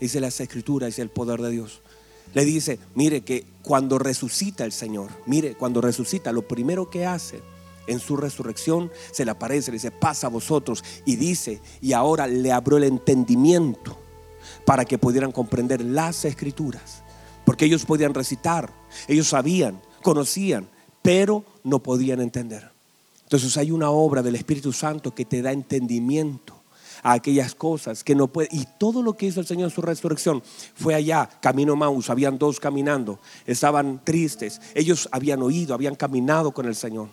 dice 0.00 0.20
las 0.20 0.40
escrituras, 0.40 0.86
dice 0.86 1.02
el 1.02 1.10
poder 1.10 1.42
de 1.42 1.50
Dios. 1.50 1.82
Le 2.32 2.46
dice, 2.46 2.78
mire 2.94 3.20
que 3.20 3.44
cuando 3.62 3.98
resucita 3.98 4.64
el 4.64 4.72
Señor, 4.72 5.10
mire, 5.26 5.54
cuando 5.54 5.82
resucita, 5.82 6.32
lo 6.32 6.48
primero 6.48 6.88
que 6.88 7.04
hace 7.04 7.42
en 7.86 8.00
su 8.00 8.16
resurrección 8.16 8.90
se 9.10 9.26
le 9.26 9.32
aparece, 9.32 9.70
le 9.70 9.76
dice, 9.76 9.90
pasa 9.90 10.28
a 10.28 10.30
vosotros. 10.30 10.82
Y 11.04 11.16
dice, 11.16 11.60
y 11.82 11.92
ahora 11.92 12.26
le 12.26 12.50
abrió 12.50 12.78
el 12.78 12.84
entendimiento 12.84 13.98
para 14.64 14.86
que 14.86 14.96
pudieran 14.96 15.30
comprender 15.30 15.82
las 15.82 16.24
escrituras. 16.24 17.02
Porque 17.44 17.66
ellos 17.66 17.84
podían 17.84 18.14
recitar, 18.14 18.72
ellos 19.08 19.28
sabían, 19.28 19.78
conocían, 20.02 20.70
pero 21.02 21.44
no 21.64 21.82
podían 21.82 22.22
entender. 22.22 22.72
Entonces 23.32 23.56
hay 23.56 23.70
una 23.70 23.88
obra 23.88 24.22
del 24.22 24.34
Espíritu 24.34 24.74
Santo 24.74 25.14
que 25.14 25.24
te 25.24 25.40
da 25.40 25.52
entendimiento 25.52 26.54
a 27.02 27.14
aquellas 27.14 27.54
cosas 27.54 28.04
que 28.04 28.14
no 28.14 28.28
puede. 28.28 28.50
Y 28.52 28.66
todo 28.78 29.02
lo 29.02 29.14
que 29.14 29.24
hizo 29.24 29.40
el 29.40 29.46
Señor 29.46 29.70
en 29.70 29.74
su 29.74 29.80
resurrección 29.80 30.42
fue 30.74 30.94
allá, 30.94 31.30
camino 31.40 31.74
Maus, 31.74 32.10
habían 32.10 32.36
dos 32.36 32.60
caminando, 32.60 33.20
estaban 33.46 34.04
tristes, 34.04 34.60
ellos 34.74 35.08
habían 35.12 35.40
oído, 35.42 35.72
habían 35.72 35.94
caminado 35.94 36.52
con 36.52 36.66
el 36.66 36.74
Señor 36.74 37.08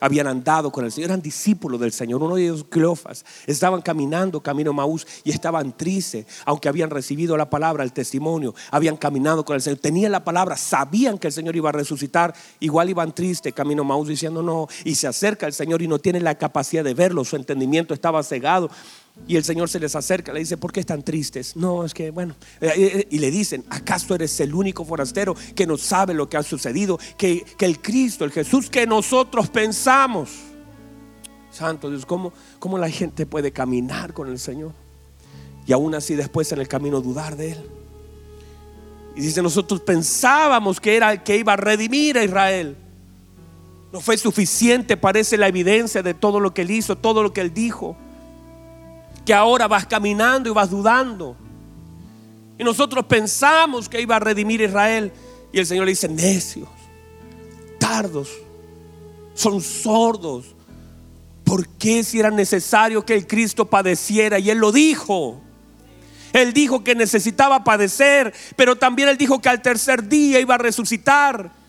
habían 0.00 0.26
andado 0.26 0.72
con 0.72 0.84
el 0.84 0.92
Señor, 0.92 1.10
eran 1.10 1.22
discípulos 1.22 1.80
del 1.80 1.92
Señor, 1.92 2.22
uno 2.22 2.34
de 2.34 2.44
ellos 2.44 2.64
Cleofas, 2.68 3.24
estaban 3.46 3.82
caminando 3.82 4.40
camino 4.40 4.72
Maús 4.72 5.06
y 5.24 5.30
estaban 5.30 5.76
tristes, 5.76 6.26
aunque 6.44 6.68
habían 6.68 6.90
recibido 6.90 7.36
la 7.36 7.50
palabra, 7.50 7.84
el 7.84 7.92
testimonio, 7.92 8.54
habían 8.70 8.96
caminado 8.96 9.44
con 9.44 9.54
el 9.54 9.62
Señor, 9.62 9.78
tenían 9.78 10.12
la 10.12 10.24
palabra, 10.24 10.56
sabían 10.56 11.18
que 11.18 11.28
el 11.28 11.32
Señor 11.32 11.54
iba 11.54 11.68
a 11.68 11.72
resucitar, 11.72 12.34
igual 12.58 12.90
iban 12.90 13.14
tristes 13.14 13.52
camino 13.52 13.84
Maús 13.84 14.08
diciendo 14.08 14.42
no, 14.42 14.66
y 14.84 14.94
se 14.94 15.06
acerca 15.06 15.46
el 15.46 15.52
Señor 15.52 15.82
y 15.82 15.88
no 15.88 15.98
tiene 15.98 16.20
la 16.20 16.36
capacidad 16.36 16.82
de 16.82 16.94
verlo, 16.94 17.24
su 17.24 17.36
entendimiento 17.36 17.94
estaba 17.94 18.22
cegado, 18.22 18.70
y 19.26 19.36
el 19.36 19.44
Señor 19.44 19.68
se 19.68 19.78
les 19.78 19.94
acerca, 19.94 20.32
le 20.32 20.40
dice, 20.40 20.56
¿por 20.56 20.72
qué 20.72 20.80
están 20.80 21.02
tristes? 21.02 21.54
No, 21.54 21.84
es 21.84 21.94
que, 21.94 22.10
bueno, 22.10 22.34
eh, 22.60 22.72
eh, 22.76 23.08
y 23.10 23.18
le 23.18 23.30
dicen, 23.30 23.64
¿acaso 23.70 24.14
eres 24.14 24.40
el 24.40 24.54
único 24.54 24.84
forastero 24.84 25.36
que 25.54 25.66
no 25.66 25.76
sabe 25.76 26.14
lo 26.14 26.28
que 26.28 26.36
ha 26.36 26.42
sucedido? 26.42 26.98
Que, 27.16 27.44
el 27.60 27.80
Cristo, 27.80 28.24
el 28.24 28.32
Jesús 28.32 28.68
que 28.68 28.86
nosotros 28.86 29.48
pensamos. 29.48 30.30
Santo 31.50 31.90
Dios, 31.90 32.06
¿cómo, 32.06 32.32
¿cómo 32.58 32.78
la 32.78 32.90
gente 32.90 33.26
puede 33.26 33.52
caminar 33.52 34.12
con 34.12 34.28
el 34.28 34.38
Señor? 34.38 34.72
Y 35.66 35.72
aún 35.72 35.94
así 35.94 36.16
después 36.16 36.50
en 36.52 36.60
el 36.60 36.68
camino 36.68 37.00
dudar 37.00 37.36
de 37.36 37.52
Él. 37.52 37.70
Y 39.14 39.20
dice, 39.20 39.42
nosotros 39.42 39.80
pensábamos 39.80 40.80
que 40.80 40.96
era 40.96 41.12
el 41.12 41.22
que 41.22 41.36
iba 41.36 41.52
a 41.52 41.56
redimir 41.56 42.18
a 42.18 42.24
Israel. 42.24 42.76
No 43.92 44.00
fue 44.00 44.16
suficiente, 44.16 44.96
parece 44.96 45.36
la 45.36 45.48
evidencia 45.48 46.02
de 46.02 46.14
todo 46.14 46.40
lo 46.40 46.52
que 46.52 46.62
Él 46.62 46.70
hizo, 46.72 46.96
todo 46.96 47.22
lo 47.22 47.32
que 47.32 47.42
Él 47.42 47.54
dijo 47.54 47.96
que 49.24 49.34
ahora 49.34 49.68
vas 49.68 49.86
caminando 49.86 50.48
y 50.48 50.52
vas 50.52 50.70
dudando. 50.70 51.36
Y 52.58 52.64
nosotros 52.64 53.04
pensamos 53.06 53.88
que 53.88 54.00
iba 54.00 54.16
a 54.16 54.20
redimir 54.20 54.60
Israel. 54.60 55.12
Y 55.52 55.58
el 55.58 55.66
Señor 55.66 55.86
le 55.86 55.92
dice, 55.92 56.08
necios, 56.08 56.68
tardos, 57.78 58.28
son 59.34 59.60
sordos. 59.60 60.54
¿Por 61.44 61.66
qué 61.66 62.04
si 62.04 62.20
era 62.20 62.30
necesario 62.30 63.04
que 63.04 63.14
el 63.14 63.26
Cristo 63.26 63.64
padeciera? 63.64 64.38
Y 64.38 64.50
Él 64.50 64.58
lo 64.58 64.72
dijo. 64.72 65.40
Él 66.32 66.52
dijo 66.52 66.84
que 66.84 66.94
necesitaba 66.94 67.64
padecer, 67.64 68.32
pero 68.56 68.76
también 68.76 69.08
Él 69.08 69.16
dijo 69.16 69.40
que 69.40 69.48
al 69.48 69.62
tercer 69.62 70.08
día 70.08 70.38
iba 70.38 70.54
a 70.54 70.58
resucitar. 70.58 71.59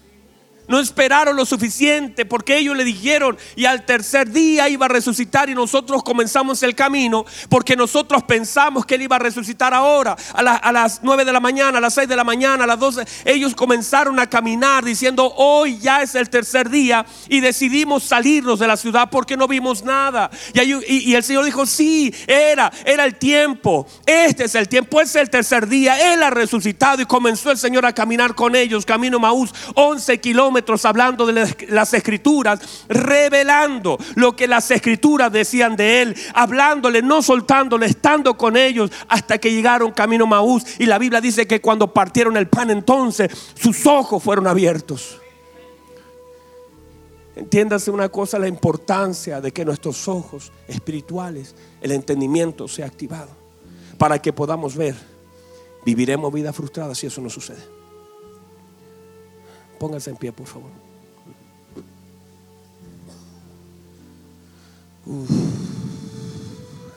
No 0.71 0.79
esperaron 0.79 1.35
lo 1.35 1.45
suficiente 1.45 2.25
porque 2.25 2.57
ellos 2.57 2.77
le 2.77 2.85
dijeron 2.85 3.37
y 3.57 3.65
al 3.65 3.85
tercer 3.85 4.31
día 4.31 4.69
iba 4.69 4.85
a 4.85 4.89
resucitar 4.89 5.49
y 5.49 5.53
nosotros 5.53 6.01
comenzamos 6.01 6.63
el 6.63 6.75
camino 6.75 7.25
porque 7.49 7.75
nosotros 7.75 8.23
pensamos 8.23 8.85
que 8.85 8.95
él 8.95 9.01
iba 9.01 9.17
a 9.17 9.19
resucitar 9.19 9.73
ahora 9.73 10.15
a, 10.33 10.71
las 10.71 11.01
9 11.03 11.25
de 11.25 11.33
la 11.33 11.41
mañana, 11.41 11.79
a 11.79 11.81
las 11.81 11.95
6 11.95 12.07
de 12.07 12.15
la 12.15 12.23
mañana, 12.23 12.63
a 12.63 12.67
las 12.67 12.79
12. 12.79 13.05
Ellos 13.25 13.53
comenzaron 13.53 14.17
a 14.21 14.29
caminar 14.29 14.85
diciendo 14.85 15.33
hoy 15.35 15.77
ya 15.77 16.03
es 16.03 16.15
el 16.15 16.29
tercer 16.29 16.69
día 16.69 17.05
y 17.27 17.41
decidimos 17.41 18.03
salirnos 18.03 18.57
de 18.59 18.67
la 18.67 18.77
ciudad 18.77 19.09
porque 19.11 19.35
no 19.35 19.49
vimos 19.49 19.83
nada. 19.83 20.31
Y, 20.53 21.09
y 21.11 21.15
el 21.15 21.23
Señor 21.25 21.43
dijo, 21.43 21.65
sí, 21.65 22.15
era, 22.27 22.71
era 22.85 23.03
el 23.03 23.15
tiempo. 23.15 23.85
Este 24.05 24.45
es 24.45 24.55
el 24.55 24.69
tiempo, 24.69 25.01
es 25.01 25.13
el 25.17 25.29
tercer 25.29 25.67
día. 25.67 26.13
Él 26.13 26.23
ha 26.23 26.29
resucitado 26.29 27.01
y 27.01 27.05
comenzó 27.05 27.51
el 27.51 27.57
Señor 27.57 27.85
a 27.85 27.91
caminar 27.91 28.35
con 28.35 28.55
ellos, 28.55 28.85
camino 28.85 29.19
Maús, 29.19 29.53
11 29.75 30.21
kilómetros 30.21 30.60
hablando 30.85 31.25
de 31.25 31.47
las 31.69 31.93
escrituras, 31.93 32.85
revelando 32.87 33.97
lo 34.15 34.35
que 34.35 34.47
las 34.47 34.71
escrituras 34.71 35.31
decían 35.31 35.75
de 35.75 36.01
él, 36.01 36.15
hablándole, 36.33 37.01
no 37.01 37.21
soltándole, 37.21 37.87
estando 37.87 38.37
con 38.37 38.57
ellos 38.57 38.91
hasta 39.07 39.37
que 39.37 39.51
llegaron 39.51 39.91
camino 39.91 40.25
Maús. 40.27 40.63
Y 40.79 40.85
la 40.85 40.97
Biblia 40.97 41.21
dice 41.21 41.47
que 41.47 41.61
cuando 41.61 41.93
partieron 41.93 42.37
el 42.37 42.47
pan 42.47 42.71
entonces 42.71 43.31
sus 43.55 43.85
ojos 43.85 44.23
fueron 44.23 44.47
abiertos. 44.47 45.17
Entiéndase 47.35 47.89
una 47.91 48.09
cosa, 48.09 48.37
la 48.37 48.47
importancia 48.47 49.39
de 49.39 49.51
que 49.51 49.63
nuestros 49.63 50.07
ojos 50.07 50.51
espirituales, 50.67 51.55
el 51.81 51.91
entendimiento 51.91 52.67
sea 52.67 52.85
activado 52.85 53.29
para 53.97 54.21
que 54.21 54.33
podamos 54.33 54.75
ver. 54.75 54.95
Viviremos 55.85 56.31
vida 56.33 56.53
frustrada 56.53 56.93
si 56.93 57.07
eso 57.07 57.21
no 57.21 57.29
sucede. 57.29 57.80
Póngase 59.81 60.11
en 60.11 60.15
pie, 60.15 60.31
por 60.31 60.45
favor. 60.45 60.69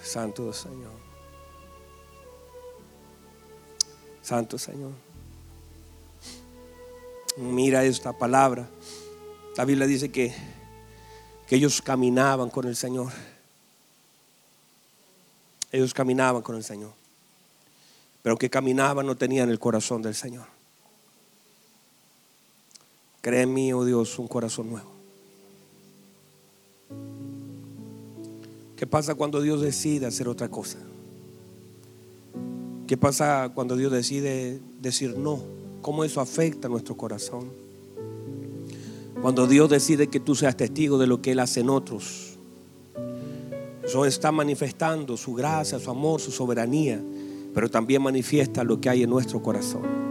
Santo 0.03 0.53
Señor. 0.53 0.93
Santo 4.21 4.59
Señor. 4.59 4.93
Mira 7.39 7.85
esta 7.85 8.13
palabra. 8.13 8.69
La 9.57 9.65
Biblia 9.65 9.87
dice 9.87 10.13
que, 10.13 10.35
que 11.49 11.57
ellos 11.57 11.81
caminaban 11.81 12.51
con 12.51 12.67
el 12.67 12.77
Señor. 12.77 13.11
Ellos 15.73 15.95
caminaban 15.95 16.43
con 16.43 16.57
el 16.57 16.65
Señor. 16.65 16.93
Pero 18.21 18.37
que 18.37 18.51
caminaban 18.51 19.07
no 19.07 19.17
tenían 19.17 19.49
el 19.49 19.59
corazón 19.59 20.03
del 20.03 20.15
Señor. 20.15 20.54
Cree 23.25 23.41
en 23.41 23.55
mí, 23.55 23.73
oh 23.73 23.87
Dios, 23.87 24.19
un 24.19 24.29
corazón 24.29 24.69
nuevo. 24.69 24.91
¿Qué 28.77 28.87
pasa 28.87 29.15
cuando 29.15 29.41
Dios 29.41 29.63
decide 29.63 30.05
hacer 30.05 30.29
otra 30.29 30.51
cosa? 30.51 30.77
¿Qué 32.87 32.99
pasa 32.99 33.51
cuando 33.55 33.77
Dios 33.77 33.91
decide 33.91 34.61
decir 34.79 35.17
no? 35.17 35.41
¿Cómo 35.81 36.05
eso 36.05 36.21
afecta 36.21 36.69
a 36.69 36.71
nuestro 36.71 36.99
corazón? 36.99 37.49
Cuando 39.23 39.47
Dios 39.47 39.71
decide 39.71 40.09
que 40.09 40.21
tú 40.21 40.35
seas 40.35 40.55
testigo 40.55 40.99
de 40.99 41.07
lo 41.07 41.23
que 41.23 41.33
Él 41.33 41.39
hace 41.39 41.61
en 41.61 41.71
otros, 41.71 42.37
eso 43.83 44.05
está 44.05 44.33
manifestando 44.33 45.17
su 45.17 45.33
gracia, 45.33 45.79
su 45.79 45.91
amor, 45.91 46.21
su 46.21 46.31
soberanía, 46.31 47.01
pero 47.55 47.71
también 47.71 48.03
manifiesta 48.03 48.65
lo 48.65 48.79
que 48.83 48.91
hay 48.91 49.03
en 49.03 49.09
nuestro 49.09 49.43
corazón. 49.43 50.04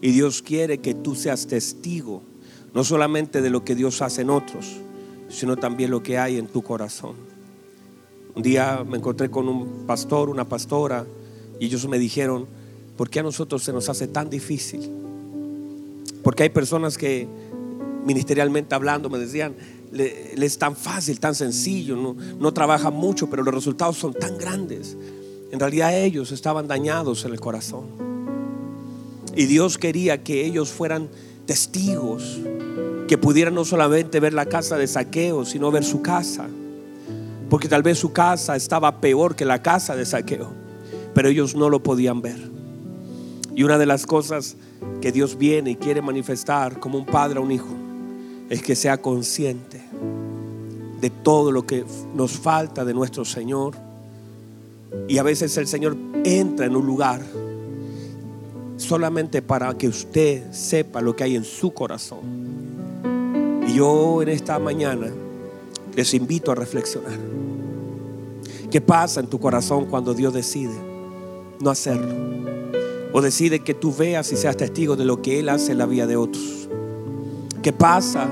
Y 0.00 0.12
Dios 0.12 0.42
quiere 0.42 0.78
que 0.78 0.94
tú 0.94 1.14
seas 1.14 1.46
testigo, 1.46 2.22
no 2.72 2.84
solamente 2.84 3.42
de 3.42 3.50
lo 3.50 3.64
que 3.64 3.74
Dios 3.74 4.00
hace 4.02 4.22
en 4.22 4.30
otros, 4.30 4.76
sino 5.28 5.56
también 5.56 5.90
lo 5.90 6.02
que 6.02 6.18
hay 6.18 6.38
en 6.38 6.46
tu 6.46 6.62
corazón. 6.62 7.14
Un 8.34 8.42
día 8.42 8.84
me 8.88 8.96
encontré 8.96 9.30
con 9.30 9.48
un 9.48 9.86
pastor, 9.86 10.30
una 10.30 10.48
pastora, 10.48 11.04
y 11.58 11.66
ellos 11.66 11.86
me 11.88 11.98
dijeron, 11.98 12.46
¿por 12.96 13.10
qué 13.10 13.20
a 13.20 13.22
nosotros 13.22 13.62
se 13.62 13.72
nos 13.72 13.88
hace 13.88 14.06
tan 14.06 14.30
difícil? 14.30 14.88
Porque 16.22 16.44
hay 16.44 16.50
personas 16.50 16.96
que 16.96 17.28
ministerialmente 18.04 18.74
hablando 18.74 19.10
me 19.10 19.18
decían, 19.18 19.54
le, 19.92 20.34
es 20.34 20.58
tan 20.58 20.76
fácil, 20.76 21.20
tan 21.20 21.34
sencillo, 21.34 21.96
no, 21.96 22.16
no 22.38 22.54
trabajan 22.54 22.94
mucho, 22.94 23.28
pero 23.28 23.42
los 23.42 23.54
resultados 23.54 23.98
son 23.98 24.14
tan 24.14 24.38
grandes. 24.38 24.96
En 25.50 25.58
realidad 25.58 25.94
ellos 25.98 26.32
estaban 26.32 26.68
dañados 26.68 27.24
en 27.24 27.32
el 27.32 27.40
corazón. 27.40 28.09
Y 29.36 29.46
Dios 29.46 29.78
quería 29.78 30.22
que 30.22 30.44
ellos 30.44 30.70
fueran 30.70 31.08
testigos 31.46 32.40
que 33.08 33.18
pudieran 33.18 33.54
no 33.54 33.64
solamente 33.64 34.20
ver 34.20 34.32
la 34.32 34.46
casa 34.46 34.76
de 34.76 34.86
saqueo, 34.86 35.44
sino 35.44 35.70
ver 35.70 35.84
su 35.84 36.00
casa. 36.00 36.48
Porque 37.48 37.68
tal 37.68 37.82
vez 37.82 37.98
su 37.98 38.12
casa 38.12 38.54
estaba 38.54 39.00
peor 39.00 39.34
que 39.34 39.44
la 39.44 39.60
casa 39.60 39.96
de 39.96 40.06
saqueo, 40.06 40.52
pero 41.12 41.28
ellos 41.28 41.56
no 41.56 41.68
lo 41.68 41.82
podían 41.82 42.22
ver. 42.22 42.38
Y 43.56 43.64
una 43.64 43.78
de 43.78 43.86
las 43.86 44.06
cosas 44.06 44.56
que 45.00 45.10
Dios 45.10 45.36
viene 45.36 45.72
y 45.72 45.76
quiere 45.76 46.02
manifestar 46.02 46.78
como 46.78 46.98
un 46.98 47.06
padre 47.06 47.38
a 47.38 47.42
un 47.42 47.50
hijo 47.50 47.74
es 48.48 48.62
que 48.62 48.76
sea 48.76 49.02
consciente 49.02 49.82
de 51.00 51.10
todo 51.10 51.50
lo 51.50 51.66
que 51.66 51.84
nos 52.14 52.32
falta 52.32 52.84
de 52.84 52.94
nuestro 52.94 53.24
Señor. 53.24 53.74
Y 55.08 55.18
a 55.18 55.22
veces 55.22 55.56
el 55.56 55.66
Señor 55.66 55.96
entra 56.24 56.66
en 56.66 56.76
un 56.76 56.86
lugar 56.86 57.22
solamente 58.80 59.42
para 59.42 59.76
que 59.76 59.88
usted 59.88 60.50
sepa 60.52 61.00
lo 61.00 61.14
que 61.14 61.24
hay 61.24 61.36
en 61.36 61.44
su 61.44 61.72
corazón. 61.72 62.20
Y 63.66 63.74
yo 63.74 64.22
en 64.22 64.28
esta 64.28 64.58
mañana 64.58 65.08
les 65.94 66.14
invito 66.14 66.50
a 66.50 66.54
reflexionar. 66.54 67.18
¿Qué 68.70 68.80
pasa 68.80 69.20
en 69.20 69.26
tu 69.26 69.38
corazón 69.38 69.86
cuando 69.86 70.14
Dios 70.14 70.32
decide 70.32 70.74
no 71.60 71.70
hacerlo? 71.70 72.14
O 73.12 73.20
decide 73.20 73.60
que 73.60 73.74
tú 73.74 73.94
veas 73.94 74.32
y 74.32 74.36
seas 74.36 74.56
testigo 74.56 74.96
de 74.96 75.04
lo 75.04 75.20
que 75.20 75.40
Él 75.40 75.48
hace 75.48 75.72
en 75.72 75.78
la 75.78 75.86
vida 75.86 76.06
de 76.06 76.16
otros. 76.16 76.68
¿Qué 77.62 77.72
pasa 77.72 78.28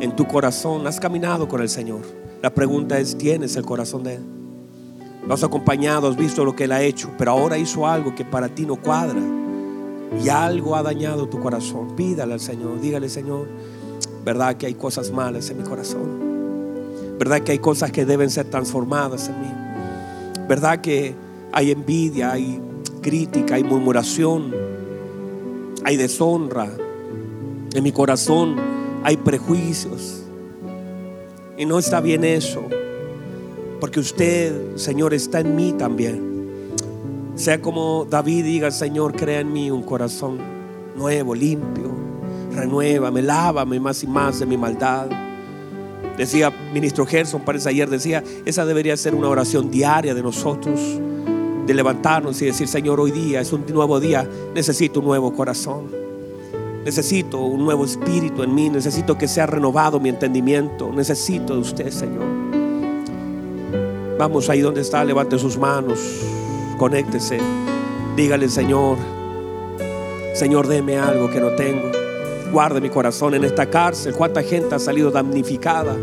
en 0.00 0.16
tu 0.16 0.26
corazón? 0.26 0.86
Has 0.86 0.98
caminado 0.98 1.46
con 1.46 1.60
el 1.60 1.68
Señor. 1.68 2.00
La 2.42 2.52
pregunta 2.52 2.98
es, 2.98 3.16
¿tienes 3.16 3.54
el 3.56 3.64
corazón 3.64 4.02
de 4.02 4.14
Él? 4.14 4.22
Lo 5.26 5.34
has 5.34 5.44
acompañado, 5.44 6.08
has 6.08 6.16
visto 6.16 6.44
lo 6.44 6.56
que 6.56 6.64
Él 6.64 6.72
ha 6.72 6.82
hecho, 6.82 7.10
pero 7.16 7.32
ahora 7.32 7.56
hizo 7.56 7.86
algo 7.86 8.14
que 8.14 8.24
para 8.24 8.48
ti 8.48 8.66
no 8.66 8.76
cuadra. 8.76 9.20
Y 10.20 10.28
algo 10.28 10.76
ha 10.76 10.82
dañado 10.82 11.28
tu 11.28 11.40
corazón. 11.40 11.94
Pídale 11.96 12.34
al 12.34 12.40
Señor, 12.40 12.80
dígale 12.80 13.08
Señor, 13.08 13.46
verdad 14.24 14.56
que 14.56 14.66
hay 14.66 14.74
cosas 14.74 15.10
malas 15.10 15.50
en 15.50 15.58
mi 15.58 15.64
corazón. 15.64 16.32
Verdad 17.18 17.40
que 17.42 17.52
hay 17.52 17.58
cosas 17.58 17.92
que 17.92 18.04
deben 18.04 18.30
ser 18.30 18.46
transformadas 18.46 19.28
en 19.28 19.40
mí. 19.40 19.48
Verdad 20.48 20.80
que 20.80 21.14
hay 21.52 21.70
envidia, 21.70 22.32
hay 22.32 22.60
crítica, 23.00 23.54
hay 23.54 23.64
murmuración, 23.64 24.52
hay 25.84 25.96
deshonra. 25.96 26.68
En 27.74 27.82
mi 27.82 27.92
corazón 27.92 28.56
hay 29.04 29.16
prejuicios. 29.16 30.22
Y 31.56 31.64
no 31.64 31.78
está 31.78 32.00
bien 32.00 32.24
eso. 32.24 32.62
Porque 33.80 34.00
usted, 34.00 34.76
Señor, 34.76 35.14
está 35.14 35.40
en 35.40 35.54
mí 35.54 35.74
también. 35.76 36.31
Sea 37.42 37.60
como 37.60 38.06
David 38.08 38.44
diga, 38.44 38.70
Señor, 38.70 39.16
crea 39.16 39.40
en 39.40 39.52
mí 39.52 39.68
un 39.68 39.82
corazón 39.82 40.38
nuevo, 40.96 41.34
limpio. 41.34 41.90
Renuévame, 42.54 43.20
lávame 43.20 43.80
más 43.80 44.04
y 44.04 44.06
más 44.06 44.38
de 44.38 44.46
mi 44.46 44.56
maldad. 44.56 45.08
Decía 46.16 46.52
ministro 46.72 47.04
Gerson, 47.04 47.40
parece 47.40 47.68
ayer, 47.70 47.90
decía, 47.90 48.22
esa 48.46 48.64
debería 48.64 48.96
ser 48.96 49.16
una 49.16 49.28
oración 49.28 49.72
diaria 49.72 50.14
de 50.14 50.22
nosotros, 50.22 50.78
de 51.66 51.74
levantarnos 51.74 52.40
y 52.42 52.46
decir, 52.46 52.68
Señor, 52.68 53.00
hoy 53.00 53.10
día 53.10 53.40
es 53.40 53.52
un 53.52 53.64
nuevo 53.66 53.98
día, 53.98 54.24
necesito 54.54 55.00
un 55.00 55.06
nuevo 55.06 55.32
corazón, 55.32 55.90
necesito 56.84 57.40
un 57.40 57.64
nuevo 57.64 57.84
espíritu 57.84 58.44
en 58.44 58.54
mí, 58.54 58.70
necesito 58.70 59.18
que 59.18 59.26
sea 59.26 59.46
renovado 59.46 59.98
mi 59.98 60.10
entendimiento, 60.10 60.92
necesito 60.92 61.54
de 61.54 61.58
usted, 61.58 61.90
Señor. 61.90 62.22
Vamos 64.16 64.48
ahí 64.48 64.60
donde 64.60 64.82
está, 64.82 65.04
levante 65.04 65.36
sus 65.40 65.58
manos, 65.58 65.98
conéctese, 66.82 67.38
dígale, 68.16 68.48
Señor, 68.48 68.98
Señor, 70.34 70.66
deme 70.66 70.98
algo 70.98 71.30
que 71.30 71.38
no 71.38 71.50
tengo 71.50 71.92
guarde 72.50 72.80
mi 72.80 72.90
corazón 72.90 73.34
en 73.34 73.44
esta 73.44 73.70
cárcel. 73.70 74.14
¿Cuánta 74.14 74.42
gente 74.42 74.74
ha 74.74 74.80
salido 74.80 75.12
damnificada? 75.12 75.96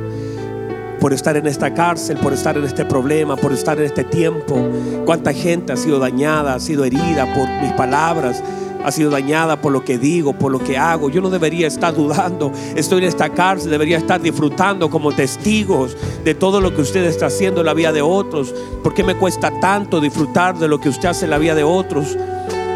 por 1.02 1.14
estar 1.14 1.36
en 1.38 1.48
esta 1.48 1.74
cárcel, 1.74 2.18
por 2.18 2.34
estar 2.34 2.58
en 2.58 2.64
este 2.66 2.86
problema, 2.86 3.36
por 3.36 3.52
estar 3.52 3.78
en 3.78 3.86
este 3.86 4.06
tiempo. 4.06 4.58
Cuánta 5.06 5.34
gente 5.34 5.74
ha 5.74 5.78
sido 5.78 6.00
dañada, 6.00 6.56
ha 6.56 6.60
sido 6.60 6.86
herida 6.86 7.26
por 7.34 7.48
mis 7.62 7.72
palabras, 7.74 8.42
ha 8.84 8.92
sido 8.92 9.10
dañada 9.10 9.62
por 9.62 9.72
lo 9.72 9.84
que 9.84 9.98
digo, 9.98 10.34
por 10.34 10.52
lo 10.52 10.60
que 10.60 10.78
hago. 10.78 11.10
Yo 11.10 11.22
no 11.22 11.30
debería 11.30 11.68
estar 11.68 11.94
dudando. 11.96 12.52
Estoy 12.76 13.00
en 13.00 13.10
esta 13.10 13.30
cárcel, 13.30 13.72
debería 13.72 13.98
estar 13.98 14.22
disfrutando 14.22 14.90
como 14.90 15.14
testigos 15.14 15.96
de 16.24 16.36
todo 16.36 16.62
lo 16.62 16.74
que 16.76 16.82
usted 16.82 17.04
está 17.06 17.28
haciendo 17.28 17.62
en 17.62 17.66
la 17.66 17.74
vida 17.74 17.92
de 17.92 18.02
otros. 18.02 18.54
¿Por 18.84 18.94
qué 18.94 19.04
me 19.04 19.16
cuesta 19.16 19.52
tanto 19.60 20.00
disfrutar 20.00 20.58
de 20.58 20.68
lo 20.68 20.80
que 20.80 20.90
usted 20.90 21.10
hace 21.10 21.26
en 21.26 21.32
la 21.32 21.38
vida 21.38 21.56
de 21.56 21.64
otros? 21.64 22.18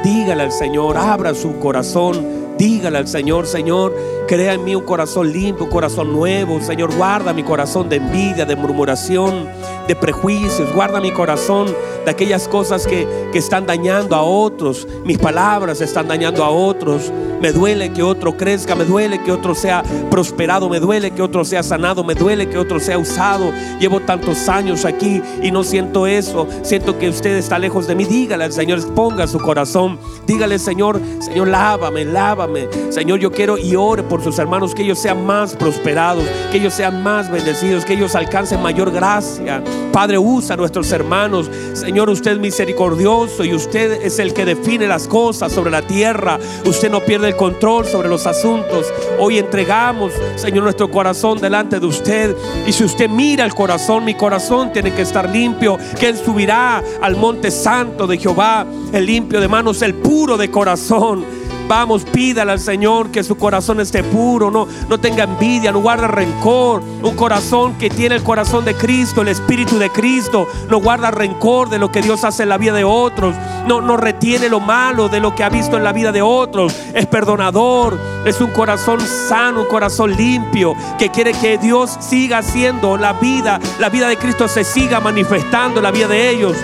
Dígale 0.03 0.43
al 0.43 0.51
Señor, 0.51 0.97
abra 0.97 1.33
su 1.33 1.59
corazón 1.59 2.43
Dígale 2.57 2.99
al 2.99 3.07
Señor, 3.07 3.47
Señor, 3.47 3.95
crea 4.27 4.53
en 4.53 4.63
mí 4.63 4.75
un 4.75 4.83
corazón 4.83 5.31
limpio, 5.31 5.65
un 5.65 5.71
corazón 5.71 6.13
nuevo. 6.13 6.61
Señor, 6.61 6.95
guarda 6.95 7.33
mi 7.33 7.43
corazón 7.43 7.89
de 7.89 7.95
envidia, 7.95 8.45
de 8.45 8.55
murmuración, 8.55 9.49
de 9.87 9.95
prejuicios. 9.95 10.71
Guarda 10.73 11.01
mi 11.01 11.11
corazón 11.11 11.67
de 12.05 12.11
aquellas 12.11 12.47
cosas 12.47 12.85
que, 12.85 13.07
que 13.31 13.39
están 13.39 13.65
dañando 13.65 14.15
a 14.15 14.21
otros. 14.23 14.87
Mis 15.05 15.17
palabras 15.17 15.81
están 15.81 16.07
dañando 16.07 16.43
a 16.43 16.49
otros. 16.49 17.11
Me 17.41 17.51
duele 17.51 17.91
que 17.91 18.01
otro 18.01 18.37
crezca, 18.37 18.73
me 18.73 18.85
duele 18.85 19.21
que 19.21 19.29
otro 19.29 19.53
sea 19.53 19.83
prosperado, 20.09 20.69
me 20.69 20.79
duele 20.79 21.11
que 21.11 21.21
otro 21.21 21.43
sea 21.43 21.61
sanado, 21.61 22.01
me 22.03 22.15
duele 22.15 22.47
que 22.47 22.57
otro 22.57 22.79
sea 22.79 22.97
usado. 22.97 23.51
Llevo 23.81 23.99
tantos 23.99 24.47
años 24.47 24.85
aquí 24.85 25.21
y 25.41 25.51
no 25.51 25.65
siento 25.65 26.07
eso. 26.07 26.47
Siento 26.61 26.97
que 26.97 27.09
usted 27.09 27.35
está 27.35 27.59
lejos 27.59 27.85
de 27.85 27.95
mí. 27.95 28.05
Dígale 28.05 28.45
al 28.45 28.53
Señor, 28.53 28.81
ponga 28.93 29.27
su 29.27 29.39
corazón. 29.39 29.99
Dígale, 30.25 30.57
Señor, 30.57 31.01
Señor, 31.19 31.49
lávame, 31.49 32.05
lávame. 32.05 32.69
Señor, 32.89 33.19
yo 33.19 33.29
quiero 33.31 33.57
y 33.57 33.75
ore 33.75 34.03
por 34.03 34.23
sus 34.23 34.39
hermanos, 34.39 34.73
que 34.73 34.83
ellos 34.83 34.99
sean 34.99 35.25
más 35.25 35.53
prosperados, 35.53 36.23
que 36.49 36.59
ellos 36.59 36.73
sean 36.73 37.03
más 37.03 37.29
bendecidos, 37.29 37.83
que 37.83 37.93
ellos 37.93 38.15
alcancen 38.15 38.61
mayor 38.61 38.89
gracia. 38.89 39.61
Padre, 39.91 40.17
usa 40.17 40.53
a 40.53 40.57
nuestros 40.57 40.91
hermanos. 40.91 41.51
Señor, 41.73 41.92
usted 42.01 42.31
es 42.31 42.39
misericordioso 42.39 43.43
y 43.43 43.53
usted 43.53 44.01
es 44.03 44.19
el 44.19 44.33
que 44.33 44.45
define 44.45 44.87
las 44.87 45.07
cosas 45.07 45.51
sobre 45.51 45.71
la 45.71 45.81
tierra. 45.81 46.39
Usted 46.65 46.89
no 46.89 46.99
pierde 46.99 47.29
el 47.29 47.35
control 47.35 47.85
sobre 47.85 48.09
los 48.09 48.25
asuntos. 48.25 48.91
Hoy 49.19 49.37
entregamos, 49.37 50.11
Señor, 50.35 50.63
nuestro 50.63 50.89
corazón 50.89 51.39
delante 51.39 51.79
de 51.79 51.85
usted. 51.85 52.35
Y 52.67 52.73
si 52.73 52.83
usted 52.83 53.09
mira 53.09 53.45
el 53.45 53.53
corazón, 53.53 54.03
mi 54.03 54.15
corazón 54.15 54.73
tiene 54.73 54.93
que 54.93 55.03
estar 55.03 55.29
limpio. 55.29 55.77
Que 55.99 56.09
Él 56.09 56.17
subirá 56.17 56.83
al 57.01 57.15
monte 57.15 57.51
santo 57.51 58.07
de 58.07 58.17
Jehová, 58.17 58.65
el 58.91 59.05
limpio 59.05 59.39
de 59.39 59.47
manos, 59.47 59.81
el 59.81 59.93
puro 59.93 60.35
de 60.37 60.49
corazón 60.49 61.42
Vamos, 61.75 62.03
pídale 62.03 62.51
al 62.51 62.59
Señor 62.59 63.09
que 63.09 63.23
su 63.23 63.35
corazón 63.35 63.79
esté 63.79 64.03
puro, 64.03 64.51
no, 64.51 64.67
no 64.87 64.99
tenga 64.99 65.23
envidia, 65.23 65.71
no 65.71 65.81
guarda 65.81 66.05
rencor. 66.05 66.83
Un 66.83 67.15
corazón 67.15 67.79
que 67.79 67.89
tiene 67.89 68.13
el 68.13 68.21
corazón 68.21 68.63
de 68.63 68.75
Cristo, 68.75 69.23
el 69.23 69.29
Espíritu 69.29 69.79
de 69.79 69.89
Cristo, 69.89 70.47
no 70.69 70.77
guarda 70.77 71.09
rencor 71.09 71.69
de 71.69 71.79
lo 71.79 71.91
que 71.91 72.03
Dios 72.03 72.23
hace 72.25 72.43
en 72.43 72.49
la 72.49 72.59
vida 72.59 72.73
de 72.73 72.83
otros. 72.83 73.33
No, 73.65 73.81
no 73.81 73.97
retiene 73.97 74.49
lo 74.49 74.59
malo 74.59 75.09
de 75.09 75.19
lo 75.19 75.33
que 75.33 75.43
ha 75.43 75.49
visto 75.49 75.75
en 75.75 75.83
la 75.83 75.93
vida 75.93 76.11
de 76.11 76.21
otros. 76.21 76.75
Es 76.93 77.07
perdonador, 77.07 77.97
es 78.23 78.39
un 78.39 78.51
corazón 78.51 78.99
sano, 79.01 79.61
un 79.61 79.67
corazón 79.67 80.15
limpio, 80.15 80.75
que 80.99 81.09
quiere 81.09 81.31
que 81.31 81.57
Dios 81.57 81.97
siga 81.99 82.37
haciendo 82.37 82.97
la 82.97 83.13
vida, 83.13 83.59
la 83.79 83.89
vida 83.89 84.07
de 84.09 84.17
Cristo 84.17 84.47
se 84.47 84.63
siga 84.63 84.99
manifestando 84.99 85.79
en 85.79 85.83
la 85.85 85.91
vida 85.91 86.07
de 86.07 86.29
ellos. 86.29 86.55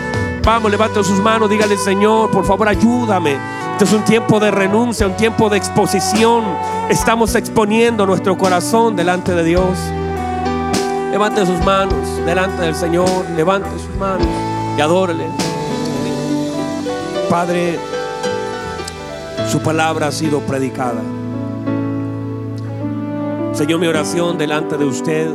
Vamos, 0.44 0.70
levante 0.70 1.04
sus 1.04 1.20
manos, 1.20 1.50
dígale 1.50 1.78
Señor, 1.78 2.30
por 2.30 2.46
favor 2.46 2.68
ayúdame. 2.68 3.59
Este 3.80 3.96
es 3.96 3.98
un 3.98 4.04
tiempo 4.04 4.42
de 4.42 4.52
renuncia, 4.52 5.08
un 5.08 5.16
tiempo 5.16 5.50
de 5.50 5.56
exposición. 5.56 6.44
Estamos 6.90 7.34
exponiendo 7.36 8.06
nuestro 8.06 8.38
corazón 8.38 8.98
delante 8.98 9.34
de 9.34 9.42
Dios. 9.42 9.80
Levante 11.12 11.46
sus 11.46 11.64
manos 11.64 11.96
delante 12.26 12.62
del 12.62 12.76
Señor. 12.76 13.08
Levante 13.38 13.70
sus 13.80 13.96
manos 13.96 14.28
y 14.78 14.82
adórele. 14.82 15.28
Padre, 17.30 17.80
su 19.50 19.62
palabra 19.62 20.08
ha 20.08 20.12
sido 20.12 20.42
predicada. 20.42 21.00
Señor, 23.54 23.80
mi 23.80 23.88
oración 23.88 24.38
delante 24.38 24.78
de 24.78 24.84
usted 24.84 25.30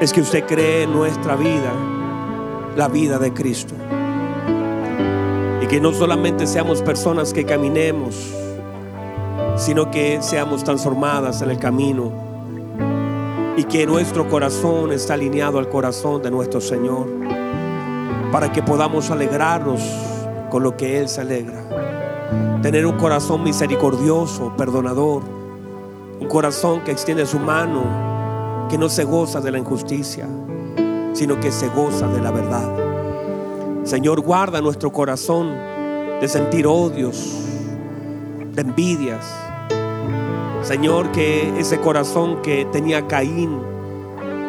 es 0.00 0.10
que 0.10 0.22
usted 0.22 0.46
cree 0.46 0.84
en 0.84 0.92
nuestra 0.92 1.36
vida, 1.36 1.70
la 2.76 2.88
vida 2.88 3.18
de 3.18 3.34
Cristo 3.34 3.74
que 5.72 5.80
no 5.80 5.94
solamente 5.94 6.46
seamos 6.46 6.82
personas 6.82 7.32
que 7.32 7.46
caminemos, 7.46 8.14
sino 9.56 9.90
que 9.90 10.20
seamos 10.20 10.64
transformadas 10.64 11.40
en 11.40 11.48
el 11.48 11.58
camino 11.58 12.12
y 13.56 13.64
que 13.64 13.86
nuestro 13.86 14.28
corazón 14.28 14.92
está 14.92 15.14
alineado 15.14 15.58
al 15.58 15.70
corazón 15.70 16.20
de 16.20 16.30
nuestro 16.30 16.60
Señor 16.60 17.06
para 18.30 18.52
que 18.52 18.62
podamos 18.62 19.10
alegrarnos 19.10 19.80
con 20.50 20.62
lo 20.62 20.76
que 20.76 21.00
Él 21.00 21.08
se 21.08 21.22
alegra. 21.22 21.64
Tener 22.60 22.84
un 22.84 22.98
corazón 22.98 23.42
misericordioso, 23.42 24.54
perdonador, 24.58 25.22
un 26.20 26.28
corazón 26.28 26.82
que 26.84 26.90
extiende 26.90 27.24
su 27.24 27.38
mano, 27.38 28.68
que 28.68 28.76
no 28.76 28.90
se 28.90 29.04
goza 29.04 29.40
de 29.40 29.50
la 29.50 29.56
injusticia, 29.56 30.28
sino 31.14 31.40
que 31.40 31.50
se 31.50 31.70
goza 31.70 32.08
de 32.08 32.20
la 32.20 32.30
verdad. 32.30 32.81
Señor, 33.84 34.20
guarda 34.20 34.60
nuestro 34.60 34.92
corazón 34.92 35.56
de 36.20 36.28
sentir 36.28 36.68
odios, 36.68 37.34
de 38.54 38.62
envidias. 38.62 39.26
Señor, 40.62 41.10
que 41.10 41.58
ese 41.58 41.80
corazón 41.80 42.42
que 42.42 42.64
tenía 42.66 43.08
Caín, 43.08 43.60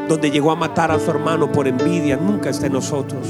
donde 0.07 0.29
llegó 0.29 0.51
a 0.51 0.55
matar 0.55 0.91
a 0.91 0.99
su 0.99 1.09
hermano 1.09 1.51
por 1.51 1.67
envidia, 1.67 2.15
nunca 2.15 2.51
esté 2.51 2.67
en 2.67 2.73
nosotros, 2.73 3.27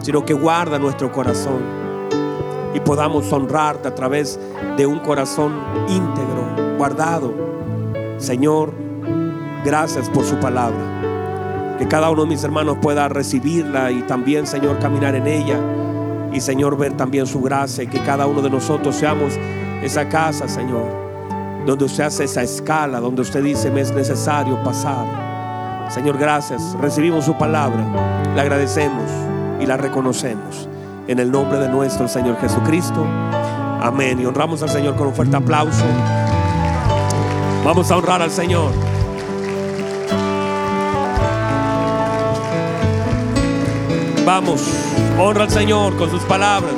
sino 0.00 0.22
que 0.24 0.34
guarda 0.34 0.78
nuestro 0.78 1.10
corazón 1.10 1.62
y 2.74 2.80
podamos 2.80 3.32
honrarte 3.32 3.88
a 3.88 3.94
través 3.94 4.38
de 4.76 4.84
un 4.84 4.98
corazón 4.98 5.54
íntegro, 5.88 6.76
guardado. 6.76 7.32
Señor, 8.18 8.74
gracias 9.64 10.10
por 10.10 10.26
su 10.26 10.36
palabra. 10.36 11.15
Que 11.78 11.86
cada 11.86 12.10
uno 12.10 12.22
de 12.22 12.28
mis 12.28 12.42
hermanos 12.42 12.78
pueda 12.80 13.08
recibirla 13.08 13.90
y 13.90 14.02
también, 14.02 14.46
Señor, 14.46 14.78
caminar 14.78 15.14
en 15.14 15.26
ella. 15.26 15.58
Y, 16.32 16.40
Señor, 16.40 16.76
ver 16.76 16.94
también 16.94 17.26
su 17.26 17.40
gracia. 17.42 17.84
Y 17.84 17.86
que 17.86 18.00
cada 18.00 18.26
uno 18.26 18.42
de 18.42 18.50
nosotros 18.50 18.96
seamos 18.96 19.34
esa 19.82 20.08
casa, 20.08 20.48
Señor, 20.48 20.84
donde 21.66 21.84
usted 21.84 22.04
hace 22.04 22.24
esa 22.24 22.42
escala, 22.42 23.00
donde 23.00 23.22
usted 23.22 23.42
dice, 23.42 23.70
me 23.70 23.82
es 23.82 23.92
necesario 23.92 24.62
pasar. 24.62 25.06
Señor, 25.90 26.18
gracias. 26.18 26.76
Recibimos 26.80 27.24
su 27.24 27.36
palabra, 27.36 27.84
la 28.34 28.42
agradecemos 28.42 29.10
y 29.60 29.66
la 29.66 29.76
reconocemos. 29.76 30.68
En 31.08 31.20
el 31.20 31.30
nombre 31.30 31.58
de 31.58 31.68
nuestro 31.68 32.08
Señor 32.08 32.36
Jesucristo. 32.40 33.06
Amén. 33.80 34.20
Y 34.20 34.26
honramos 34.26 34.62
al 34.62 34.70
Señor 34.70 34.96
con 34.96 35.08
un 35.08 35.14
fuerte 35.14 35.36
aplauso. 35.36 35.84
Vamos 37.64 37.90
a 37.90 37.96
honrar 37.96 38.22
al 38.22 38.30
Señor. 38.30 38.72
Vamos, 44.26 44.60
honra 45.20 45.44
al 45.44 45.50
Señor 45.50 45.96
con 45.96 46.10
sus 46.10 46.24
palabras. 46.24 46.74